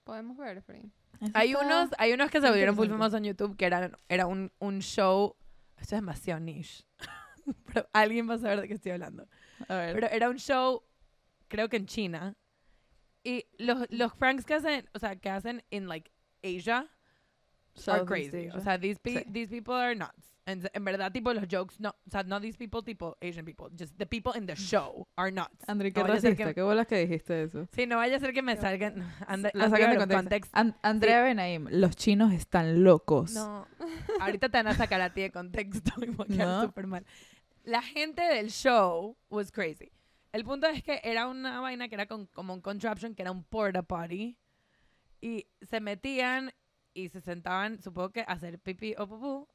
Podemos 0.06 0.38
ver, 0.38 0.62
Free. 0.62 0.92
Hay 1.34 1.54
unos, 1.54 1.90
hay 1.98 2.14
unos 2.14 2.32
que 2.32 2.40
se 2.40 2.48
volvieron 2.48 2.76
full 2.76 2.86
interesante. 2.86 2.98
famosos 3.12 3.18
en 3.18 3.24
YouTube 3.26 3.58
que 3.58 3.66
eran, 3.66 3.92
era 4.08 4.26
un, 4.26 4.52
un 4.60 4.80
show, 4.80 5.36
Esto 5.78 5.96
es 5.96 6.02
demasiado 6.02 6.40
niche. 6.40 6.86
Pero 7.66 7.88
alguien 7.94 8.30
va 8.30 8.36
a 8.36 8.38
saber 8.38 8.62
de 8.62 8.68
qué 8.70 8.74
estoy 8.76 8.94
hablando. 8.94 9.28
A 9.68 9.76
ver. 9.76 9.96
Pero 9.96 10.08
era 10.08 10.30
un 10.30 10.38
show, 10.38 10.84
creo 11.50 11.68
que 11.68 11.76
en 11.78 11.88
China. 11.88 12.36
Y 13.22 13.46
los, 13.58 13.86
los 13.92 14.14
pranks 14.16 14.46
que 14.46 14.54
hacen, 14.54 14.90
o 14.94 15.00
sea, 15.00 15.18
que 15.18 15.30
hacen 15.30 15.62
en, 15.72 15.90
like, 15.90 16.10
Asia, 16.42 16.78
are 16.78 16.88
Southeast 17.74 18.08
crazy. 18.08 18.48
Asia. 18.48 18.56
O 18.56 18.62
sea, 18.62 18.80
these, 18.80 18.98
pe- 19.02 19.24
Sí. 19.26 19.32
these 19.34 19.50
people 19.50 19.74
are 19.76 19.94
nuts. 19.94 20.34
En, 20.50 20.70
en 20.74 20.84
verdad, 20.86 21.12
tipo, 21.12 21.34
los 21.34 21.45
jokes, 21.50 21.76
no, 21.80 21.89
o 21.89 22.10
sea, 22.10 22.24
no 22.24 22.41
these 22.41 22.58
people, 22.58 22.82
tipo 22.84 23.18
Asian 23.22 23.45
people. 23.45 23.68
Just 23.78 23.95
the 23.97 24.06
people 24.06 24.32
in 24.38 24.45
the 24.47 24.56
show 24.56 25.08
are 25.16 25.32
nuts. 25.32 25.68
Andri, 25.68 25.91
qué 25.91 26.02
No 26.02 26.08
racista. 26.08 26.47
que- 26.47 26.54
Qué 26.56 26.62
bolas 26.62 26.88
que 26.88 26.97
dijiste 26.97 27.43
eso. 27.43 27.68
Sí, 27.74 27.86
no 27.86 27.97
vaya 27.97 28.18
a 28.18 28.20
ser 28.20 28.34
que 28.34 28.41
me 28.41 28.56
salgan. 28.58 28.95
Ande, 29.28 29.52
sacan 29.54 29.72
de 29.91 29.97
contexto. 29.97 30.16
context. 30.16 30.52
An- 30.58 30.76
Andrea 30.82 31.22
Benaim, 31.24 31.68
los 31.72 31.95
chinos 31.95 32.34
están 32.34 32.84
locos. 32.84 33.34
No. 33.34 33.68
Ahorita 34.22 34.50
te 34.50 34.58
van 34.58 34.68
a 34.68 34.76
sacar 34.76 35.02
a 35.02 35.14
ti 35.14 35.22
de 35.22 35.32
contexto 35.32 35.91
y 36.04 36.10
voy 36.10 36.26
a 36.30 36.34
quedar 36.34 36.47
No. 36.47 36.62
súper 36.64 36.88
mal. 36.88 37.06
La 37.64 37.82
gente 37.82 38.22
del 38.22 38.50
show 38.50 39.16
was 39.30 39.52
crazy. 39.52 39.91
El 40.32 40.43
punto 40.43 40.68
es 40.68 40.84
que 40.84 41.02
era 41.04 41.28
una 41.28 41.60
vaina 41.60 41.88
que 41.89 41.95
era 41.95 42.06
con- 42.08 42.28
como 42.28 42.54
un 42.54 42.62
contraption, 42.62 43.14
que 43.16 43.22
era 43.22 43.32
un 43.32 43.43
porta 43.43 43.82
potty. 43.84 44.38
Y 45.22 45.47
se 45.62 45.80
metían 45.82 46.52
y 46.93 47.10
se 47.10 47.22
sentaban, 47.22 47.82
supongo 47.82 48.12
que 48.12 48.22
a 48.22 48.26
hacer 48.34 48.60
pipí 48.60 48.95
o 48.97 49.08
pupú. 49.08 49.47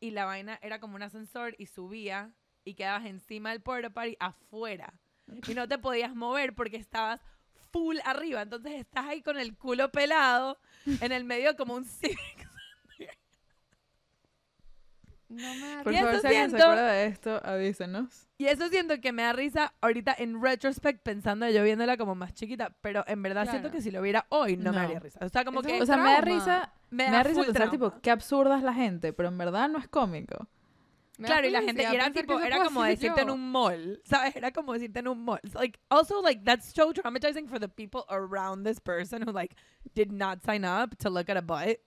Y 0.00 0.10
la 0.12 0.24
vaina 0.24 0.58
era 0.62 0.80
como 0.80 0.96
un 0.96 1.02
ascensor 1.02 1.54
y 1.58 1.66
subía 1.66 2.32
y 2.64 2.74
quedabas 2.74 3.06
encima 3.06 3.50
del 3.50 3.60
porta 3.60 3.90
potty 3.90 4.16
afuera. 4.20 4.94
Y 5.48 5.54
no 5.54 5.68
te 5.68 5.78
podías 5.78 6.14
mover 6.14 6.54
porque 6.54 6.76
estabas 6.76 7.20
full 7.72 7.98
arriba. 8.04 8.42
Entonces 8.42 8.72
estás 8.72 9.06
ahí 9.06 9.22
con 9.22 9.38
el 9.38 9.56
culo 9.56 9.90
pelado 9.90 10.58
en 11.00 11.12
el 11.12 11.24
medio 11.24 11.56
como 11.56 11.74
un. 11.74 11.86
No 15.28 15.54
me 15.56 15.60
da 15.76 15.82
Por 15.82 15.92
favor, 15.94 16.20
si 16.20 16.26
alguien 16.26 16.50
se 16.50 16.56
siento- 16.56 16.64
acuerda 16.64 16.92
de 16.92 17.06
esto, 17.06 17.40
avísenos. 17.44 18.28
Y 18.38 18.46
eso 18.46 18.68
siento 18.68 18.98
que 19.00 19.12
me 19.12 19.22
da 19.24 19.32
risa 19.34 19.74
ahorita 19.80 20.14
en 20.18 20.40
retrospect 20.42 21.02
pensando 21.02 21.48
yo 21.50 21.62
viéndola 21.64 21.96
como 21.96 22.14
más 22.14 22.32
chiquita, 22.32 22.74
pero 22.80 23.04
en 23.06 23.22
verdad 23.22 23.42
siento 23.44 23.68
Claro. 23.68 23.72
que 23.76 23.82
si 23.82 23.90
lo 23.90 24.00
viera 24.00 24.26
hoy 24.30 24.56
no, 24.56 24.70
me 24.70 24.76
No. 24.76 24.82
daría 24.82 25.00
risa. 25.00 25.18
O 25.22 25.28
sea, 25.28 25.44
como 25.44 25.60
Eso 25.60 25.68
que 25.68 25.76
es 25.76 25.82
O 25.82 25.86
sea, 25.86 25.96
me 25.98 26.12
da 26.12 26.20
risa, 26.22 26.72
me 26.90 27.04
me 27.04 27.10
da, 27.10 27.18
da 27.18 27.22
risa 27.24 27.40
pensar, 27.42 27.54
trauma. 27.54 27.70
tipo, 27.72 28.00
qué 28.00 28.10
absurda 28.10 28.56
es 28.56 28.62
la 28.62 28.72
gente, 28.74 29.12
pero 29.12 29.28
en 29.28 29.36
verdad 29.38 29.68
no 29.68 29.78
es 29.78 29.88
cómico. 29.88 30.48
Me 31.18 31.26
da 31.26 31.34
Claro, 31.34 31.48
y 31.48 31.50
la 31.50 31.62
gente, 31.62 31.82
y 31.82 31.94
era 31.94 32.12
tipo, 32.12 32.38
era 32.38 32.62
como 32.64 32.84
decirte 32.84 33.20
en 33.22 33.26
yo. 33.28 33.34
un 33.34 33.50
mall, 33.50 34.00
¿sabes? 34.04 34.36
Era 34.36 34.52
como 34.52 34.72
decirte 34.72 35.00
en 35.00 35.08
un 35.08 35.24
mall. 35.24 35.40
It's 35.42 35.54
like, 35.56 35.78
also, 35.88 36.22
like, 36.22 36.42
that's 36.44 36.72
so 36.72 36.92
traumatizing 36.92 37.48
for 37.48 37.58
the 37.58 37.68
people 37.68 38.02
around 38.08 38.64
this 38.64 38.78
person 38.80 39.22
who, 39.26 39.32
like, 39.32 39.56
did 39.94 40.12
not 40.12 40.40
sign 40.42 40.64
up 40.64 40.96
to 40.98 41.10
look 41.10 41.28
at 41.28 41.36
a 41.36 41.40
butt. 41.42 41.80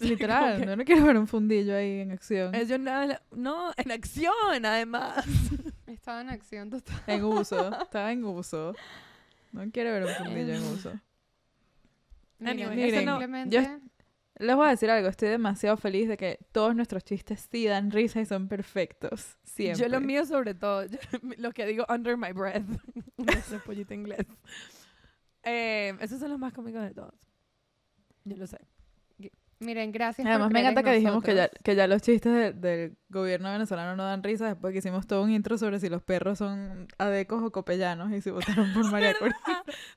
Literal, 0.00 0.60
que- 0.60 0.66
no, 0.66 0.76
no 0.76 0.84
quiero 0.84 1.04
ver 1.06 1.16
un 1.16 1.26
fundillo 1.26 1.74
ahí 1.76 2.00
en 2.00 2.10
acción. 2.12 2.54
Es 2.54 2.68
yo 2.68 2.78
nada- 2.78 3.20
no, 3.32 3.72
en 3.76 3.90
acción, 3.90 4.64
además. 4.64 5.24
Estaba 5.86 6.20
en 6.20 6.30
acción 6.30 6.70
total. 6.70 7.00
En 7.06 7.24
uso, 7.24 7.70
estaba 7.82 8.12
en 8.12 8.24
uso. 8.24 8.74
No 9.52 9.62
quiero 9.70 9.90
ver 9.92 10.04
un 10.04 10.14
fundillo 10.14 10.54
en 10.54 10.62
uso. 10.64 10.92
Anyway, 12.40 12.76
Miren, 12.76 13.04
no- 13.04 13.12
simplemente 13.20 13.56
yo- 13.56 13.78
Les 14.38 14.56
voy 14.56 14.66
a 14.66 14.70
decir 14.70 14.90
algo, 14.90 15.08
estoy 15.08 15.28
demasiado 15.28 15.76
feliz 15.76 16.08
de 16.08 16.16
que 16.16 16.38
todos 16.52 16.74
nuestros 16.74 17.04
chistes 17.04 17.46
sí 17.50 17.66
dan 17.66 17.90
risa 17.90 18.20
y 18.20 18.26
son 18.26 18.48
perfectos. 18.48 19.36
Siempre. 19.44 19.80
Yo 19.82 19.88
lo 19.88 20.00
mío 20.00 20.24
sobre 20.26 20.54
todo, 20.54 20.84
yo- 20.86 20.98
lo 21.38 21.52
que 21.52 21.66
digo 21.66 21.84
under 21.88 22.16
my 22.16 22.32
breath, 22.32 22.64
sé 23.48 23.58
pollito 23.58 23.94
inglés. 23.94 24.26
Eh, 25.44 25.94
esos 26.00 26.18
son 26.18 26.30
los 26.30 26.38
más 26.38 26.52
cómicos 26.52 26.82
de 26.82 26.94
todos. 26.94 27.14
Yo 28.24 28.36
lo 28.36 28.46
sé. 28.46 28.58
Miren, 29.62 29.92
gracias 29.92 30.26
Además, 30.26 30.46
por 30.48 30.52
me 30.54 30.60
encanta 30.60 30.80
en 30.80 30.84
que 30.86 30.92
dijimos 30.92 31.22
que 31.24 31.34
ya, 31.34 31.48
que 31.48 31.74
ya 31.74 31.86
los 31.86 32.02
chistes 32.02 32.32
de- 32.32 32.52
del 32.52 32.96
gobierno 33.08 33.50
venezolano 33.52 33.96
no 33.96 34.04
dan 34.04 34.22
risa 34.22 34.46
después 34.46 34.72
que 34.72 34.78
hicimos 34.80 35.06
todo 35.06 35.22
un 35.22 35.30
intro 35.30 35.56
sobre 35.58 35.78
si 35.80 35.88
los 35.88 36.02
perros 36.02 36.38
son 36.38 36.88
adecos 36.98 37.42
o 37.42 37.50
copellanos 37.52 38.12
y 38.12 38.20
si 38.20 38.30
votaron 38.30 38.72
por 38.72 38.84
María 38.90 39.14
Corina. 39.14 39.36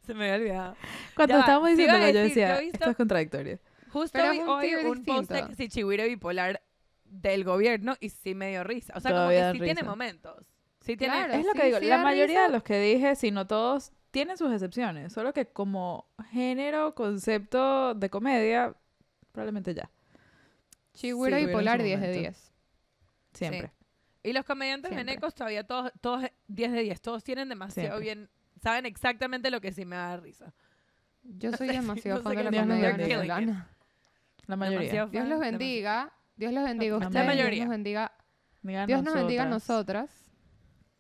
Se 0.06 0.14
me 0.14 0.26
había 0.32 0.36
olvidado. 0.36 0.76
Cuando 1.16 1.34
Ya 1.36 1.40
estábamos 1.42 1.68
a 1.68 1.72
diciéndolo, 1.72 2.08
yo 2.10 2.20
decía, 2.20 2.60
visto- 2.60 2.76
esto 2.78 2.90
es 2.92 2.98
contradictorio. 2.98 3.60
Justo 3.92 4.20
vi 4.32 4.40
un 4.40 4.50
hoy 4.50 4.76
un 4.76 4.84
post 5.04 5.30
de 5.30 5.36
distinto. 5.36 5.48
que 5.50 5.56
si 5.56 5.70
Chihuire 5.70 6.08
bipolar 6.08 6.62
del 7.06 7.44
gobierno 7.44 7.96
y 8.00 8.10
sí 8.10 8.36
me 8.36 8.50
dio 8.50 8.64
risa. 8.64 8.94
O 8.96 9.00
sea, 9.00 9.12
Todavía 9.12 9.40
como 9.50 9.54
que 9.54 9.60
sí 9.60 9.64
tiene 9.66 9.84
momentos. 9.84 10.36
Sí 10.82 10.98
tiene... 10.98 11.14
Claro. 11.16 11.34
Es 11.34 11.46
lo 11.46 11.54
sí, 11.54 11.60
que 11.60 11.66
digo, 11.68 11.80
sí 11.80 11.86
la 11.86 11.98
mayoría 12.00 12.44
de 12.44 12.50
los 12.50 12.62
que 12.64 12.80
dije, 12.80 13.16
si 13.16 13.32
no 13.32 13.48
todos, 13.48 13.92
tienen 14.12 14.38
sus 14.38 14.52
excepciones. 14.52 15.14
Solo 15.14 15.34
que 15.34 15.46
como 15.48 16.08
género, 16.30 16.94
concepto 16.94 17.94
de 17.96 18.10
comedia, 18.10 18.76
probablemente 19.36 19.74
ya. 19.76 19.90
Chihuahua 20.94 21.38
Sí, 21.38 21.44
y 21.44 21.48
Polar 21.52 21.80
tuvieron 21.80 21.84
10 21.84 22.00
su 22.00 22.02
de 22.02 22.08
momento. 22.08 22.40
10. 22.40 22.54
Siempre. 23.34 23.72
Y 24.24 24.34
los 24.34 24.46
comediantes 24.46 24.90
Siempre. 24.90 25.06
venecos 25.14 25.36
todavía 25.36 25.64
todos, 25.66 25.92
todos 26.02 26.24
10 26.48 26.72
de 26.72 26.82
10. 26.82 27.02
Todos 27.02 27.24
tienen 27.24 27.50
demasiado 27.50 28.00
Siempre. 28.00 28.16
bien... 28.16 28.30
Saben 28.64 28.86
exactamente 28.88 29.52
lo 29.52 29.62
que 29.62 29.72
sí 29.72 29.86
me 29.86 29.96
da 29.98 30.18
risa. 30.18 30.54
Yo 31.22 31.52
soy 31.52 31.68
demasiado 31.68 32.24
fan 32.24 32.36
de 32.36 32.44
la 32.46 32.50
comedia 32.50 32.96
venezolana. 32.96 33.70
Mayoría. 34.48 35.06
Dios 35.08 35.28
los 35.28 35.40
bendiga. 35.40 36.14
Dios 36.36 36.54
los 36.54 36.64
bendiga 36.64 36.96
a 36.96 37.00
La 37.00 37.08
ustedes. 37.08 37.26
mayoría. 37.28 37.50
Dios 37.52 37.66
nos 37.68 37.70
bendiga. 37.70 38.12
Dios 38.88 39.04
nos 39.04 39.14
bendiga 39.14 39.44
a 39.44 39.48
nosotras. 39.48 40.10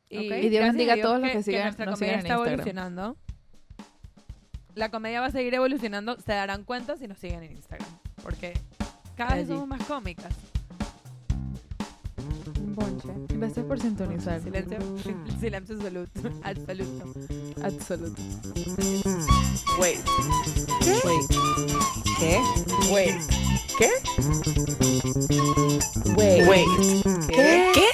Y, 0.09 0.17
Ok. 0.29 0.37
Y 0.43 0.49
Dios 0.49 0.63
bendiga 0.65 0.93
a 0.93 1.01
todos 1.01 1.19
los 1.21 1.31
que 1.31 1.41
sigan- 1.43 1.63
nuestra 1.63 1.85
nos 1.85 1.95
comedia 1.95 2.21
sigan 2.21 2.25
en 2.25 2.25
está 2.25 2.33
Instagram. 2.35 2.53
evolucionando. 2.53 3.17
La 4.75 4.91
comedia 4.91 5.21
va 5.21 5.27
a 5.27 5.31
seguir 5.31 5.53
evolucionando. 5.53 6.17
Se 6.19 6.33
darán 6.33 6.63
cuenta 6.63 6.97
si 6.97 7.07
nos 7.07 7.17
siguen 7.17 7.43
en 7.43 7.53
Instagram. 7.53 7.87
Porque 8.21 8.53
cada 9.15 9.35
vez 9.35 9.45
Allí. 9.45 9.53
somos 9.53 9.67
más 9.67 9.83
cómicas. 9.87 10.33
Un 12.59 12.75
bonche. 12.75 13.07
Gracias 13.29 13.65
por 13.65 13.79
sintonizar. 13.79 14.41
Silencio. 14.41 14.77
Silencio 15.39 15.75
absoluto. 15.79 16.21
Absoluto. 16.43 17.13
Absoluto. 17.63 18.21
Wait. 19.79 19.99
Wait. 21.05 21.29
¿Qué? 22.19 22.41
Wait. 22.91 23.21
¿Qué? 23.77 23.89
Wait. 26.17 26.47
Wait. 26.47 26.67
¿Qué? 27.27 27.71
¿Qué? 27.73 27.87